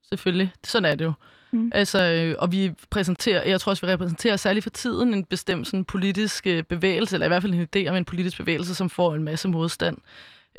Selvfølgelig. 0.09 0.53
Sådan 0.63 0.91
er 0.91 0.95
det 0.95 1.05
jo. 1.05 1.13
Mm. 1.51 1.71
Altså, 1.75 2.03
øh, 2.03 2.35
og 2.39 2.51
vi 2.51 2.71
præsenterer, 2.89 3.43
jeg 3.43 3.61
tror 3.61 3.69
også, 3.69 3.85
vi 3.85 3.91
repræsenterer 3.91 4.35
særligt 4.35 4.63
for 4.63 4.69
tiden 4.69 5.13
en 5.13 5.25
bestemt 5.25 5.67
sådan, 5.67 5.85
politisk 5.85 6.47
øh, 6.47 6.63
bevægelse, 6.63 7.15
eller 7.15 7.25
i 7.25 7.27
hvert 7.27 7.41
fald 7.41 7.53
en 7.53 7.67
idé 7.75 7.89
om 7.89 7.95
en 7.95 8.05
politisk 8.05 8.37
bevægelse, 8.37 8.75
som 8.75 8.89
får 8.89 9.15
en 9.15 9.23
masse 9.23 9.47
modstand. 9.47 9.97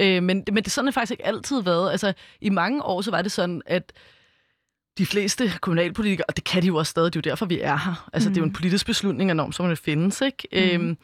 Øh, 0.01 0.23
men, 0.23 0.45
men 0.53 0.65
det 0.65 0.73
sådan 0.73 0.87
har 0.87 0.93
faktisk 0.93 1.11
ikke 1.11 1.27
altid 1.27 1.63
været. 1.63 1.91
Altså, 1.91 2.13
i 2.41 2.49
mange 2.49 2.83
år 2.83 3.01
så 3.03 3.11
var 3.11 3.23
det 3.23 3.33
sådan, 3.33 3.63
at 3.67 3.93
de 4.99 5.07
fleste 5.07 5.53
kommunalpolitikere, 5.61 6.25
og 6.29 6.37
det 6.37 6.45
kan 6.45 6.63
de 6.63 6.67
jo 6.67 6.77
også 6.77 6.91
stadig, 6.91 7.13
det 7.13 7.19
er 7.19 7.23
jo 7.27 7.31
derfor, 7.31 7.47
vi 7.47 7.61
er 7.61 7.77
her. 7.77 8.09
Altså, 8.13 8.29
mm. 8.29 8.35
det 8.35 8.41
er 8.41 8.43
jo 8.43 8.47
en 8.47 8.53
politisk 8.53 8.87
beslutning 8.87 9.31
af 9.31 9.37
norm, 9.37 9.53
som 9.53 9.69
det 9.69 9.79
findes, 9.79 10.21
ikke? 10.21 10.49
Mm. 10.53 10.59
Øhm, 10.59 10.97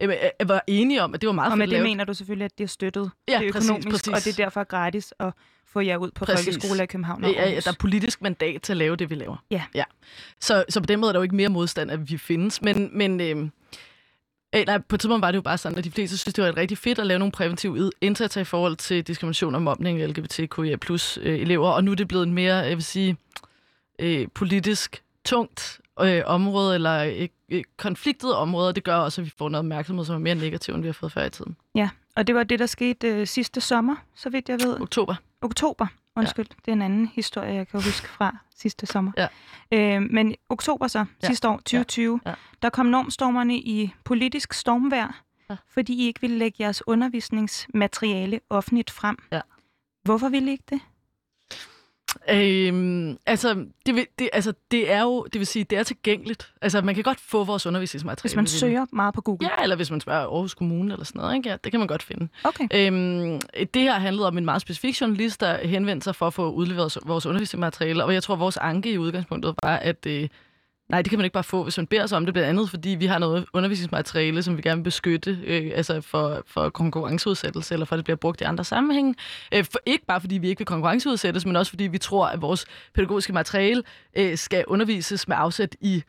jeg 0.00 0.32
var 0.46 0.64
enige 0.66 1.02
om, 1.02 1.14
at 1.14 1.20
det 1.20 1.26
var 1.26 1.32
meget 1.32 1.52
Og 1.52 1.58
med 1.58 1.68
det 1.68 1.82
mener 1.82 2.04
du 2.04 2.14
selvfølgelig, 2.14 2.44
at 2.44 2.58
det 2.58 2.64
er 2.64 2.68
støttet 2.68 3.10
ja, 3.28 3.32
det 3.32 3.42
er 3.42 3.48
økonomisk, 3.48 3.88
præcis, 3.88 4.08
præcis. 4.08 4.08
og 4.08 4.24
det 4.24 4.40
er 4.40 4.44
derfor 4.44 4.64
gratis 4.64 5.14
at 5.20 5.32
få 5.66 5.80
jer 5.80 5.96
ud 5.96 6.10
på 6.10 6.24
præcis. 6.24 6.44
folkeskoler 6.46 6.82
i 6.82 6.86
København 6.86 7.24
og 7.24 7.30
ja, 7.30 7.50
ja, 7.50 7.60
der 7.60 7.70
er 7.70 7.76
politisk 7.78 8.22
mandat 8.22 8.62
til 8.62 8.72
at 8.72 8.76
lave 8.76 8.96
det, 8.96 9.10
vi 9.10 9.14
laver. 9.14 9.36
Ja. 9.50 9.62
ja. 9.74 9.84
Så, 10.40 10.64
så 10.68 10.80
på 10.80 10.86
den 10.86 11.00
måde 11.00 11.10
er 11.10 11.12
der 11.12 11.18
jo 11.18 11.22
ikke 11.22 11.36
mere 11.36 11.48
modstand, 11.48 11.90
at 11.90 12.10
vi 12.10 12.18
findes. 12.18 12.62
Men, 12.62 12.90
men 12.92 13.20
øh, 13.20 13.50
Øh, 14.54 14.66
nej, 14.66 14.78
på 14.78 14.96
et 14.96 15.00
tidspunkt 15.00 15.22
var 15.22 15.30
det 15.30 15.36
jo 15.36 15.42
bare 15.42 15.58
sådan, 15.58 15.78
at 15.78 15.84
de 15.84 15.90
fleste 15.90 16.18
synes, 16.18 16.34
det 16.34 16.44
var 16.44 16.56
rigtig 16.56 16.78
fedt 16.78 16.98
at 16.98 17.06
lave 17.06 17.18
nogle 17.18 17.32
præventive 17.32 17.90
indsatser 18.00 18.40
i 18.40 18.44
forhold 18.44 18.76
til 18.76 19.06
diskrimination 19.06 19.54
og 19.54 19.62
mobning 19.62 20.02
af 20.02 20.08
LGBTQIA 20.08 20.76
plus 20.76 21.18
øh, 21.22 21.40
elever, 21.40 21.68
og 21.68 21.84
nu 21.84 21.90
er 21.90 21.94
det 21.94 22.08
blevet 22.08 22.26
en 22.26 22.32
mere, 22.32 22.54
jeg 22.54 22.76
vil 22.76 22.84
sige, 22.84 23.16
øh, 23.98 24.28
politisk 24.34 25.02
tungt 25.24 25.80
øh, 26.00 26.22
område, 26.26 26.74
eller 26.74 27.28
øh, 27.50 27.64
konfliktet 27.76 28.34
område, 28.34 28.68
og 28.68 28.76
det 28.76 28.84
gør 28.84 28.96
også, 28.96 29.20
at 29.20 29.24
vi 29.24 29.32
får 29.38 29.48
noget 29.48 29.58
opmærksomhed, 29.60 30.04
som 30.04 30.14
er 30.14 30.18
mere 30.18 30.34
negativ, 30.34 30.74
end 30.74 30.82
vi 30.82 30.88
har 30.88 30.92
fået 30.92 31.12
før 31.12 31.24
i 31.24 31.30
tiden. 31.30 31.56
Ja, 31.74 31.88
og 32.16 32.26
det 32.26 32.34
var 32.34 32.42
det, 32.42 32.58
der 32.58 32.66
skete 32.66 33.08
øh, 33.08 33.26
sidste 33.26 33.60
sommer, 33.60 33.96
så 34.14 34.30
vidt 34.30 34.48
jeg 34.48 34.60
ved. 34.60 34.80
Oktober. 34.80 35.14
Oktober, 35.42 35.86
undskyld. 36.16 36.46
Ja. 36.50 36.54
Det 36.64 36.68
er 36.68 36.72
en 36.72 36.82
anden 36.82 37.06
historie, 37.06 37.54
jeg 37.54 37.68
kan 37.68 37.82
huske 37.82 38.08
fra 38.08 38.36
sidste 38.56 38.86
sommer. 38.86 39.12
Ja. 39.16 39.26
Øh, 39.72 40.02
men 40.10 40.34
oktober 40.48 40.86
så, 40.86 41.04
ja. 41.22 41.26
sidste 41.26 41.48
år, 41.48 41.56
2020, 41.56 42.20
ja. 42.24 42.30
Ja. 42.30 42.36
der 42.62 42.70
kom 42.70 42.86
normstormerne 42.86 43.56
i 43.56 43.94
politisk 44.04 44.52
stormvær, 44.52 45.22
ja. 45.50 45.56
fordi 45.68 45.92
I 45.92 46.06
ikke 46.06 46.20
ville 46.20 46.38
lægge 46.38 46.56
jeres 46.60 46.82
undervisningsmateriale 46.86 48.40
offentligt 48.50 48.90
frem. 48.90 49.16
Ja. 49.32 49.40
Hvorfor 50.02 50.28
ville 50.28 50.48
I 50.48 50.52
ikke 50.52 50.64
det? 50.70 50.80
Øhm, 52.30 53.18
altså, 53.26 53.64
det, 53.86 54.06
det, 54.18 54.28
altså, 54.32 54.52
det 54.70 54.92
er 54.92 55.02
jo, 55.02 55.26
det 55.32 55.38
vil 55.38 55.46
sige, 55.46 55.64
det 55.64 55.78
er 55.78 55.82
tilgængeligt. 55.82 56.52
Altså, 56.62 56.80
man 56.80 56.94
kan 56.94 57.04
godt 57.04 57.20
få 57.20 57.44
vores 57.44 57.66
undervisningsmateriale. 57.66 58.22
Hvis 58.22 58.36
man 58.36 58.46
søger 58.46 58.86
meget 58.92 59.14
på 59.14 59.20
Google? 59.20 59.48
Ja, 59.58 59.62
eller 59.62 59.76
hvis 59.76 59.90
man 59.90 60.00
spørger 60.00 60.20
Aarhus 60.20 60.54
Kommune 60.54 60.92
eller 60.92 61.04
sådan 61.04 61.20
noget, 61.20 61.36
ikke? 61.36 61.48
Ja, 61.48 61.56
det 61.64 61.72
kan 61.72 61.80
man 61.80 61.88
godt 61.88 62.02
finde. 62.02 62.28
Okay. 62.44 62.68
Øhm, 62.74 63.40
det 63.74 63.82
her 63.82 63.98
handlede 63.98 64.26
om 64.26 64.38
en 64.38 64.44
meget 64.44 64.62
specifik 64.62 65.00
journalist, 65.00 65.40
der 65.40 65.66
henvendte 65.66 66.04
sig 66.04 66.14
for 66.14 66.26
at 66.26 66.34
få 66.34 66.50
udleveret 66.50 66.98
vores 67.06 67.26
undervisningsmateriale, 67.26 68.04
og 68.04 68.14
jeg 68.14 68.22
tror, 68.22 68.36
vores 68.36 68.56
anke 68.56 68.92
i 68.92 68.98
udgangspunktet 68.98 69.54
var, 69.62 69.76
at 69.76 70.06
øh, 70.06 70.28
Nej, 70.88 71.02
det 71.02 71.10
kan 71.10 71.18
man 71.18 71.24
ikke 71.24 71.34
bare 71.34 71.44
få, 71.44 71.62
hvis 71.62 71.76
man 71.76 71.86
beder 71.86 72.04
os 72.04 72.12
om 72.12 72.24
det, 72.24 72.34
blandt 72.34 72.48
andet 72.48 72.70
fordi 72.70 72.88
vi 72.88 73.06
har 73.06 73.18
noget 73.18 73.46
undervisningsmateriale, 73.52 74.42
som 74.42 74.56
vi 74.56 74.62
gerne 74.62 74.78
vil 74.78 74.84
beskytte, 74.84 75.38
øh, 75.44 75.70
altså 75.74 76.00
for, 76.00 76.42
for 76.46 76.70
konkurrenceudsættelse, 76.70 77.74
eller 77.74 77.86
for 77.86 77.94
at 77.94 77.96
det 77.96 78.04
bliver 78.04 78.16
brugt 78.16 78.40
i 78.40 78.44
andre 78.44 78.64
sammenhænge. 78.64 79.14
Øh, 79.54 79.64
for, 79.64 79.78
ikke 79.86 80.06
bare 80.06 80.20
fordi 80.20 80.38
vi 80.38 80.48
ikke 80.48 80.60
vil 80.60 80.66
konkurrenceudsættes, 80.66 81.46
men 81.46 81.56
også 81.56 81.70
fordi 81.70 81.84
vi 81.84 81.98
tror, 81.98 82.26
at 82.26 82.42
vores 82.42 82.66
pædagogiske 82.94 83.32
materiale 83.32 83.82
øh, 84.16 84.38
skal 84.38 84.64
undervises 84.66 85.28
med 85.28 85.36
afsæt 85.38 85.76
i 85.80 86.02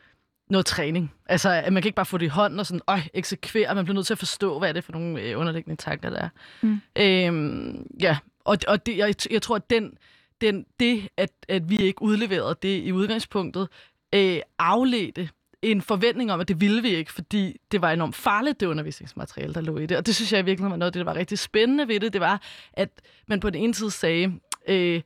noget 0.50 0.66
træning. 0.66 1.14
Altså, 1.26 1.50
at 1.50 1.74
man 1.74 1.84
kan 1.84 1.88
ikke 1.88 1.96
bare 1.96 2.06
få 2.06 2.18
det 2.18 2.26
i 2.26 2.30
hånden 2.30 2.60
og 2.60 2.66
sådan, 2.66 2.82
øj, 2.88 3.00
eksekvere. 3.14 3.76
Man 3.76 3.86
bliver 3.86 3.96
nødt 3.96 4.08
til 4.08 4.14
at 4.14 4.20
forstå, 4.20 4.60
hvad 4.60 4.70
er 4.70 4.74
det 4.74 4.84
for 4.84 4.92
nogle 4.92 5.22
øh, 5.22 5.40
underliggende 5.40 5.82
tanker, 5.82 6.10
der 6.10 6.18
er. 6.18 6.30
Mm. 6.62 6.82
Øhm, 6.96 7.88
ja, 8.02 8.18
og, 8.46 8.58
og 8.68 8.86
det, 8.86 8.98
jeg, 8.98 9.16
jeg 9.32 9.42
tror, 9.42 9.56
at 9.56 9.70
den, 9.70 9.94
den, 10.42 10.66
det, 10.80 11.10
at, 11.18 11.30
at 11.48 11.70
vi 11.70 11.78
ikke 11.78 12.02
udleverede 12.02 12.56
det 12.62 12.84
i 12.84 12.92
udgangspunktet, 12.92 13.68
øh, 14.16 14.40
afledte 14.60 15.30
en 15.62 15.82
forventning 15.82 16.32
om, 16.32 16.40
at 16.40 16.48
det 16.48 16.62
ville 16.62 16.82
vi 16.82 16.90
ikke, 16.90 17.12
fordi 17.12 17.58
det 17.72 17.82
var 17.82 17.92
enormt 17.92 18.16
farligt, 18.16 18.60
det 18.60 18.66
undervisningsmateriale, 18.66 19.54
der 19.54 19.62
lå 19.62 19.78
i 19.78 19.86
det. 19.86 19.98
Og 19.98 20.06
det 20.06 20.16
synes 20.16 20.34
jeg 20.34 20.46
virkelig 20.46 20.70
var 20.70 20.76
noget 20.76 20.90
af 20.90 20.94
det, 20.94 21.00
der 21.00 21.12
var 21.12 21.20
rigtig 21.20 21.40
spændende 21.40 21.88
ved 21.88 22.00
det. 22.00 22.14
Det 22.14 22.22
var, 22.22 22.42
at 22.74 22.90
man 23.28 23.40
på 23.40 23.50
den 23.50 23.62
ene 23.64 23.74
side 23.74 23.92
sagde, 23.92 24.40
øh, 24.68 25.02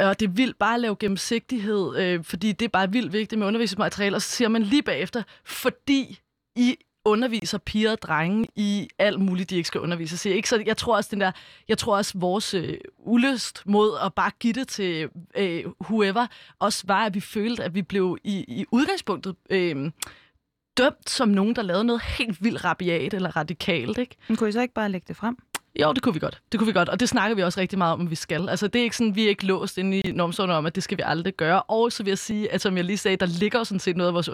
og 0.00 0.20
det 0.20 0.36
vil 0.36 0.54
bare 0.58 0.80
lave 0.80 0.96
gennemsigtighed, 0.96 1.96
øh, 1.96 2.24
fordi 2.24 2.52
det 2.52 2.64
er 2.64 2.68
bare 2.68 2.92
vildt 2.92 3.12
vigtigt 3.12 3.38
med 3.38 3.46
undervisningsmateriale, 3.46 4.16
og 4.16 4.22
så 4.22 4.28
siger 4.28 4.48
man 4.48 4.62
lige 4.62 4.82
bagefter, 4.82 5.22
fordi 5.44 6.20
I 6.56 6.76
underviser 7.06 7.58
piger 7.58 7.92
og 7.92 8.02
drenge 8.02 8.46
i 8.56 8.88
alt 8.98 9.20
muligt, 9.20 9.50
de 9.50 9.56
ikke 9.56 9.66
skal 9.66 9.80
undervise. 9.80 10.18
Så, 10.18 10.28
ikke? 10.28 10.48
så 10.48 10.62
jeg 10.66 10.76
tror 10.76 10.96
også, 10.96 11.08
den 11.12 11.20
der, 11.20 11.32
jeg 11.68 11.78
tror 11.78 11.96
også 11.96 12.12
vores 12.18 12.54
øh, 12.54 12.78
ulyst 12.98 13.62
mod 13.66 13.98
at 14.04 14.14
bare 14.14 14.30
give 14.40 14.52
det 14.52 14.68
til 14.68 15.08
øh, 15.36 15.64
whoever, 15.80 16.26
også 16.58 16.84
var, 16.86 17.04
at 17.06 17.14
vi 17.14 17.20
følte, 17.20 17.64
at 17.64 17.74
vi 17.74 17.82
blev 17.82 18.18
i, 18.24 18.44
i 18.48 18.64
udgangspunktet 18.70 19.36
øh, 19.50 19.90
dømt 20.76 21.10
som 21.10 21.28
nogen, 21.28 21.56
der 21.56 21.62
lavede 21.62 21.84
noget 21.84 22.02
helt 22.02 22.44
vildt 22.44 22.64
rabiat 22.64 23.14
eller 23.14 23.36
radikalt. 23.36 23.98
Ikke? 23.98 24.16
Men 24.28 24.36
kunne 24.36 24.48
I 24.48 24.52
så 24.52 24.60
ikke 24.60 24.74
bare 24.74 24.88
lægge 24.88 25.04
det 25.08 25.16
frem? 25.16 25.36
Jo, 25.82 25.92
det 25.92 26.02
kunne 26.02 26.14
vi 26.14 26.18
godt. 26.18 26.42
Det 26.52 26.60
kunne 26.60 26.66
vi 26.66 26.72
godt, 26.72 26.88
og 26.88 27.00
det 27.00 27.08
snakker 27.08 27.36
vi 27.36 27.42
også 27.42 27.60
rigtig 27.60 27.78
meget 27.78 27.92
om, 27.92 28.00
at 28.00 28.10
vi 28.10 28.14
skal. 28.14 28.48
Altså, 28.48 28.68
det 28.68 28.78
er 28.78 28.82
ikke 28.82 28.96
sådan, 28.96 29.16
vi 29.16 29.24
er 29.24 29.28
ikke 29.28 29.46
låst 29.46 29.78
inde 29.78 30.00
i 30.00 30.12
normsårene 30.12 30.54
om, 30.54 30.66
at 30.66 30.74
det 30.74 30.82
skal 30.82 30.98
vi 30.98 31.02
aldrig 31.06 31.34
gøre. 31.34 31.62
Og 31.62 31.92
så 31.92 32.02
vil 32.02 32.10
jeg 32.10 32.18
sige, 32.18 32.52
at 32.52 32.60
som 32.60 32.76
jeg 32.76 32.84
lige 32.84 32.98
sagde, 32.98 33.16
der 33.16 33.26
ligger 33.26 33.64
sådan 33.64 33.80
set 33.80 33.96
noget 33.96 34.08
af 34.08 34.14
vores 34.14 34.28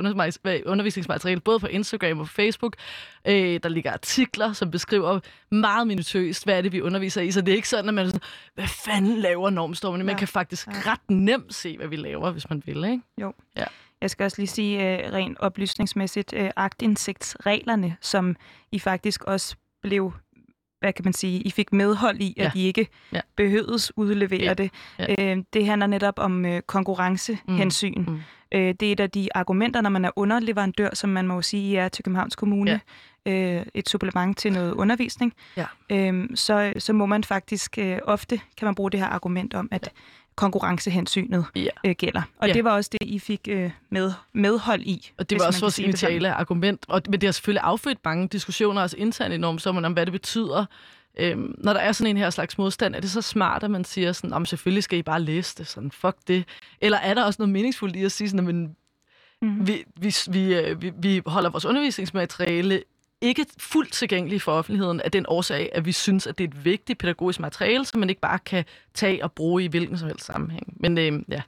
undervisningsmateriale, 0.67 1.41
både 1.41 1.61
på 1.61 1.67
Instagram 1.67 2.21
og 2.21 2.29
Facebook. 2.29 2.77
Øh, 3.29 3.61
der 3.63 3.69
ligger 3.69 3.93
artikler, 3.93 4.53
som 4.53 4.71
beskriver 4.71 5.21
meget 5.51 5.87
minutøst, 5.87 6.45
hvad 6.45 6.59
er 6.59 6.63
det, 6.63 6.73
vi 6.73 6.81
underviser 6.81 7.21
i. 7.21 7.31
Så 7.31 7.41
det 7.41 7.53
er 7.53 7.57
ikke 7.57 7.69
sådan, 7.69 7.89
at 7.89 7.95
man 7.95 8.05
er 8.05 8.09
sådan, 8.09 8.21
hvad 8.55 8.69
fanden 8.85 9.19
laver 9.19 9.51
normstormene? 9.51 10.05
Man 10.05 10.15
ja. 10.15 10.19
kan 10.19 10.29
faktisk 10.29 10.67
ja. 10.67 10.73
ret 10.93 11.11
nemt 11.11 11.55
se, 11.55 11.77
hvad 11.77 11.89
vi 11.89 11.97
laver, 11.97 12.31
hvis 12.31 12.51
man 12.51 12.63
vil, 12.67 12.85
ikke? 12.85 13.01
Jo. 13.21 13.33
Ja. 13.57 13.65
Jeg 14.01 14.11
skal 14.11 14.25
også 14.25 14.39
lige 14.39 14.49
sige 14.49 14.79
uh, 14.79 15.13
rent 15.13 15.39
oplysningsmæssigt, 15.39 16.33
uh, 16.33 16.49
agtindsigtsreglerne, 16.57 17.97
som 18.01 18.37
I 18.73 18.79
faktisk 18.79 19.25
også 19.25 19.57
blev 19.83 20.13
hvad 20.83 20.93
kan 20.93 21.05
man 21.05 21.13
sige, 21.13 21.41
I 21.41 21.51
fik 21.51 21.73
medhold 21.73 22.21
i, 22.21 22.35
at 22.39 22.45
ja. 22.45 22.61
I 22.61 22.67
ikke 22.67 22.89
ja. 23.13 23.21
behøvedes 23.37 23.93
udlevere 23.97 24.43
ja. 24.43 24.55
det. 24.55 24.71
Ja. 24.99 25.33
Øh, 25.35 25.45
det 25.53 25.67
handler 25.67 25.87
netop 25.87 26.19
om 26.19 26.45
øh, 26.45 26.63
konkurrencehensyn. 26.63 28.05
Mm. 28.07 28.13
Mm. 28.13 28.21
Øh, 28.55 28.75
det 28.81 28.83
er 28.83 28.93
et 28.93 29.01
af 29.01 29.11
de 29.11 29.29
argumenter, 29.35 29.81
når 29.81 29.91
man 29.91 30.05
er 30.05 30.11
underleverandør, 30.17 30.91
som 30.95 31.11
man 31.11 31.27
må 31.27 31.43
sige 31.43 31.79
er 31.79 31.89
til 31.89 32.05
Københavns 32.05 32.37
Kommune, 32.37 32.81
ja. 33.27 33.33
øh, 33.33 33.67
et 33.75 33.89
supplement 33.89 34.39
til 34.39 34.53
noget 34.53 34.73
undervisning. 34.73 35.33
Ja. 35.57 35.67
Øh, 35.91 36.29
så, 36.35 36.73
så 36.79 36.93
må 36.93 37.07
man 37.07 37.25
faktisk 37.25 37.79
øh, 37.79 37.99
ofte, 38.05 38.41
kan 38.57 38.67
man 38.67 38.75
bruge 38.75 38.91
det 38.91 39.01
her 39.01 39.07
argument 39.07 39.55
om, 39.55 39.69
at 39.71 39.83
ja 39.83 40.01
konkurrencehensynet 40.35 41.47
ja. 41.57 41.69
øh, 41.85 41.95
gælder. 41.95 42.23
Og 42.39 42.49
ja. 42.49 42.55
det 42.55 42.65
var 42.65 42.71
også 42.71 42.91
det, 42.93 43.09
I 43.09 43.19
fik 43.19 43.49
øh, 43.51 43.71
med, 43.91 44.13
medhold 44.33 44.83
i. 44.83 45.11
Og 45.19 45.31
det 45.31 45.41
var 45.41 45.47
også 45.47 45.61
vores 45.61 45.79
initiale 45.79 46.33
argument. 46.33 46.85
Og, 46.89 47.03
men 47.09 47.21
det 47.21 47.27
har 47.27 47.33
selvfølgelig 47.33 47.63
affødt 47.65 47.99
mange 48.05 48.29
diskussioner, 48.29 48.83
også 48.83 48.97
internt 48.97 49.35
enormt, 49.35 49.67
om 49.67 49.93
hvad 49.93 50.07
det 50.07 50.13
betyder. 50.13 50.65
Øhm, 51.19 51.55
når 51.59 51.73
der 51.73 51.81
er 51.81 51.93
sådan 51.93 52.11
en 52.11 52.17
her 52.17 52.31
slags 52.31 52.59
modstand, 52.59 52.95
er 52.95 53.01
det 53.01 53.11
så 53.11 53.23
smart, 53.23 53.63
at 53.63 53.71
man 53.71 53.85
siger 53.85 54.13
sådan, 54.13 54.33
om 54.33 54.47
selvfølgelig 54.47 54.85
skal 54.85 54.99
I 54.99 55.03
bare 55.03 55.21
læse 55.21 55.59
det, 55.59 55.67
sådan, 55.67 55.91
fuck 55.91 56.17
det. 56.29 56.45
Eller 56.81 56.99
er 56.99 57.15
der 57.15 57.25
også 57.25 57.43
noget 57.43 57.53
meningsfuldt 57.53 57.97
i 57.97 58.05
at 58.05 58.13
sige 58.13 58.31
sådan, 58.31 58.49
at 58.49 58.55
mm-hmm. 58.55 59.67
vi, 59.67 59.85
vi, 59.97 60.15
vi, 60.31 60.55
øh, 60.55 60.83
vi, 60.83 60.93
vi 60.99 61.23
holder 61.27 61.51
vores 61.51 61.65
undervisningsmateriale 61.65 62.83
ikke 63.23 63.47
fuldt 63.59 63.93
tilgængelig 63.93 64.43
for 64.43 64.53
offentligheden 64.53 65.01
af 65.01 65.11
den 65.11 65.25
årsag, 65.29 65.71
at 65.73 65.85
vi 65.85 65.93
synes, 65.93 66.27
at 66.27 66.39
det 66.39 66.45
er 66.45 66.49
et 66.49 66.65
vigtigt 66.65 66.99
pædagogisk 66.99 67.41
materiale, 67.41 67.85
som 67.85 68.01
man 68.01 68.09
ikke 68.09 68.21
bare 68.21 68.39
kan 68.39 68.65
tage 68.95 69.25
og 69.25 69.33
bruge 69.33 69.65
i 69.65 69.67
hvilken 69.67 69.99
som 69.99 70.09
helst 70.09 70.25
sammenhæng. 70.25 70.77
Men 70.81 70.99
øh, 70.99 71.23
ja. 71.29 71.43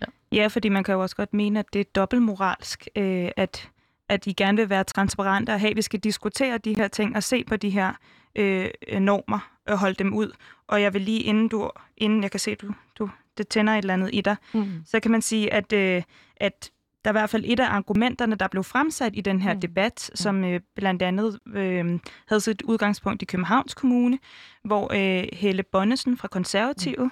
ja. 0.00 0.06
Ja, 0.32 0.46
fordi 0.46 0.68
man 0.68 0.84
kan 0.84 0.94
jo 0.94 1.02
også 1.02 1.16
godt 1.16 1.34
mene, 1.34 1.58
at 1.58 1.66
det 1.72 1.80
er 1.80 1.84
dobbeltmoralsk, 1.94 2.88
øh, 2.96 3.30
at, 3.36 3.70
at 4.08 4.26
I 4.26 4.32
gerne 4.32 4.56
vil 4.56 4.70
være 4.70 4.84
transparente 4.84 5.50
og 5.50 5.60
have, 5.60 5.70
at 5.70 5.76
vi 5.76 5.82
skal 5.82 6.00
diskutere 6.00 6.58
de 6.58 6.76
her 6.76 6.88
ting 6.88 7.16
og 7.16 7.22
se 7.22 7.44
på 7.44 7.56
de 7.56 7.70
her 7.70 7.92
øh, 8.34 8.70
normer 9.00 9.50
og 9.66 9.78
holde 9.78 9.94
dem 9.94 10.14
ud. 10.14 10.32
Og 10.66 10.82
jeg 10.82 10.94
vil 10.94 11.02
lige, 11.02 11.20
inden, 11.20 11.48
du, 11.48 11.70
inden 11.96 12.22
jeg 12.22 12.30
kan 12.30 12.40
se, 12.40 12.54
du, 12.54 12.74
du 12.98 13.10
det 13.38 13.48
tænder 13.48 13.72
et 13.72 13.78
eller 13.78 13.94
andet 13.94 14.10
i 14.12 14.20
dig, 14.20 14.36
mm. 14.54 14.82
så 14.86 15.00
kan 15.00 15.10
man 15.10 15.22
sige, 15.22 15.52
at, 15.52 15.72
øh, 15.72 16.02
at 16.36 16.70
der 17.04 17.10
er 17.10 17.12
i 17.12 17.18
hvert 17.20 17.30
fald 17.30 17.44
et 17.46 17.60
af 17.60 17.68
argumenterne, 17.68 18.34
der 18.34 18.48
blev 18.48 18.64
fremsat 18.64 19.12
i 19.16 19.20
den 19.20 19.42
her 19.42 19.54
mm. 19.54 19.60
debat, 19.60 20.10
som 20.14 20.44
øh, 20.44 20.60
blandt 20.76 21.02
andet 21.02 21.38
øh, 21.54 21.98
havde 22.28 22.40
sit 22.40 22.62
udgangspunkt 22.62 23.22
i 23.22 23.24
Københavns 23.24 23.74
Kommune, 23.74 24.18
hvor 24.64 24.92
øh, 24.92 25.28
Helle 25.32 25.62
Bonnesen 25.62 26.16
fra 26.16 26.28
Konservative, 26.28 27.04
mm. 27.04 27.10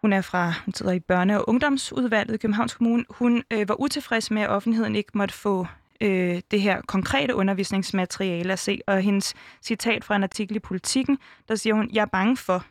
hun 0.00 0.12
er 0.12 0.20
fra, 0.20 0.52
hun 0.64 0.74
sidder 0.74 0.92
i 0.92 1.00
børne- 1.12 1.36
og 1.36 1.48
ungdomsudvalget 1.48 2.34
i 2.34 2.38
Københavns 2.38 2.74
Kommune, 2.74 3.04
hun 3.10 3.42
øh, 3.50 3.68
var 3.68 3.80
utilfreds 3.80 4.30
med, 4.30 4.42
at 4.42 4.50
offentligheden 4.50 4.96
ikke 4.96 5.10
måtte 5.14 5.34
få 5.34 5.66
øh, 6.00 6.40
det 6.50 6.60
her 6.60 6.80
konkrete 6.80 7.34
undervisningsmateriale 7.34 8.52
at 8.52 8.58
se. 8.58 8.80
Og 8.86 9.00
hendes 9.00 9.34
citat 9.62 10.04
fra 10.04 10.16
en 10.16 10.22
artikel 10.22 10.56
i 10.56 10.58
Politiken, 10.60 11.18
der 11.48 11.54
siger 11.54 11.74
hun, 11.74 11.90
jeg 11.92 12.02
er 12.02 12.06
bange 12.06 12.36
for, 12.36 12.64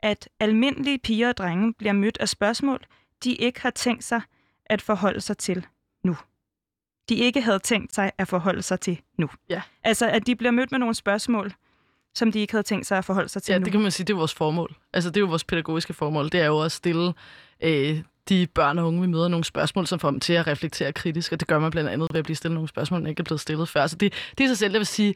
at 0.00 0.28
almindelige 0.40 0.98
piger 0.98 1.28
og 1.28 1.36
drenge 1.36 1.74
bliver 1.74 1.92
mødt 1.92 2.18
af 2.20 2.28
spørgsmål, 2.28 2.80
de 3.24 3.34
ikke 3.34 3.60
har 3.60 3.70
tænkt 3.70 4.04
sig 4.04 4.20
at 4.68 4.82
forholde 4.82 5.20
sig 5.20 5.38
til 5.38 5.66
nu. 6.04 6.16
De 7.08 7.14
ikke 7.14 7.40
havde 7.40 7.58
tænkt 7.58 7.94
sig 7.94 8.12
at 8.18 8.28
forholde 8.28 8.62
sig 8.62 8.80
til 8.80 9.00
nu. 9.18 9.30
Ja. 9.48 9.62
Altså, 9.84 10.08
at 10.08 10.26
de 10.26 10.36
bliver 10.36 10.50
mødt 10.50 10.70
med 10.70 10.78
nogle 10.78 10.94
spørgsmål, 10.94 11.52
som 12.14 12.32
de 12.32 12.38
ikke 12.38 12.52
havde 12.52 12.62
tænkt 12.62 12.86
sig 12.86 12.98
at 12.98 13.04
forholde 13.04 13.28
sig 13.28 13.42
til 13.42 13.52
ja, 13.52 13.58
nu. 13.58 13.64
det 13.64 13.72
kan 13.72 13.80
man 13.80 13.90
sige, 13.90 14.06
det 14.06 14.12
er 14.12 14.16
vores 14.16 14.34
formål. 14.34 14.74
Altså, 14.92 15.10
det 15.10 15.16
er 15.16 15.20
jo 15.20 15.26
vores 15.26 15.44
pædagogiske 15.44 15.92
formål. 15.92 16.24
Det 16.24 16.40
er 16.40 16.46
jo 16.46 16.60
at 16.60 16.72
stille 16.72 17.14
øh, 17.60 18.02
de 18.28 18.46
børn 18.46 18.78
og 18.78 18.86
unge, 18.86 19.00
vi 19.00 19.06
møder 19.06 19.28
nogle 19.28 19.44
spørgsmål, 19.44 19.86
som 19.86 19.98
får 19.98 20.10
dem 20.10 20.20
til 20.20 20.32
at 20.32 20.46
reflektere 20.46 20.92
kritisk, 20.92 21.32
og 21.32 21.40
det 21.40 21.48
gør 21.48 21.58
man 21.58 21.70
blandt 21.70 21.90
andet 21.90 22.08
ved 22.12 22.18
at 22.18 22.24
blive 22.24 22.36
stillet 22.36 22.54
nogle 22.54 22.68
spørgsmål, 22.68 23.02
der 23.02 23.08
ikke 23.08 23.20
er 23.20 23.24
blevet 23.24 23.40
stillet 23.40 23.68
før. 23.68 23.86
Så 23.86 23.96
det, 23.96 24.32
det 24.38 24.44
er 24.44 24.48
sig 24.48 24.58
selv, 24.58 24.72
jeg 24.72 24.78
vil 24.80 24.86
sige, 24.86 25.14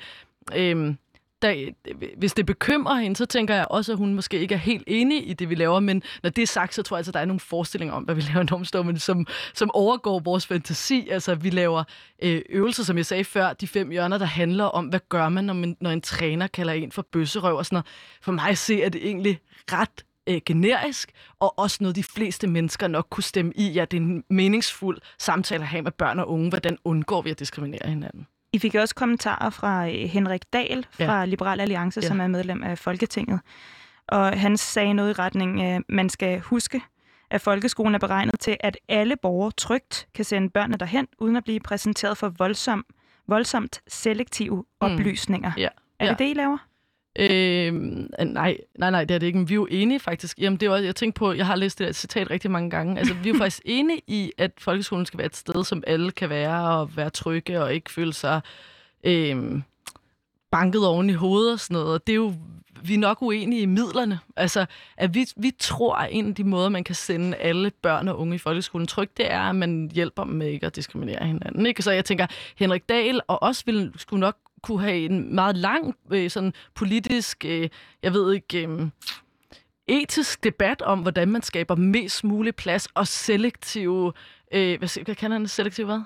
øh, 0.54 0.94
der, 1.42 1.70
hvis 2.16 2.34
det 2.34 2.46
bekymrer 2.46 2.94
hende, 2.94 3.16
så 3.16 3.26
tænker 3.26 3.54
jeg 3.54 3.66
også, 3.70 3.92
at 3.92 3.98
hun 3.98 4.14
måske 4.14 4.38
ikke 4.38 4.54
er 4.54 4.58
helt 4.58 4.84
enig 4.86 5.28
i 5.28 5.32
det, 5.32 5.50
vi 5.50 5.54
laver. 5.54 5.80
Men 5.80 6.02
når 6.22 6.30
det 6.30 6.42
er 6.42 6.46
sagt, 6.46 6.74
så 6.74 6.82
tror 6.82 6.96
jeg 6.96 6.98
altså, 6.98 7.10
at 7.10 7.14
der 7.14 7.20
er 7.20 7.24
nogle 7.24 7.40
forestillinger 7.40 7.94
om, 7.94 8.02
hvad 8.02 8.14
vi 8.14 8.20
laver 8.28 8.40
i 8.40 8.44
Normstormen, 8.50 8.98
som, 8.98 9.26
som 9.54 9.70
overgår 9.74 10.18
vores 10.18 10.46
fantasi. 10.46 11.08
Altså, 11.10 11.34
vi 11.34 11.50
laver 11.50 11.84
øh, 12.22 12.42
øvelser, 12.48 12.84
som 12.84 12.96
jeg 12.96 13.06
sagde 13.06 13.24
før, 13.24 13.52
de 13.52 13.68
fem 13.68 13.90
hjørner, 13.90 14.18
der 14.18 14.26
handler 14.26 14.64
om, 14.64 14.86
hvad 14.86 15.00
gør 15.08 15.28
man, 15.28 15.44
når, 15.44 15.54
man, 15.54 15.76
når 15.80 15.90
en 15.90 16.00
træner 16.00 16.46
kalder 16.46 16.72
en 16.72 16.92
for 16.92 17.06
bøsserøv 17.12 17.56
og 17.56 17.66
sådan 17.66 17.76
noget. 17.76 17.86
For 18.22 18.32
mig 18.32 18.48
at 18.48 18.58
se, 18.58 18.82
er 18.82 18.88
det 18.88 19.06
egentlig 19.06 19.40
ret 19.72 20.04
øh, 20.26 20.40
generisk, 20.46 21.12
og 21.40 21.58
også 21.58 21.78
noget, 21.80 21.96
de 21.96 22.04
fleste 22.04 22.46
mennesker 22.46 22.88
nok 22.88 23.06
kunne 23.10 23.24
stemme 23.24 23.52
i. 23.56 23.72
Ja, 23.72 23.84
det 23.84 23.96
er 23.96 24.00
en 24.00 24.24
meningsfuld 24.30 24.98
samtale 25.18 25.62
at 25.62 25.68
have 25.68 25.82
med 25.82 25.92
børn 25.92 26.18
og 26.18 26.30
unge. 26.30 26.48
Hvordan 26.48 26.78
undgår 26.84 27.22
vi 27.22 27.30
at 27.30 27.38
diskriminere 27.38 27.88
hinanden? 27.88 28.26
I 28.52 28.58
fik 28.58 28.74
også 28.74 28.94
kommentarer 28.94 29.50
fra 29.50 29.88
øh, 29.88 29.94
Henrik 29.94 30.42
Dahl 30.52 30.86
fra 30.90 31.18
ja. 31.18 31.24
Liberal 31.24 31.60
Alliance, 31.60 32.00
ja. 32.02 32.06
som 32.06 32.20
er 32.20 32.26
medlem 32.26 32.62
af 32.62 32.78
Folketinget. 32.78 33.40
Og 34.08 34.40
han 34.40 34.56
sagde 34.56 34.94
noget 34.94 35.10
i 35.10 35.12
retning, 35.12 35.62
at 35.62 35.82
man 35.88 36.08
skal 36.08 36.40
huske, 36.40 36.80
at 37.30 37.40
folkeskolen 37.40 37.94
er 37.94 37.98
beregnet 37.98 38.40
til, 38.40 38.56
at 38.60 38.78
alle 38.88 39.16
borgere 39.16 39.52
trygt 39.56 40.08
kan 40.14 40.24
sende 40.24 40.50
børnene 40.50 40.76
derhen, 40.76 41.06
uden 41.18 41.36
at 41.36 41.44
blive 41.44 41.60
præsenteret 41.60 42.18
for 42.18 42.28
voldsom, 42.28 42.84
voldsomt 43.26 43.82
selektive 43.88 44.56
mm. 44.56 44.64
oplysninger. 44.80 45.52
Ja. 45.56 45.68
Er 45.98 46.04
det 46.04 46.20
ja. 46.20 46.24
det, 46.24 46.30
I 46.30 46.34
laver? 46.34 46.58
Øh, 47.18 47.72
nej, 47.72 48.56
nej, 48.78 48.90
nej, 48.90 49.04
det 49.04 49.14
er 49.14 49.18
det 49.18 49.26
ikke. 49.26 49.38
Men 49.38 49.48
vi 49.48 49.54
er 49.54 49.56
jo 49.56 49.66
enige 49.70 50.00
faktisk. 50.00 50.38
Jamen, 50.38 50.60
det 50.60 50.66
er 50.66 50.70
også, 50.70 50.84
jeg 50.84 50.96
tænker 50.96 51.18
på, 51.18 51.32
jeg 51.32 51.46
har 51.46 51.56
læst 51.56 51.78
det 51.78 51.86
der 51.86 51.92
citat 51.92 52.30
rigtig 52.30 52.50
mange 52.50 52.70
gange. 52.70 52.98
Altså, 52.98 53.14
vi 53.14 53.28
er 53.28 53.32
jo 53.32 53.38
faktisk 53.44 53.62
enige 53.64 54.02
i, 54.06 54.32
at 54.38 54.52
folkeskolen 54.58 55.06
skal 55.06 55.18
være 55.18 55.26
et 55.26 55.36
sted, 55.36 55.64
som 55.64 55.84
alle 55.86 56.10
kan 56.10 56.30
være 56.30 56.78
og 56.78 56.96
være 56.96 57.10
trygge 57.10 57.62
og 57.62 57.74
ikke 57.74 57.90
føle 57.90 58.12
sig 58.12 58.40
øh, 59.04 59.62
banket 60.50 60.86
oven 60.86 61.10
i 61.10 61.12
hovedet 61.12 61.52
og 61.52 61.60
sådan 61.60 61.74
noget. 61.74 61.94
Og 61.94 62.06
det 62.06 62.12
er 62.12 62.16
jo, 62.16 62.34
vi 62.84 62.94
er 62.94 62.98
nok 62.98 63.22
uenige 63.22 63.62
i 63.62 63.66
midlerne. 63.66 64.18
Altså, 64.36 64.66
at 64.96 65.14
vi, 65.14 65.26
vi 65.36 65.50
tror, 65.58 65.94
at 65.94 66.08
en 66.12 66.28
af 66.28 66.34
de 66.34 66.44
måder, 66.44 66.68
man 66.68 66.84
kan 66.84 66.94
sende 66.94 67.36
alle 67.36 67.70
børn 67.82 68.08
og 68.08 68.18
unge 68.18 68.34
i 68.34 68.38
folkeskolen 68.38 68.86
trygt, 68.86 69.16
det 69.16 69.32
er, 69.32 69.40
at 69.40 69.54
man 69.54 69.90
hjælper 69.94 70.24
dem 70.24 70.32
med 70.32 70.46
ikke 70.46 70.66
at 70.66 70.76
diskriminere 70.76 71.26
hinanden. 71.26 71.66
Ikke? 71.66 71.82
Så 71.82 71.90
jeg 71.90 72.04
tænker, 72.04 72.26
Henrik 72.56 72.88
Dahl 72.88 73.20
og 73.28 73.42
os 73.42 73.66
vil 73.66 73.92
skulle 73.96 74.20
nok 74.20 74.36
kunne 74.62 74.80
have 74.80 74.96
en 74.96 75.34
meget 75.34 75.56
lang 75.56 75.96
øh, 76.10 76.30
sådan 76.30 76.52
politisk, 76.74 77.44
øh, 77.44 77.68
jeg 78.02 78.12
ved 78.12 78.32
ikke, 78.32 78.66
øh, 78.66 78.88
etisk 79.86 80.44
debat 80.44 80.82
om, 80.82 80.98
hvordan 80.98 81.28
man 81.28 81.42
skaber 81.42 81.74
mest 81.74 82.24
mulig 82.24 82.54
plads 82.54 82.88
og 82.94 83.08
selektive, 83.08 84.12
øh, 84.52 84.78
hvad, 84.78 85.04
hvad 85.04 85.14
kan 85.14 85.32
han, 85.32 85.48
selektiv 85.48 85.84
hvad? 85.84 86.00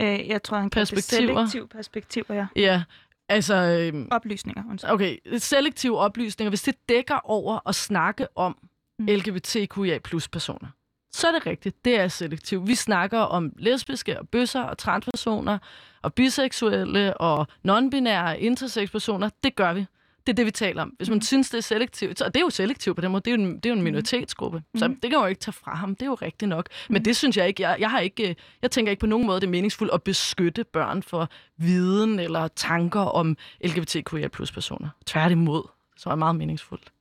Øh, 0.00 0.28
jeg 0.28 0.42
tror, 0.42 0.58
han 0.58 0.70
kan 0.70 0.86
det 0.86 1.04
selektiv 1.04 1.68
perspektiver, 1.68 2.34
ja. 2.34 2.46
Ja, 2.56 2.82
altså... 3.28 3.54
Øh, 3.54 4.06
oplysninger, 4.10 4.62
undskyld. 4.70 4.90
Okay, 4.90 5.16
selektive 5.38 5.98
oplysninger, 5.98 6.50
hvis 6.50 6.62
det 6.62 6.74
dækker 6.88 7.18
over 7.24 7.68
at 7.68 7.74
snakke 7.74 8.26
om 8.36 8.56
mm. 8.98 9.06
LGBTQIA 9.06 9.98
plus 9.98 10.28
personer, 10.28 10.68
så 11.12 11.28
er 11.28 11.32
det 11.32 11.46
rigtigt. 11.46 11.84
Det 11.84 12.00
er 12.00 12.08
selektivt. 12.08 12.68
Vi 12.68 12.74
snakker 12.74 13.18
om 13.18 13.52
lesbiske 13.58 14.20
og 14.20 14.28
bøsser 14.28 14.62
og 14.62 14.78
transpersoner 14.78 15.58
og 16.02 16.14
biseksuelle 16.14 17.16
og 17.16 17.46
non-binære 17.68 18.38
intersex 18.38 18.90
personer. 18.90 19.30
Det 19.44 19.56
gør 19.56 19.72
vi. 19.72 19.86
Det 20.26 20.32
er 20.32 20.36
det, 20.36 20.46
vi 20.46 20.50
taler 20.50 20.82
om. 20.82 20.88
Hvis 20.88 21.08
man 21.08 21.16
mm. 21.16 21.22
synes, 21.22 21.50
det 21.50 21.58
er 21.58 21.62
selektivt, 21.62 22.22
og 22.22 22.34
det 22.34 22.40
er 22.40 22.44
jo 22.44 22.50
selektivt 22.50 22.96
på 22.96 23.00
den 23.00 23.12
måde, 23.12 23.22
det 23.24 23.30
er 23.30 23.36
jo 23.36 23.42
en, 23.42 23.56
det 23.56 23.66
er 23.66 23.70
jo 23.70 23.74
en 23.74 23.80
mm. 23.80 23.84
minoritetsgruppe, 23.84 24.62
mm. 24.74 24.78
så 24.78 24.88
det 24.88 25.10
kan 25.10 25.12
jo 25.12 25.26
ikke 25.26 25.40
tage 25.40 25.52
fra 25.52 25.74
ham. 25.74 25.94
Det 25.94 26.02
er 26.02 26.06
jo 26.06 26.14
rigtigt 26.14 26.48
nok. 26.48 26.68
Men 26.88 27.00
mm. 27.00 27.04
det 27.04 27.16
synes 27.16 27.36
jeg 27.36 27.48
ikke, 27.48 27.62
jeg, 27.62 27.76
jeg, 27.80 27.90
har 27.90 28.00
ikke, 28.00 28.36
jeg 28.62 28.70
tænker 28.70 28.90
ikke 28.90 29.00
på 29.00 29.06
nogen 29.06 29.26
måde, 29.26 29.40
det 29.40 29.46
er 29.46 29.50
meningsfuldt 29.50 29.92
at 29.94 30.02
beskytte 30.02 30.64
børn 30.64 31.02
for 31.02 31.28
viden 31.56 32.18
eller 32.18 32.48
tanker 32.48 33.00
om 33.00 33.36
LGBTQIA 33.64 34.28
plus 34.28 34.52
personer. 34.52 34.88
Tværtimod, 35.06 35.62
så 35.96 36.08
er 36.08 36.12
det 36.12 36.18
meget 36.18 36.36
meningsfuldt. 36.36 36.92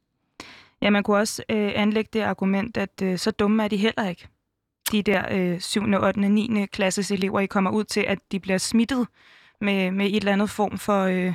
Ja, 0.81 0.89
man 0.89 1.03
kunne 1.03 1.17
også 1.17 1.43
øh, 1.49 1.71
anlægge 1.75 2.09
det 2.13 2.21
argument, 2.21 2.77
at 2.77 3.01
øh, 3.03 3.17
så 3.17 3.31
dumme 3.31 3.63
er 3.63 3.67
de 3.67 3.77
heller 3.77 4.09
ikke. 4.09 4.27
De 4.91 5.01
der 5.01 5.23
øh, 5.31 5.59
7., 5.59 5.81
8., 6.03 6.19
9. 6.29 6.65
klasses 6.65 7.11
elever, 7.11 7.39
I 7.39 7.45
kommer 7.45 7.71
ud 7.71 7.83
til, 7.83 8.01
at 8.01 8.19
de 8.31 8.39
bliver 8.39 8.57
smittet 8.57 9.07
med, 9.61 9.91
med 9.91 10.05
et 10.05 10.15
eller 10.15 10.33
andet 10.33 10.49
form 10.49 10.77
for 10.77 11.03
øh, 11.03 11.33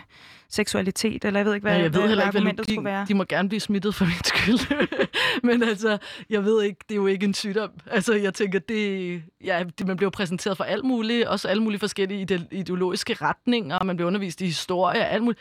seksualitet, 0.49 1.24
eller 1.24 1.40
jeg 1.40 1.47
ved 1.47 1.55
ikke, 1.55 1.64
hvad, 1.64 1.76
ja, 1.76 1.82
jeg 1.82 1.95
ved 1.95 2.09
heller 2.09 2.24
ikke, 2.24 2.30
hvad 2.30 2.40
argumentet 2.40 2.66
skulle 2.66 2.84
være. 2.84 3.05
de 3.09 3.14
må 3.14 3.24
gerne 3.28 3.49
blive 3.49 3.61
smittet 3.61 3.95
for 3.95 4.05
min 4.05 4.24
skyld. 4.24 4.88
Men 5.49 5.62
altså, 5.62 5.99
jeg 6.30 6.45
ved 6.45 6.62
ikke, 6.62 6.78
det 6.88 6.95
er 6.95 6.97
jo 6.97 7.07
ikke 7.07 7.24
en 7.24 7.34
sygdom. 7.34 7.70
Altså, 7.86 8.14
jeg 8.14 8.34
tænker, 8.34 8.59
det, 8.59 9.22
ja, 9.45 9.64
det, 9.78 9.86
man 9.86 9.97
bliver 9.97 10.11
præsenteret 10.11 10.57
for 10.57 10.64
alt 10.64 10.84
muligt, 10.84 11.26
også 11.26 11.49
alle 11.49 11.62
mulige 11.62 11.78
forskellige 11.80 12.20
ide- 12.20 12.47
ideologiske 12.51 13.14
retninger, 13.14 13.84
man 13.84 13.97
bliver 13.97 14.07
undervist 14.07 14.40
i 14.40 14.45
historie, 14.47 15.05
alt 15.05 15.22
muligt. 15.22 15.40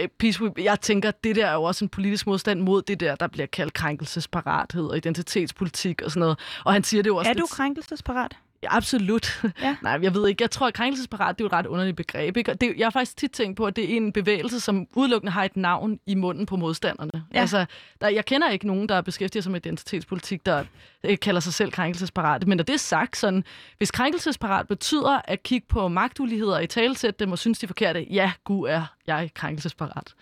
Øh, 0.00 0.08
Peace, 0.18 0.40
jeg 0.58 0.80
tænker, 0.80 1.10
det 1.10 1.36
der 1.36 1.46
er 1.46 1.54
jo 1.54 1.62
også 1.62 1.84
en 1.84 1.88
politisk 1.88 2.26
modstand 2.26 2.60
mod 2.60 2.82
det 2.82 3.00
der, 3.00 3.14
der 3.14 3.26
bliver 3.26 3.46
kaldt 3.46 3.74
krænkelsesparathed 3.74 4.84
og 4.86 4.96
identitetspolitik 4.96 6.02
og 6.02 6.10
sådan 6.10 6.20
noget. 6.20 6.38
Og 6.64 6.72
han 6.72 6.84
siger 6.84 7.02
det 7.02 7.10
jo 7.10 7.16
også 7.16 7.30
Er 7.30 7.34
du 7.34 7.38
lidt- 7.40 7.50
krænkelsesparat? 7.50 8.36
Ja, 8.62 8.76
absolut. 8.76 9.44
Ja. 9.62 9.76
Nej, 9.82 9.98
jeg 10.02 10.14
ved 10.14 10.28
ikke. 10.28 10.42
Jeg 10.42 10.50
tror, 10.50 10.66
at 10.66 10.74
krænkelsesparat, 10.74 11.38
det 11.38 11.40
er 11.40 11.44
jo 11.44 11.46
et 11.46 11.52
ret 11.52 11.66
underligt 11.66 11.96
begreb. 11.96 12.36
Ikke? 12.36 12.50
Og 12.50 12.60
det, 12.60 12.74
jeg 12.76 12.86
har 12.86 12.90
faktisk 12.90 13.16
tit 13.16 13.30
tænkt 13.30 13.56
på, 13.56 13.66
at 13.66 13.76
det 13.76 13.92
er 13.92 13.96
en 13.96 14.12
bevægelse, 14.12 14.60
som 14.60 14.86
udelukkende 14.96 15.32
har 15.32 15.44
et 15.44 15.56
navn 15.56 16.00
i 16.06 16.14
munden 16.14 16.46
på 16.46 16.56
modstanderne. 16.56 17.24
Ja. 17.34 17.40
Altså, 17.40 17.66
der, 18.00 18.08
jeg 18.08 18.24
kender 18.24 18.50
ikke 18.50 18.66
nogen, 18.66 18.88
der 18.88 19.00
beskæftiger 19.00 19.42
sig 19.42 19.52
med 19.52 19.66
identitetspolitik, 19.66 20.46
der 20.46 20.64
øh, 21.04 21.18
kalder 21.18 21.40
sig 21.40 21.54
selv 21.54 21.72
krænkelsesparat. 21.72 22.46
Men 22.46 22.56
når 22.56 22.64
det 22.64 22.72
er 22.72 22.78
sagt, 22.78 23.16
sådan, 23.16 23.44
hvis 23.78 23.90
krænkelsesparat 23.90 24.68
betyder 24.68 25.20
at 25.24 25.42
kigge 25.42 25.66
på 25.68 25.88
magtuligheder 25.88 26.58
i 26.58 26.66
talesæt 26.66 27.20
dem 27.20 27.32
og 27.32 27.38
synes, 27.38 27.58
de 27.58 27.64
er 27.64 27.68
forkerte, 27.68 28.06
ja, 28.10 28.32
gud 28.44 28.68
er 28.68 28.84
jeg 29.06 29.30
krænkelsesparat. 29.34 30.14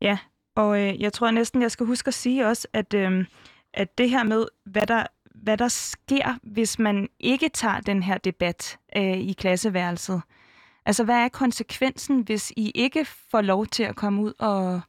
Ja, 0.00 0.18
og 0.54 0.80
øh, 0.80 1.00
jeg 1.00 1.12
tror 1.12 1.30
næsten, 1.30 1.62
jeg 1.62 1.70
skal 1.70 1.86
huske 1.86 2.08
at 2.08 2.14
sige 2.14 2.46
også, 2.46 2.68
at, 2.72 2.94
øh, 2.94 3.24
at 3.74 3.98
det 3.98 4.10
her 4.10 4.22
med, 4.22 4.46
hvad 4.64 4.86
der, 4.86 5.06
hvad 5.42 5.56
der 5.56 5.68
sker, 5.68 6.38
hvis 6.42 6.78
man 6.78 7.08
ikke 7.20 7.48
tager 7.48 7.80
den 7.80 8.02
her 8.02 8.18
debat 8.18 8.78
øh, 8.96 9.18
i 9.18 9.32
klasseværelset. 9.32 10.22
Altså, 10.86 11.04
hvad 11.04 11.16
er 11.16 11.28
konsekvensen, 11.28 12.20
hvis 12.20 12.52
I 12.56 12.70
ikke 12.74 13.04
får 13.04 13.40
lov 13.40 13.66
til 13.66 13.82
at 13.82 13.96
komme 13.96 14.22
ud 14.22 14.32
og, 14.38 14.80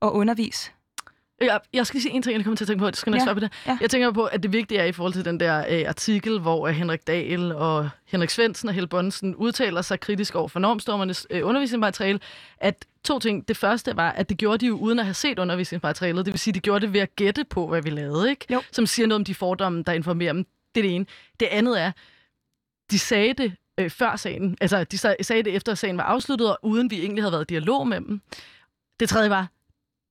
og 0.00 0.14
undervise? 0.14 0.72
Jeg, 1.40 1.60
jeg 1.72 1.86
skal 1.86 1.96
lige 1.98 2.02
sige 2.02 2.12
en 2.14 2.22
ting, 2.22 2.36
jeg 2.36 2.44
kommer 2.44 2.56
til 2.56 2.64
at 2.64 2.68
tænke 2.68 2.80
på. 2.82 2.86
Det 2.90 2.96
skal 2.96 3.10
nok 3.10 3.18
Ja, 3.20 3.24
svare 3.24 3.34
på 3.34 3.40
det. 3.40 3.50
ja. 3.66 3.78
Jeg 3.80 3.90
tænker 3.90 4.12
på, 4.12 4.24
at 4.24 4.42
det 4.42 4.52
vigtige 4.52 4.80
er 4.80 4.84
i 4.84 4.92
forhold 4.92 5.12
til 5.12 5.24
den 5.24 5.40
der 5.40 5.64
øh, 5.68 5.84
artikel, 5.88 6.40
hvor 6.40 6.68
øh, 6.68 6.74
Henrik 6.74 7.06
Dahl 7.06 7.52
og 7.52 7.90
Henrik 8.06 8.30
Svendsen 8.30 8.68
og 8.68 8.74
Helle 8.74 8.86
Bonnesen 8.88 9.34
udtaler 9.34 9.82
sig 9.82 10.00
kritisk 10.00 10.34
over 10.34 10.48
for 10.48 10.60
normstormernes 10.60 11.26
øh, 11.30 11.46
undervisningsmateriale, 11.46 12.20
at 12.58 12.84
to 13.04 13.18
ting. 13.18 13.48
Det 13.48 13.56
første 13.56 13.96
var, 13.96 14.10
at 14.10 14.28
det 14.28 14.38
gjorde 14.38 14.58
de 14.58 14.66
jo 14.66 14.76
uden 14.78 14.98
at 14.98 15.04
have 15.04 15.14
set 15.14 15.38
undervisningsmaterialet. 15.38 16.26
Det 16.26 16.32
vil 16.32 16.38
sige, 16.40 16.54
de 16.54 16.60
gjorde 16.60 16.86
det 16.86 16.92
ved 16.92 17.00
at 17.00 17.16
gætte 17.16 17.44
på, 17.44 17.66
hvad 17.68 17.82
vi 17.82 17.90
lavede, 17.90 18.30
ikke? 18.30 18.46
Jo. 18.52 18.62
Som 18.72 18.86
siger 18.86 19.06
noget 19.06 19.20
om 19.20 19.24
de 19.24 19.34
fordomme, 19.34 19.82
der 19.82 19.92
informerer 19.92 20.32
dem. 20.32 20.46
Det 20.74 20.80
er 20.80 20.82
det 20.82 20.94
ene. 20.94 21.06
Det 21.40 21.46
andet 21.46 21.80
er, 21.80 21.92
de 22.90 22.98
sagde 22.98 23.32
det 23.34 23.52
øh, 23.80 23.90
før 23.90 24.16
sagen. 24.16 24.56
Altså, 24.60 24.84
de 24.84 24.98
sag- 24.98 25.16
sagde 25.24 25.42
det 25.42 25.54
efter, 25.56 25.72
at 25.72 25.78
sagen 25.78 25.96
var 25.96 26.04
afsluttet, 26.04 26.48
og 26.50 26.58
uden 26.62 26.90
vi 26.90 27.00
egentlig 27.00 27.22
havde 27.24 27.32
været 27.32 27.50
i 27.50 27.52
dialog 27.54 27.88
med 27.88 27.96
dem. 28.00 28.20
Det 29.00 29.08
tredje 29.08 29.30
var, 29.30 29.48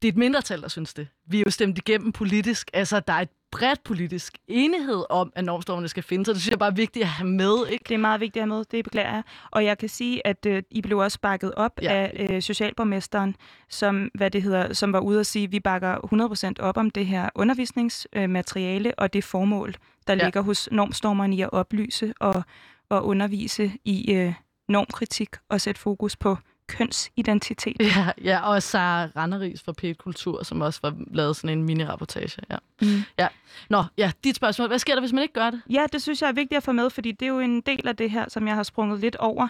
det 0.03 0.09
er 0.09 0.11
et 0.11 0.17
mindretal, 0.17 0.61
der 0.61 0.67
synes 0.67 0.93
det. 0.93 1.07
Vi 1.27 1.37
er 1.39 1.43
jo 1.45 1.51
stemt 1.51 1.77
igennem 1.77 2.11
politisk. 2.11 2.69
Altså, 2.73 2.99
der 2.99 3.13
er 3.13 3.21
et 3.21 3.29
bredt 3.51 3.83
politisk 3.83 4.37
enighed 4.47 5.03
om, 5.09 5.31
at 5.35 5.45
normstormerne 5.45 5.87
skal 5.87 6.03
findes, 6.03 6.29
og 6.29 6.35
det 6.35 6.41
synes 6.41 6.51
jeg 6.51 6.59
bare 6.59 6.71
er 6.71 6.75
vigtigt 6.75 7.03
at 7.03 7.09
have 7.09 7.29
med, 7.29 7.67
ikke? 7.69 7.85
Det 7.87 7.93
er 7.93 7.99
meget 7.99 8.21
vigtigt 8.21 8.43
at 8.43 8.49
have 8.49 8.57
med, 8.57 8.65
det 8.71 8.83
beklager 8.83 9.11
jeg. 9.11 9.23
Og 9.51 9.65
jeg 9.65 9.77
kan 9.77 9.89
sige, 9.89 10.27
at 10.27 10.45
øh, 10.45 10.63
I 10.71 10.81
blev 10.81 10.97
også 10.97 11.19
bakket 11.19 11.53
op 11.55 11.71
Ja. 11.81 11.93
af 11.93 12.27
øh, 12.29 12.41
socialborgmesteren, 12.41 13.35
som, 13.69 14.09
hvad 14.13 14.31
det 14.31 14.43
hedder, 14.43 14.73
som 14.73 14.93
var 14.93 14.99
ude 14.99 15.19
at 15.19 15.25
sige, 15.25 15.43
at 15.43 15.51
vi 15.51 15.59
bakker 15.59 16.55
100% 16.59 16.63
op 16.63 16.77
om 16.77 16.89
det 16.91 17.05
her 17.05 17.29
undervisningsmateriale 17.35 18.89
øh, 18.89 18.93
og 18.97 19.13
det 19.13 19.23
formål, 19.23 19.75
der 20.07 20.13
ja. 20.15 20.23
ligger 20.23 20.41
hos 20.41 20.69
normstormerne 20.71 21.35
i 21.35 21.41
at 21.41 21.53
oplyse 21.53 22.13
og, 22.19 22.43
og 22.89 23.05
undervise 23.05 23.71
i 23.85 24.13
øh, 24.13 24.33
normkritik 24.67 25.29
og 25.49 25.61
sætte 25.61 25.81
fokus 25.81 26.15
på 26.15 26.37
kønsidentitet. 26.77 27.75
Ja, 27.79 28.11
ja 28.23 28.39
og 28.49 28.63
Sara 28.63 29.07
Randeris 29.15 29.61
fra 29.61 29.71
Pet 29.71 29.97
Kultur, 29.97 30.43
som 30.43 30.61
også 30.61 30.79
var 30.83 30.93
lavet 31.11 31.35
sådan 31.35 31.57
en 31.57 31.63
mini-rapportage. 31.69 32.37
Ja. 32.49 32.57
Mm. 32.81 32.87
ja. 33.19 33.27
Nå, 33.69 33.83
ja, 33.97 34.11
dit 34.23 34.35
spørgsmål. 34.35 34.67
Hvad 34.67 34.79
sker 34.79 34.93
der, 34.93 35.01
hvis 35.01 35.13
man 35.13 35.21
ikke 35.21 35.33
gør 35.33 35.49
det? 35.49 35.61
Ja, 35.69 35.85
det 35.93 36.01
synes 36.01 36.21
jeg 36.21 36.27
er 36.27 36.33
vigtigt 36.33 36.57
at 36.57 36.63
få 36.63 36.71
med, 36.71 36.89
fordi 36.89 37.11
det 37.11 37.25
er 37.25 37.29
jo 37.29 37.39
en 37.39 37.61
del 37.61 37.87
af 37.87 37.95
det 37.95 38.11
her, 38.11 38.25
som 38.29 38.47
jeg 38.47 38.55
har 38.55 38.63
sprunget 38.63 38.99
lidt 38.99 39.15
over. 39.15 39.47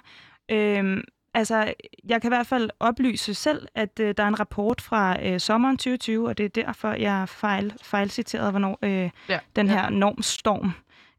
Øhm, 0.52 1.02
altså, 1.34 1.74
jeg 2.10 2.22
kan 2.22 2.28
i 2.28 2.34
hvert 2.36 2.48
fald 2.48 2.70
oplyse 2.80 3.34
selv, 3.34 3.68
at 3.76 4.00
øh, 4.00 4.14
der 4.18 4.24
er 4.24 4.28
en 4.28 4.40
rapport 4.40 4.82
fra 4.82 5.24
øh, 5.26 5.40
sommeren 5.40 5.78
2020, 5.78 6.28
og 6.28 6.38
det 6.38 6.46
er 6.46 6.50
derfor, 6.50 6.94
jeg 6.94 7.30
fejl, 7.30 7.74
fejlciterede, 7.84 8.52
hvornår 8.52 8.80
øh, 8.82 9.10
Ja. 9.30 9.40
den 9.56 9.68
ja. 9.68 9.74
her 9.74 9.90
normstorm 9.90 10.72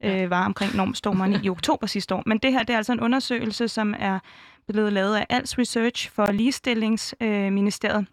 øh, 0.04 0.30
var 0.30 0.44
omkring 0.44 0.76
normstormerne 0.76 1.40
i 1.42 1.48
oktober 1.56 1.86
sidste 1.86 2.14
år. 2.14 2.22
Men 2.26 2.38
det 2.38 2.52
her, 2.52 2.62
det 2.62 2.72
er 2.72 2.76
altså 2.76 2.92
en 2.92 3.00
undersøgelse, 3.00 3.68
som 3.68 3.94
er 3.98 4.18
blevet 4.72 4.92
lavet 4.92 5.16
af 5.16 5.26
Als 5.30 5.58
Research 5.58 6.10
for 6.10 6.32
Ligestillingsministeriet, 6.32 7.46
øh, 7.46 7.52
Ministeriet. 7.52 8.06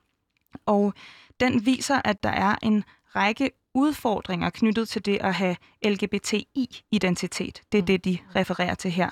og 0.66 0.94
den 1.40 1.66
viser, 1.66 2.02
at 2.06 2.24
der 2.24 2.30
er 2.30 2.56
en 2.62 2.84
række 3.16 3.52
udfordringer 3.74 4.50
knyttet 4.50 4.90
til 4.90 5.06
det 5.06 5.18
at 5.22 5.34
have 5.34 5.56
LGBTI-identitet. 5.86 7.62
Det 7.72 7.78
er 7.78 7.82
det, 7.82 8.06
de 8.06 8.18
refererer 8.36 8.76
til 8.76 8.92
her. 8.92 9.10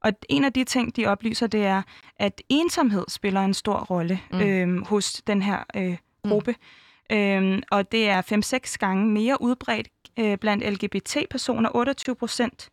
Og 0.00 0.12
en 0.28 0.44
af 0.44 0.52
de 0.52 0.64
ting, 0.64 0.96
de 0.96 1.06
oplyser, 1.06 1.46
det 1.46 1.64
er, 1.66 1.82
at 2.16 2.42
ensomhed 2.48 3.04
spiller 3.08 3.40
en 3.40 3.54
stor 3.54 3.78
rolle 3.78 4.20
Mm. 4.32 4.38
mm. 4.38 4.44
øhm, 4.44 4.82
hos 4.84 5.22
den 5.26 5.42
her 5.42 5.58
øh, 5.76 5.96
gruppe. 6.28 6.54
Mm. 7.10 7.16
Øhm, 7.16 7.62
og 7.70 7.92
det 7.92 8.08
er 8.08 8.22
5-6 8.72 8.76
gange 8.78 9.06
mere 9.06 9.42
udbredt 9.42 9.88
øh, 10.18 10.38
blandt 10.38 10.64
LGBT-personer. 10.72 11.70
28 11.74 12.14
procent 12.16 12.68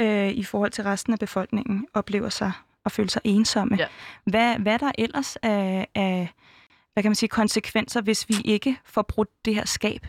øh, 0.00 0.28
i 0.28 0.44
forhold 0.44 0.70
til 0.70 0.84
resten 0.84 1.12
af 1.12 1.18
befolkningen 1.18 1.86
oplever 1.94 2.28
sig 2.28 2.52
at 2.84 2.92
føle 2.92 3.10
sig 3.10 3.22
ensomme. 3.24 3.76
Ja. 3.76 3.86
Hvad, 4.24 4.58
hvad 4.58 4.72
er 4.72 4.78
der 4.78 4.92
ellers 4.98 5.36
af, 5.36 5.88
af 5.94 6.28
hvad 6.92 7.02
kan 7.02 7.10
man 7.10 7.14
sige, 7.14 7.28
konsekvenser, 7.28 8.00
hvis 8.00 8.28
vi 8.28 8.34
ikke 8.44 8.76
får 8.84 9.02
brudt 9.02 9.28
det 9.44 9.54
her 9.54 9.64
skab, 9.64 10.06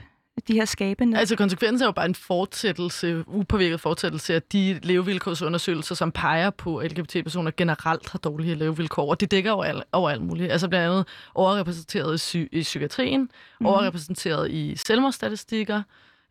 de 0.47 0.53
her 0.53 0.65
skabe 0.65 1.05
ned? 1.05 1.19
Altså, 1.19 1.35
konsekvensen 1.35 1.83
er 1.83 1.87
jo 1.87 1.91
bare 1.91 2.05
en 2.05 2.15
fortsættelse, 2.15 3.23
upåvirket 3.27 3.79
fortsættelse 3.79 4.35
af 4.35 4.41
de 4.43 4.79
levevilkårsundersøgelser, 4.83 5.95
som 5.95 6.11
peger 6.11 6.49
på, 6.49 6.77
at 6.77 6.91
LGBT-personer 6.91 7.51
generelt 7.57 8.09
har 8.09 8.19
dårlige 8.19 8.55
levevilkår, 8.55 9.09
og 9.09 9.19
det 9.19 9.31
dækker 9.31 9.51
over, 9.51 9.63
al, 9.63 9.83
over 9.91 10.09
alt 10.09 10.21
muligt. 10.21 10.51
Altså 10.51 10.67
blandt 10.67 10.91
andet 10.91 11.07
overrepræsenteret 11.35 12.13
i, 12.13 12.17
psy- 12.17 12.49
i 12.51 12.61
psykiatrien, 12.61 13.29
mm. 13.59 13.65
overrepræsenteret 13.65 14.51
i 14.51 14.75
selvmordsstatistikker, 14.75 15.81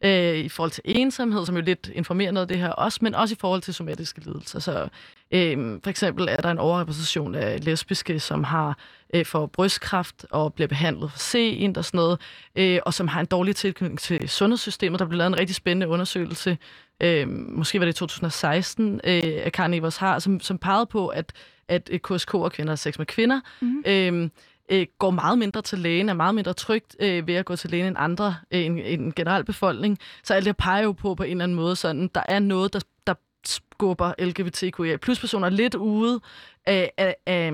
øh, 0.05 0.37
i 0.37 0.49
forhold 0.49 0.71
til 0.71 0.83
ensomhed, 0.87 1.47
som 1.47 1.57
jo 1.57 1.63
lidt 1.63 1.91
informerer 1.95 2.31
noget 2.33 2.45
af 2.45 2.49
det 2.49 2.59
her 2.59 2.69
også, 2.71 2.99
men 3.03 3.15
også 3.15 3.33
i 3.35 3.39
forhold 3.41 3.63
til 3.63 3.75
somatiske 3.75 4.21
lidelser. 4.21 4.59
Så 4.59 4.89
øh, 5.31 5.81
for 5.83 5.91
eksempel 5.91 6.29
er 6.31 6.37
der 6.37 6.51
en 6.51 6.59
overrepræsentation 6.59 7.35
af 7.35 7.65
lesbiske, 7.65 8.21
som 8.21 8.45
har 8.45 8.79
øh, 9.15 9.27
for 9.27 9.47
brystkræft 9.47 10.27
og 10.31 10.55
bliver 10.55 10.69
behandlet 10.69 11.11
for 11.11 11.19
sent 11.19 11.79
og 11.79 11.85
sådan 11.85 11.99
noget, 11.99 12.21
øh, 12.57 12.79
og 12.87 12.95
som 12.95 13.09
har 13.09 13.21
en 13.21 13.27
dårlig 13.27 13.57
tilknytning 13.57 13.99
til 13.99 14.29
sundhedssystemet. 14.29 14.99
Der 15.01 15.07
blev 15.07 15.19
lavet 15.19 15.31
en 15.33 15.39
rigtig 15.39 15.57
spændende 15.57 15.89
undersøgelse, 15.89 16.59
øh, 17.03 17.29
måske 17.29 17.79
var 17.81 17.85
det 17.87 17.93
i 17.93 17.97
2016, 17.99 18.95
øh, 19.05 19.23
af 19.25 19.53
Karen 19.53 19.75
Evers 19.75 19.97
har, 19.97 20.19
som, 20.19 20.41
som 20.41 20.59
pegede 20.59 20.87
på, 20.87 21.07
at, 21.09 21.33
at 21.69 21.91
øh, 21.93 22.01
KSK 22.01 22.35
og 22.35 22.53
kvinder 22.53 22.71
har 22.71 22.77
sex 22.77 22.99
med 22.99 23.07
kvinder, 23.07 23.41
Mhm. 23.61 23.83
øh, 23.87 24.29
øh, 24.73 24.87
går 24.99 25.11
meget 25.11 25.39
mindre 25.39 25.63
til 25.63 25.79
lægen, 25.79 26.09
er 26.09 26.15
meget 26.15 26.35
mindre 26.35 26.53
trygt 26.53 26.97
øh, 27.01 27.27
ved 27.27 27.35
at 27.35 27.45
gå 27.45 27.57
til 27.57 27.71
lægen 27.71 27.87
end 27.87 27.97
andre, 27.99 28.37
øh, 28.51 28.65
end, 28.65 28.81
end 28.85 29.03
en 29.03 29.13
generel 29.13 29.45
befolkning. 29.45 29.99
Så 30.25 30.35
alt 30.35 30.45
det 30.45 30.57
peger 30.57 30.83
jo 30.83 30.93
på 30.93 31.15
på 31.15 31.23
en 31.23 31.31
eller 31.31 31.45
anden 31.45 31.57
måde 31.57 31.77
sådan, 31.77 32.11
der 32.15 32.23
er 32.29 32.39
noget, 32.39 32.73
der, 32.73 32.81
der 33.07 33.15
skubber 33.45 34.13
LGBTQIA 34.19 34.97
plus 34.97 35.21
personer 35.21 35.49
lidt 35.49 35.75
ude 35.75 36.21
af, 36.67 36.93
af, 36.97 37.17
af, 37.27 37.53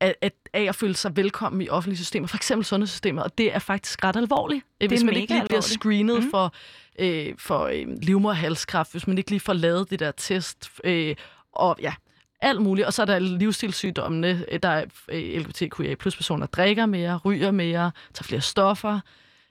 af, 0.00 0.32
af, 0.52 0.62
at 0.62 0.74
føle 0.74 0.96
sig 0.96 1.16
velkommen 1.16 1.62
i 1.62 1.68
offentlige 1.68 1.98
systemer, 1.98 2.26
for 2.26 2.36
eksempel 2.36 2.64
sundhedssystemet, 2.64 3.24
og 3.24 3.38
det 3.38 3.54
er 3.54 3.58
faktisk 3.58 4.04
ret 4.04 4.16
alvorligt. 4.16 4.64
Det 4.80 4.90
hvis 4.90 5.04
man 5.04 5.14
ikke 5.14 5.32
lige 5.32 5.44
bliver 5.46 5.60
screenet 5.60 6.24
mm. 6.24 6.30
for, 6.30 6.54
øh, 6.98 7.34
for 7.38 7.64
øh, 7.64 7.86
livmoderhalskræft, 8.02 8.92
hvis 8.92 9.06
man 9.06 9.18
ikke 9.18 9.30
lige 9.30 9.40
får 9.40 9.52
lavet 9.52 9.90
det 9.90 9.98
der 9.98 10.10
test, 10.10 10.70
øh, 10.84 11.16
og 11.52 11.76
ja, 11.80 11.94
alt 12.40 12.62
muligt. 12.62 12.86
Og 12.86 12.92
så 12.92 13.02
er 13.02 13.06
der 13.06 13.18
livsstilssygdommene, 13.18 14.44
øh, 14.52 14.58
der 14.62 14.68
er 14.68 14.84
øh, 15.08 15.40
LGBTQIA 15.40 15.94
plus 15.94 16.16
personer, 16.16 16.46
drikker 16.46 16.86
mere, 16.86 17.16
ryger 17.16 17.50
mere, 17.50 17.90
tager 18.14 18.24
flere 18.24 18.40
stoffer. 18.40 19.00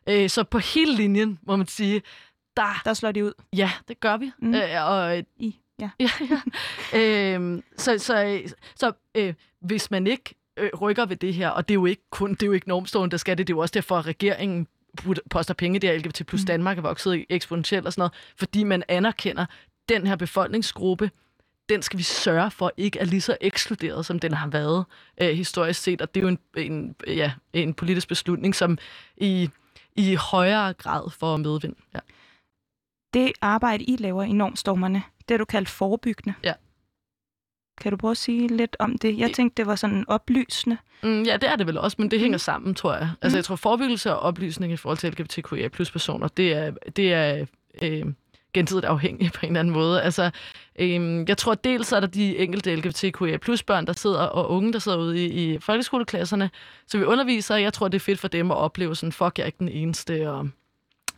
Øh, 0.10 0.30
så 0.30 0.44
på 0.44 0.58
hele 0.58 0.96
linjen, 0.96 1.40
må 1.44 1.56
man 1.56 1.68
sige, 1.68 2.02
der, 2.58 2.82
Der 2.86 2.94
slår 2.94 3.12
de 3.12 3.26
ud 3.26 3.34
ja, 3.54 3.72
det 3.88 4.00
gør 4.00 4.18
vi. 4.18 4.32
Mm. 4.40 4.56
Øh, 4.56 4.86
og 4.90 5.24
i. 5.38 5.56
Ja. 5.80 5.90
Ja, 6.00 6.10
ja. 6.94 7.34
øhm, 7.34 7.64
så 7.78 7.98
så, 7.98 8.42
så 8.76 8.92
øh, 9.16 9.34
hvis 9.60 9.92
man 9.92 10.08
ikke 10.08 10.36
øh, 10.58 10.70
rykker 10.82 11.06
ved 11.06 11.16
det 11.16 11.34
her, 11.34 11.50
og 11.50 11.68
det 11.68 11.74
er 11.74 11.76
jo 11.76 11.86
ikke 11.86 12.04
kun 12.10 12.32
det 12.32 12.44
er 12.44 12.48
jo 12.48 12.54
ikke 12.54 12.68
normstående, 12.68 13.12
der 13.12 13.18
skal 13.18 13.38
det, 13.38 13.48
det 13.48 13.54
er 13.54 13.58
jo 13.58 13.62
også 13.62 13.72
derfor, 13.74 13.98
at 13.98 14.06
regeringen 14.08 14.68
poster 15.30 15.54
penge 15.54 15.80
der, 15.80 15.98
LGBT 15.98 16.26
plus 16.28 16.42
Mm. 16.42 16.46
Danmark 16.46 16.78
er 16.78 16.82
vokset 16.82 17.26
eksponentielt 17.30 17.86
og 17.86 17.94
sådan 17.94 18.00
noget, 18.02 18.14
fordi 18.38 18.64
man 18.64 18.84
anerkender 18.88 19.46
den 19.90 20.08
her 20.08 20.16
befolkningsgruppe, 20.16 21.12
den 21.70 21.82
skal 21.82 21.98
vi 21.98 22.04
sørge 22.04 22.52
for 22.52 22.72
ikke 22.78 23.00
er 23.00 23.06
lige 23.06 23.22
så 23.22 23.38
ekskluderet, 23.42 24.06
som 24.06 24.20
den 24.20 24.34
har 24.34 24.48
været 24.48 24.86
øh, 25.22 25.30
historisk 25.30 25.82
set, 25.82 26.02
og 26.02 26.16
det 26.16 26.22
er 26.22 26.24
jo 26.24 26.28
en, 26.28 26.40
en, 26.58 26.96
ja, 27.08 27.32
en 27.54 27.74
politisk 27.74 28.08
beslutning, 28.08 28.56
som 28.56 28.78
i, 29.18 29.50
i 29.96 30.16
højere 30.16 30.74
grad 30.74 31.10
får 31.12 31.38
medvind. 31.38 31.76
Ja. 31.94 32.00
Det 33.14 33.32
arbejde, 33.42 33.84
I 33.84 33.96
laver 33.96 34.24
i 34.24 34.32
normstormerne, 34.32 35.04
det 35.28 35.34
er 35.34 35.38
du 35.38 35.46
kaldt 35.46 35.70
forebyggende. 35.70 36.34
Ja. 36.44 36.54
Kan 37.82 37.92
du 37.92 37.98
prøve 37.98 38.12
at 38.12 38.18
sige 38.18 38.48
lidt 38.48 38.76
om 38.80 38.98
det? 38.98 39.18
Jeg 39.18 39.32
tænkte, 39.32 39.58
det 39.58 39.68
var 39.68 39.76
sådan 39.76 40.06
oplysende. 40.08 40.78
Mm, 41.04 41.24
ja, 41.24 41.38
det 41.38 41.50
er 41.50 41.56
det 41.56 41.68
vel 41.68 41.78
også, 41.78 41.96
men 42.00 42.12
det 42.12 42.20
hænger 42.20 42.38
sammen, 42.38 42.76
tror 42.76 42.94
jeg. 42.94 43.10
Altså, 43.22 43.38
jeg 43.38 43.46
tror, 43.46 43.56
forebyggelse 43.56 44.14
og 44.14 44.20
oplysning 44.20 44.74
i 44.74 44.78
forhold 44.78 44.98
til 44.98 45.12
LGBTQIA 45.12 45.68
plus 45.68 45.92
personer, 45.92 46.28
det 46.28 46.54
er, 46.54 46.72
det 46.96 47.14
er 47.14 47.46
øh, 47.82 48.06
gensidigt 48.54 48.86
afhængigt 48.86 49.34
på 49.34 49.46
en 49.46 49.52
eller 49.52 49.60
anden 49.60 49.74
måde. 49.74 50.02
Altså, 50.02 50.32
Øhm, 50.80 51.26
jeg 51.28 51.38
tror, 51.38 51.56
dels 51.56 51.92
er 51.92 52.00
der 52.00 52.08
de 52.08 52.38
enkelte 52.38 52.76
LGBTQIA 52.76 53.38
plus 53.38 53.64
børn, 53.64 53.88
der 53.88 53.94
sidder, 53.94 54.20
og 54.20 54.50
unge, 54.50 54.74
der 54.74 54.80
sidder 54.80 54.98
ude 54.98 55.26
i, 55.26 55.54
i 55.54 55.60
folkeskoleklasserne, 55.60 56.50
så 56.88 56.98
vi 56.98 57.04
underviser, 57.04 57.56
jeg 57.56 57.74
tror, 57.74 57.88
det 57.88 57.96
er 57.96 58.04
fedt 58.04 58.20
for 58.20 58.28
dem 58.28 58.52
at 58.52 58.58
opleve 58.58 58.96
sådan, 58.96 59.12
fuck, 59.12 59.38
jeg 59.38 59.44
er 59.44 59.46
ikke 59.46 59.60
den 59.60 59.70
eneste, 59.70 60.30
og 60.32 60.50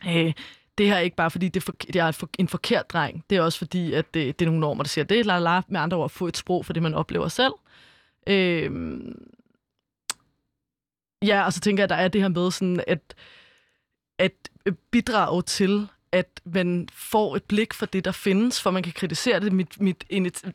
øh, 0.08 0.32
det 0.78 0.86
her 0.86 0.94
er 0.94 1.00
ikke 1.00 1.16
bare, 1.16 1.30
fordi 1.30 1.48
det 1.48 1.60
er, 1.60 1.64
for, 1.64 1.72
det 1.72 1.96
er 1.96 2.26
en 2.38 2.48
forkert 2.48 2.90
dreng. 2.90 3.24
Det 3.30 3.38
er 3.38 3.42
også 3.42 3.58
fordi, 3.58 3.92
at 3.92 4.14
det, 4.14 4.38
det 4.38 4.44
er 4.44 4.50
nogle 4.50 4.60
normer, 4.60 4.82
der 4.82 4.88
siger, 4.88 5.04
det 5.04 5.20
er 5.20 5.24
la 5.24 5.38
la, 5.38 5.62
med 5.68 5.80
andre 5.80 5.96
ord, 5.96 6.10
få 6.10 6.26
et 6.26 6.36
sprog 6.36 6.66
for 6.66 6.72
det, 6.72 6.82
man 6.82 6.94
oplever 6.94 7.28
selv. 7.28 7.52
Øh, 8.26 8.70
ja, 11.22 11.44
og 11.44 11.52
så 11.52 11.60
tænker 11.60 11.82
jeg, 11.82 11.84
at 11.84 11.90
der 11.90 11.96
er 11.96 12.08
det 12.08 12.20
her 12.20 12.28
med 12.28 12.50
sådan, 12.50 12.84
at, 12.86 13.14
at 14.18 14.32
bidrage 14.90 15.42
til, 15.42 15.88
at 16.12 16.40
man 16.44 16.88
får 16.92 17.36
et 17.36 17.42
blik 17.42 17.74
for 17.74 17.86
det, 17.86 18.04
der 18.04 18.12
findes, 18.12 18.62
for 18.62 18.70
man 18.70 18.82
kan 18.82 18.92
kritisere 18.92 19.40
det. 19.40 19.52
Mit, 19.52 19.80
mit, 19.80 20.04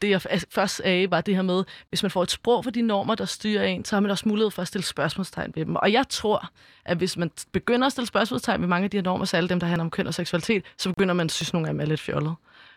det, 0.01 0.09
jeg 0.09 0.21
først 0.49 0.75
sagde, 0.75 1.11
var 1.11 1.21
det 1.21 1.35
her 1.35 1.41
med, 1.41 1.63
hvis 1.89 2.03
man 2.03 2.11
får 2.11 2.23
et 2.23 2.31
sprog 2.31 2.63
for 2.63 2.71
de 2.71 2.81
normer, 2.81 3.15
der 3.15 3.25
styrer 3.25 3.63
en, 3.63 3.85
så 3.85 3.95
har 3.95 4.01
man 4.01 4.11
også 4.11 4.29
mulighed 4.29 4.51
for 4.51 4.61
at 4.61 4.67
stille 4.67 4.85
spørgsmålstegn 4.85 5.51
ved 5.55 5.65
dem. 5.65 5.75
Og 5.75 5.91
jeg 5.91 6.05
tror, 6.09 6.49
at 6.85 6.97
hvis 6.97 7.17
man 7.17 7.31
begynder 7.51 7.85
at 7.85 7.91
stille 7.91 8.07
spørgsmålstegn 8.07 8.61
ved 8.61 8.67
mange 8.67 8.83
af 8.83 8.91
de 8.91 8.97
her 8.97 9.03
normer, 9.03 9.25
så 9.25 9.37
alle 9.37 9.49
dem, 9.49 9.59
der 9.59 9.67
handler 9.67 9.83
om 9.83 9.91
køn 9.91 10.07
og 10.07 10.13
seksualitet, 10.13 10.63
så 10.77 10.89
begynder 10.89 11.13
man 11.13 11.25
at 11.25 11.31
synes, 11.31 11.49
at 11.49 11.53
nogle 11.53 11.67
af 11.67 11.73
dem 11.73 11.81
er 11.81 11.85
lidt 11.85 11.99
fjollet. 11.99 12.35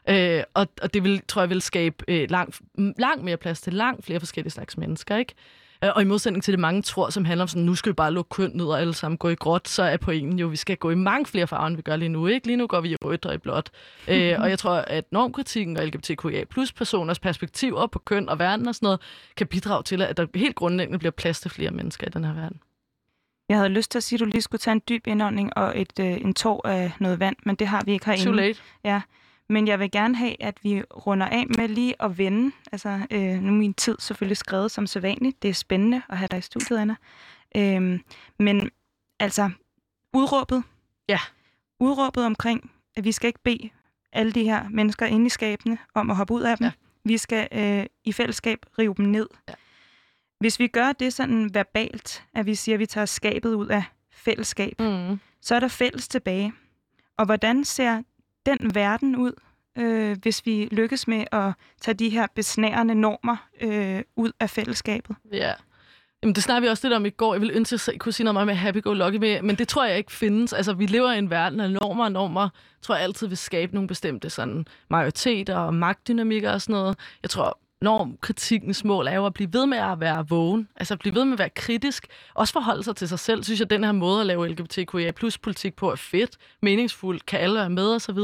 Øh, 0.08 0.42
og, 0.54 0.68
og 0.82 0.94
det 0.94 1.04
vil, 1.04 1.22
tror 1.28 1.42
jeg 1.42 1.50
vil 1.50 1.62
skabe 1.62 2.04
øh, 2.08 2.30
langt, 2.30 2.60
lang 2.98 3.24
mere 3.24 3.36
plads 3.36 3.60
til 3.60 3.74
langt 3.74 4.04
flere 4.04 4.20
forskellige 4.20 4.52
slags 4.52 4.76
mennesker. 4.76 5.16
Ikke? 5.16 5.34
Øh, 5.84 5.90
og 5.94 6.02
i 6.02 6.04
modsætning 6.04 6.44
til 6.44 6.52
det 6.52 6.60
mange 6.60 6.82
tror, 6.82 7.10
som 7.10 7.24
handler 7.24 7.44
om 7.44 7.48
sådan, 7.48 7.62
nu 7.62 7.74
skal 7.74 7.90
vi 7.90 7.94
bare 7.94 8.12
lukke 8.12 8.28
køn 8.28 8.50
ned 8.54 8.64
og 8.64 8.80
alle 8.80 8.94
sammen 8.94 9.18
gå 9.18 9.28
i 9.28 9.34
gråt, 9.34 9.68
så 9.68 9.82
er 9.82 9.96
pointen 9.96 10.38
jo, 10.38 10.46
at 10.46 10.52
vi 10.52 10.56
skal 10.56 10.76
gå 10.76 10.90
i 10.90 10.94
mange 10.94 11.26
flere 11.26 11.46
farver, 11.46 11.66
end 11.66 11.76
vi 11.76 11.82
gør 11.82 11.96
lige 11.96 12.08
nu. 12.08 12.26
Ikke? 12.26 12.46
Lige 12.46 12.56
nu 12.56 12.66
går 12.66 12.80
vi 12.80 12.90
i 12.90 12.96
rødt 13.04 13.26
og 13.26 13.34
i 13.34 13.38
blåt. 13.38 13.70
Øh, 14.08 14.34
og 14.38 14.50
jeg 14.50 14.58
tror, 14.58 14.74
at 14.74 15.04
normkritikken 15.12 15.76
og 15.76 15.86
LGBTQIA 15.86 16.44
plus 16.44 16.72
personers 16.72 17.18
perspektiver 17.18 17.86
på 17.86 17.98
køn 17.98 18.28
og 18.28 18.38
verden 18.38 18.68
og 18.68 18.74
sådan 18.74 18.86
noget, 18.86 19.00
kan 19.36 19.46
bidrage 19.46 19.82
til, 19.82 20.02
at 20.02 20.16
der 20.16 20.26
helt 20.34 20.56
grundlæggende 20.56 20.98
bliver 20.98 21.12
plads 21.12 21.40
til 21.40 21.50
flere 21.50 21.70
mennesker 21.70 22.06
i 22.06 22.10
den 22.10 22.24
her 22.24 22.32
verden. 22.32 22.60
Jeg 23.48 23.56
havde 23.56 23.68
lyst 23.68 23.90
til 23.90 23.98
at 23.98 24.02
sige, 24.02 24.16
at 24.16 24.20
du 24.20 24.24
lige 24.24 24.42
skulle 24.42 24.58
tage 24.60 24.72
en 24.72 24.82
dyb 24.88 25.06
indånding 25.06 25.56
og 25.56 25.80
et, 25.80 25.92
øh, 26.00 26.06
en 26.06 26.34
tår 26.34 26.68
af 26.68 26.92
noget 27.00 27.20
vand, 27.20 27.36
men 27.44 27.56
det 27.56 27.66
har 27.66 27.82
vi 27.84 27.92
ikke 27.92 28.06
herinde. 28.06 28.24
Too 28.24 28.32
late. 28.32 28.58
Ja. 28.84 29.00
Men 29.48 29.68
jeg 29.68 29.80
vil 29.80 29.90
gerne 29.90 30.16
have, 30.16 30.42
at 30.42 30.64
vi 30.64 30.82
runder 30.82 31.26
af 31.26 31.44
med 31.58 31.68
lige 31.68 32.02
at 32.02 32.18
vende. 32.18 32.52
Altså, 32.72 33.06
øh, 33.10 33.42
nu 33.42 33.52
er 33.52 33.56
min 33.56 33.74
tid 33.74 33.96
selvfølgelig 33.98 34.36
skrevet 34.36 34.70
som 34.70 34.86
sædvanligt. 34.86 35.42
Det 35.42 35.50
er 35.50 35.54
spændende 35.54 36.02
at 36.08 36.18
have 36.18 36.28
dig 36.28 36.38
i 36.38 36.42
studiet, 36.42 36.78
Anna. 36.78 36.96
Øh, 37.56 38.00
men 38.38 38.70
altså, 39.20 39.50
udråbet. 40.14 40.62
Ja. 41.08 41.18
Udråbet 41.80 42.24
omkring, 42.24 42.70
at 42.96 43.04
vi 43.04 43.12
skal 43.12 43.28
ikke 43.28 43.42
bede 43.42 43.70
alle 44.12 44.32
de 44.32 44.44
her 44.44 44.68
mennesker 44.68 45.06
inde 45.06 45.26
i 45.26 45.28
skabene 45.28 45.78
om 45.94 46.10
at 46.10 46.16
hoppe 46.16 46.34
ud 46.34 46.42
af 46.42 46.56
dem. 46.56 46.64
Ja. 46.64 46.72
Vi 47.04 47.18
skal 47.18 47.48
øh, 47.52 47.86
i 48.04 48.12
fællesskab 48.12 48.58
rive 48.78 48.94
dem 48.96 49.04
ned. 49.04 49.28
Ja. 49.48 49.54
Hvis 50.38 50.58
vi 50.58 50.66
gør 50.66 50.92
det 50.92 51.12
sådan 51.12 51.54
verbalt, 51.54 52.24
at 52.34 52.46
vi 52.46 52.54
siger, 52.54 52.76
at 52.76 52.80
vi 52.80 52.86
tager 52.86 53.04
skabet 53.06 53.54
ud 53.54 53.66
af 53.66 53.84
fællesskab, 54.12 54.80
mm. 54.80 55.20
så 55.40 55.54
er 55.54 55.60
der 55.60 55.68
fælles 55.68 56.08
tilbage. 56.08 56.52
Og 57.18 57.24
hvordan 57.24 57.64
ser 57.64 58.02
den 58.46 58.74
verden 58.74 59.16
ud, 59.16 59.32
øh, 59.78 60.16
hvis 60.22 60.46
vi 60.46 60.68
lykkes 60.72 61.08
med 61.08 61.24
at 61.32 61.52
tage 61.80 61.94
de 61.94 62.08
her 62.08 62.26
besnærende 62.34 62.94
normer 62.94 63.36
øh, 63.60 64.02
ud 64.16 64.32
af 64.40 64.50
fællesskabet. 64.50 65.16
Ja. 65.32 65.52
Jamen, 66.22 66.34
det 66.34 66.42
snakker 66.42 66.60
vi 66.60 66.68
også 66.68 66.86
lidt 66.86 66.94
om 66.94 67.06
i 67.06 67.10
går. 67.10 67.34
Jeg 67.34 67.40
vil 67.40 67.50
ønske, 67.54 67.74
at 67.74 67.88
jeg 67.88 68.00
kunne 68.00 68.12
sige 68.12 68.24
noget 68.24 68.46
med 68.46 68.54
happy-go-lucky, 68.54 69.16
med, 69.16 69.42
men 69.42 69.56
det 69.56 69.68
tror 69.68 69.84
jeg 69.84 69.98
ikke 69.98 70.12
findes. 70.12 70.52
Altså, 70.52 70.72
vi 70.72 70.86
lever 70.86 71.12
i 71.12 71.18
en 71.18 71.30
verden 71.30 71.60
af 71.60 71.70
normer, 71.70 72.04
og 72.04 72.12
normer 72.12 72.48
tror 72.82 72.94
jeg 72.94 73.04
altid 73.04 73.26
vil 73.26 73.36
skabe 73.36 73.74
nogle 73.74 73.88
bestemte 73.88 74.30
sådan, 74.30 74.66
majoriteter 74.90 75.56
og 75.56 75.74
magtdynamikker 75.74 76.52
og 76.52 76.62
sådan 76.62 76.72
noget. 76.72 76.98
Jeg 77.22 77.30
tror, 77.30 77.58
normkritikkens 77.80 78.84
mål 78.84 79.06
er 79.06 79.14
jo 79.14 79.26
at 79.26 79.34
blive 79.34 79.52
ved 79.52 79.66
med 79.66 79.78
at 79.78 80.00
være 80.00 80.28
vågen, 80.28 80.68
altså 80.76 80.94
at 80.94 81.00
blive 81.00 81.14
ved 81.14 81.24
med 81.24 81.32
at 81.32 81.38
være 81.38 81.50
kritisk, 81.50 82.06
også 82.34 82.52
forholde 82.52 82.82
sig 82.82 82.96
til 82.96 83.08
sig 83.08 83.18
selv. 83.18 83.44
Synes 83.44 83.60
jeg, 83.60 83.66
at 83.66 83.70
den 83.70 83.84
her 83.84 83.92
måde 83.92 84.20
at 84.20 84.26
lave 84.26 84.48
LGBTQIA 84.48 85.10
plus 85.10 85.38
politik 85.38 85.76
på 85.76 85.90
er 85.92 85.96
fedt, 85.96 86.36
meningsfuld, 86.62 87.20
kan 87.26 87.40
alle 87.40 87.58
være 87.58 87.70
med 87.70 87.94
osv. 87.94 88.18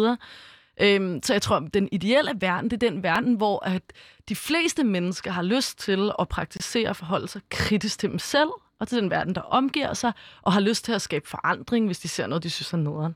Øhm, 0.81 1.23
så 1.23 1.33
jeg 1.35 1.43
tror, 1.43 1.57
at 1.57 1.75
den 1.75 1.89
ideelle 1.93 2.33
verden, 2.41 2.71
det 2.71 2.83
er 2.83 2.91
den 2.91 3.03
verden, 3.03 3.35
hvor 3.35 3.65
at 3.65 3.83
de 4.29 4.37
fleste 4.37 4.85
mennesker 4.85 5.31
har 5.31 5.43
lyst 5.43 5.79
til 5.79 6.11
at 6.19 6.29
praktisere 6.29 6.89
og 6.89 6.97
forholde 6.97 7.29
sig 7.29 7.43
kritisk 7.51 7.99
til 7.99 8.11
dem 8.11 8.19
selv, 8.19 8.51
og 8.81 8.89
til 8.89 8.99
den 8.99 9.11
verden, 9.11 9.35
der 9.35 9.41
omgiver 9.41 9.95
sig, 9.95 10.13
og 10.43 10.53
har 10.53 10.61
lyst 10.61 10.85
til 10.85 10.93
at 10.93 11.03
skabe 11.03 11.29
forandring, 11.29 11.87
hvis 11.87 11.99
de 11.99 12.09
ser 12.09 12.27
noget, 12.27 12.43
de 12.43 12.51
synes 12.51 12.73
er 12.73 12.77
nederen. 12.77 13.15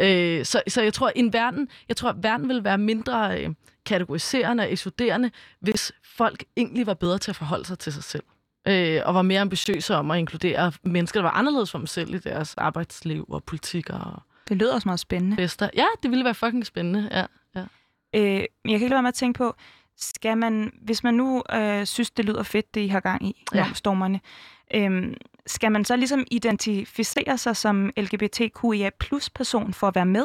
Øh, 0.00 0.44
så, 0.44 0.62
så 0.68 0.82
jeg 0.82 0.94
tror, 0.94 1.12
en 1.16 1.32
verden, 1.32 1.68
jeg 1.88 1.96
tror, 1.96 2.08
at 2.08 2.22
verden 2.22 2.48
vil 2.48 2.64
være 2.64 2.78
mindre 2.78 3.42
øh, 3.42 3.50
kategoriserende 3.86 4.62
og 4.62 4.72
ekskluderende, 4.72 5.30
hvis 5.60 5.92
folk 6.04 6.44
egentlig 6.56 6.86
var 6.86 6.94
bedre 6.94 7.18
til 7.18 7.30
at 7.30 7.36
forholde 7.36 7.64
sig 7.64 7.78
til 7.78 7.92
sig 7.92 8.04
selv. 8.04 8.22
Øh, 8.68 9.00
og 9.04 9.14
var 9.14 9.22
mere 9.22 9.40
ambitiøse 9.40 9.96
om 9.96 10.10
at 10.10 10.18
inkludere 10.18 10.72
mennesker, 10.82 11.20
der 11.20 11.28
var 11.28 11.38
anderledes 11.38 11.70
for 11.70 11.78
dem 11.78 11.86
selv 11.86 12.14
i 12.14 12.18
deres 12.18 12.54
arbejdsliv 12.54 13.24
og 13.28 13.44
politik 13.44 13.90
og 13.90 14.22
Det 14.48 14.56
lyder 14.56 14.74
også 14.74 14.88
meget 14.88 15.00
spændende. 15.00 15.36
Fester. 15.36 15.68
Ja, 15.76 15.86
det 16.02 16.10
ville 16.10 16.24
være 16.24 16.34
fucking 16.34 16.66
spændende, 16.66 17.08
ja. 17.12 17.24
ja. 17.60 17.64
Øh, 18.14 18.22
jeg 18.24 18.48
kan 18.64 18.72
ikke 18.72 18.88
lade 18.88 18.90
være 18.90 19.02
med 19.02 19.08
at 19.08 19.14
tænke 19.14 19.38
på, 19.38 19.54
skal 19.96 20.38
man, 20.38 20.72
hvis 20.82 21.04
man 21.04 21.14
nu 21.14 21.42
øh, 21.52 21.86
synes, 21.86 22.10
det 22.10 22.24
lyder 22.24 22.42
fedt, 22.42 22.74
det 22.74 22.80
I 22.80 22.88
har 22.88 23.00
gang 23.00 23.26
i, 23.26 23.44
ja. 23.54 23.66
stormerne, 23.74 24.20
øh, 24.74 25.12
skal 25.46 25.72
man 25.72 25.84
så 25.84 25.96
ligesom 25.96 26.24
identificere 26.30 27.38
sig 27.38 27.56
som 27.56 27.90
LGBTQIA 27.96 28.90
plus 29.00 29.30
person 29.30 29.72
for 29.72 29.88
at 29.88 29.94
være 29.94 30.06
med? 30.06 30.24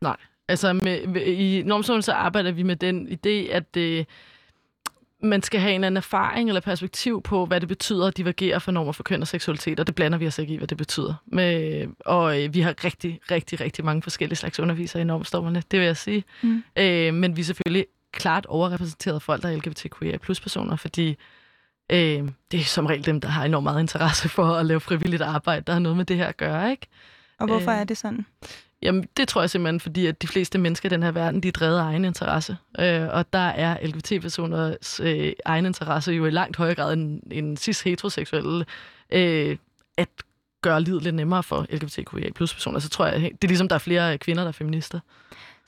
Nej. 0.00 0.16
Altså 0.48 0.72
med, 0.72 1.06
med, 1.06 1.22
i 1.22 1.62
normzonen 1.62 2.02
så 2.02 2.12
arbejder 2.12 2.52
vi 2.52 2.62
med 2.62 2.76
den 2.76 3.08
idé, 3.08 3.52
at 3.52 3.76
øh, 3.76 4.04
man 5.22 5.42
skal 5.42 5.60
have 5.60 5.70
en 5.70 5.74
eller 5.74 5.86
anden 5.86 5.96
erfaring 5.96 6.48
eller 6.48 6.60
perspektiv 6.60 7.22
på, 7.22 7.46
hvad 7.46 7.60
det 7.60 7.68
betyder 7.68 8.06
at 8.06 8.16
divergere 8.16 8.60
for 8.60 8.72
normer 8.72 8.92
for 8.92 9.02
køn 9.02 9.22
og 9.22 9.28
seksualitet, 9.28 9.80
og 9.80 9.86
det 9.86 9.94
blander 9.94 10.18
vi 10.18 10.26
os 10.26 10.38
ikke 10.38 10.54
i, 10.54 10.56
hvad 10.56 10.68
det 10.68 10.78
betyder. 10.78 11.14
Med, 11.26 11.86
og 12.06 12.42
øh, 12.42 12.54
vi 12.54 12.60
har 12.60 12.84
rigtig, 12.84 13.20
rigtig, 13.30 13.60
rigtig 13.60 13.84
mange 13.84 14.02
forskellige 14.02 14.36
slags 14.36 14.60
undervisere 14.60 15.02
i 15.02 15.04
normstormerne, 15.04 15.62
det 15.70 15.80
vil 15.80 15.86
jeg 15.86 15.96
sige. 15.96 16.24
Mm. 16.42 16.62
Øh, 16.76 17.14
men 17.14 17.36
vi 17.36 17.40
er 17.40 17.44
selvfølgelig 17.44 17.86
klart 18.12 18.46
overrepræsenteret 18.46 19.22
folk, 19.22 19.42
der 19.42 19.48
er 19.48 19.56
LGBTQIA 19.56 20.16
plus 20.16 20.40
personer, 20.40 20.76
fordi 20.76 21.16
Øh, 21.90 22.28
det 22.50 22.60
er 22.60 22.64
som 22.64 22.86
regel 22.86 23.06
dem, 23.06 23.20
der 23.20 23.28
har 23.28 23.44
enormt 23.44 23.64
meget 23.64 23.80
interesse 23.80 24.28
for 24.28 24.46
at 24.46 24.66
lave 24.66 24.80
frivilligt 24.80 25.22
arbejde, 25.22 25.62
der 25.66 25.72
har 25.72 25.80
noget 25.80 25.96
med 25.96 26.04
det 26.04 26.16
her 26.16 26.26
at 26.26 26.36
gøre, 26.36 26.70
ikke? 26.70 26.86
Og 27.38 27.46
hvorfor 27.46 27.70
øh, 27.70 27.78
er 27.78 27.84
det 27.84 27.98
sådan? 27.98 28.26
Jamen, 28.82 29.08
det 29.16 29.28
tror 29.28 29.40
jeg 29.40 29.50
simpelthen, 29.50 29.80
fordi 29.80 30.06
at 30.06 30.22
de 30.22 30.26
fleste 30.26 30.58
mennesker 30.58 30.88
i 30.88 30.90
den 30.90 31.02
her 31.02 31.10
verden, 31.10 31.42
de 31.42 31.48
er 31.48 31.52
drevet 31.52 31.78
af 31.78 31.82
egen 31.82 32.04
interesse. 32.04 32.56
Øh, 32.78 33.08
og 33.10 33.32
der 33.32 33.38
er 33.38 33.86
LGBT-personers 33.86 35.00
øh, 35.00 35.32
egen 35.44 35.66
interesse 35.66 36.12
jo 36.12 36.26
i 36.26 36.30
langt 36.30 36.56
højere 36.56 36.74
grad 36.74 36.92
end, 36.92 37.22
end 37.30 37.56
cis-heteroseksuelle 37.56 38.64
øh, 39.12 39.56
at 39.96 40.08
gøre 40.62 40.80
livet 40.80 41.02
lidt 41.02 41.14
nemmere 41.14 41.42
for 41.42 41.66
LGBTQIA 41.70 42.30
plus 42.34 42.54
personer. 42.54 42.78
Så 42.78 42.88
tror 42.88 43.06
jeg, 43.06 43.20
det 43.20 43.44
er 43.44 43.48
ligesom, 43.48 43.68
der 43.68 43.74
er 43.74 43.78
flere 43.80 44.18
kvinder, 44.18 44.42
der 44.42 44.48
er 44.48 44.52
feminister. 44.52 45.00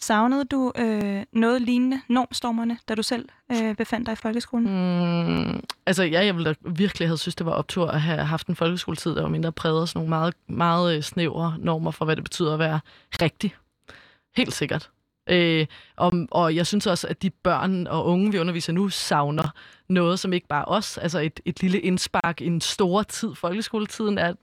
Savnede 0.05 0.45
du 0.45 0.73
øh, 0.77 1.23
noget 1.33 1.63
lignende 1.63 2.01
normstormerne, 2.09 2.79
da 2.89 2.95
du 2.95 3.03
selv 3.03 3.29
øh, 3.53 3.77
befandt 3.77 4.07
dig 4.07 4.13
i 4.13 4.17
folkeskolen? 4.17 4.67
Mm, 4.67 5.63
altså, 5.87 6.03
ja, 6.03 6.25
jeg 6.25 6.37
ville 6.37 6.51
da 6.51 6.71
virkelig 6.71 7.09
have 7.09 7.19
synes, 7.19 7.35
det 7.35 7.47
var 7.47 7.53
optur 7.53 7.87
at 7.87 8.01
have 8.01 8.25
haft 8.25 8.47
en 8.47 8.57
folkeskoletid, 8.57 9.15
der 9.15 9.23
var 9.23 9.29
mindre 9.29 9.53
præget 9.53 9.83
af 9.83 9.89
sådan 9.89 9.99
nogle 9.99 10.09
meget, 10.09 10.35
meget 10.49 10.97
øh, 10.97 11.03
snævre 11.03 11.57
normer 11.59 11.91
for, 11.91 12.05
hvad 12.05 12.17
det 12.17 12.25
betyder 12.25 12.53
at 12.53 12.59
være 12.59 12.81
rigtig. 13.23 13.55
Helt 14.37 14.55
sikkert. 14.55 14.91
Øh, 15.31 15.67
og, 15.97 16.13
og 16.31 16.57
jeg 16.57 16.67
synes 16.67 16.87
også, 16.87 17.09
at 17.09 17.23
de 17.23 17.31
børn 17.31 17.87
og 17.87 18.07
unge, 18.07 18.33
vi 18.33 18.39
underviser 18.39 18.73
nu, 18.73 18.89
savner 18.89 19.49
noget, 19.89 20.19
som 20.19 20.33
ikke 20.33 20.49
bare 20.49 20.65
os, 20.65 20.99
altså 20.99 21.19
et, 21.19 21.41
et 21.45 21.63
lille 21.63 21.81
indspark 21.81 22.41
i 22.41 22.47
en 22.47 22.61
stor 22.61 23.03
tid, 23.03 23.35
folkeskoletiden 23.35 24.19
er 24.19 24.35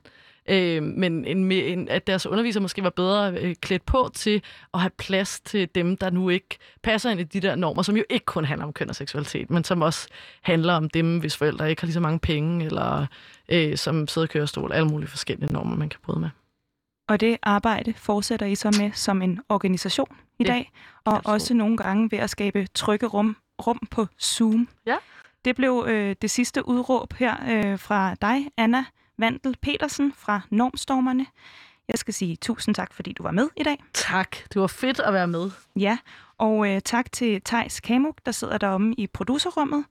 Øh, 0.50 0.84
men 0.84 1.26
en, 1.26 1.52
en, 1.52 1.90
at 1.90 2.08
deres 2.08 2.26
underviser 2.26 2.60
måske 2.60 2.84
var 2.84 2.90
bedre 2.90 3.34
øh, 3.34 3.56
klædt 3.62 3.86
på 3.86 4.10
til 4.14 4.42
at 4.74 4.80
have 4.80 4.92
plads 4.98 5.40
til 5.40 5.70
dem, 5.76 5.98
der 5.98 6.10
nu 6.10 6.30
ikke 6.30 6.58
passer 6.84 7.10
ind 7.10 7.20
i 7.20 7.24
de 7.24 7.40
der 7.40 7.56
normer, 7.56 7.82
som 7.82 7.98
jo 7.98 8.04
ikke 8.10 8.26
kun 8.26 8.46
handler 8.46 8.66
om 8.66 8.74
køn 8.74 8.90
og 8.90 8.96
seksualitet, 8.96 9.50
men 9.50 9.64
som 9.64 9.82
også 9.82 10.08
handler 10.42 10.74
om 10.74 10.90
dem, 10.90 11.20
hvis 11.20 11.38
forældre 11.38 11.70
ikke 11.70 11.82
har 11.82 11.86
lige 11.86 11.94
så 11.94 12.00
mange 12.00 12.20
penge, 12.20 12.66
eller 12.66 13.06
øh, 13.50 13.78
som 13.78 14.08
sidder 14.08 14.28
i 14.28 14.32
kørestol, 14.32 14.72
alle 14.74 14.88
mulige 14.88 15.10
forskellige 15.10 15.54
normer, 15.54 15.76
man 15.76 15.90
kan 15.90 16.00
bryde 16.04 16.20
med. 16.20 16.30
Og 17.10 17.20
det 17.20 17.38
arbejde 17.44 17.94
fortsætter 17.94 18.46
I 18.46 18.56
så 18.56 18.78
med 18.82 18.92
som 18.94 19.22
en 19.22 19.40
organisation 19.50 20.18
i 20.40 20.44
ja, 20.44 20.54
dag, 20.54 20.72
og 21.06 21.14
absolut. 21.14 21.34
også 21.34 21.54
nogle 21.54 21.78
gange 21.78 22.12
ved 22.12 22.20
at 22.20 22.30
skabe 22.30 22.68
trygge 22.74 23.08
rum, 23.08 23.38
rum 23.68 23.80
på 23.92 24.08
Zoom. 24.22 24.68
Ja. 24.86 24.96
Det 25.46 25.56
blev 25.56 25.86
øh, 25.88 26.16
det 26.22 26.32
sidste 26.32 26.68
udråb 26.68 27.14
her 27.14 27.36
øh, 27.50 27.80
fra 27.80 28.16
dig, 28.22 28.48
Anna. 28.58 28.86
Vandel 29.22 29.56
Petersen 29.62 30.14
fra 30.18 30.42
Normstormerne. 30.50 31.26
Jeg 31.88 32.00
skal 32.00 32.14
sige 32.14 32.36
tusind 32.36 32.76
tak, 32.76 32.94
fordi 32.94 33.14
du 33.14 33.24
var 33.24 33.32
med 33.32 33.50
i 33.58 33.64
dag. 33.64 33.78
Tak. 33.94 34.36
Det 34.54 34.62
var 34.62 34.68
fedt 34.68 35.00
at 35.00 35.14
være 35.14 35.28
med. 35.28 35.52
Ja, 35.76 35.98
og 36.38 36.70
øh, 36.70 36.82
tak 36.82 37.12
til 37.12 37.42
Tejs 37.46 37.80
Kamuk, 37.80 38.16
der 38.26 38.32
sidder 38.32 38.58
deromme 38.58 38.94
i 38.98 39.08
producerrummet. 39.08 39.86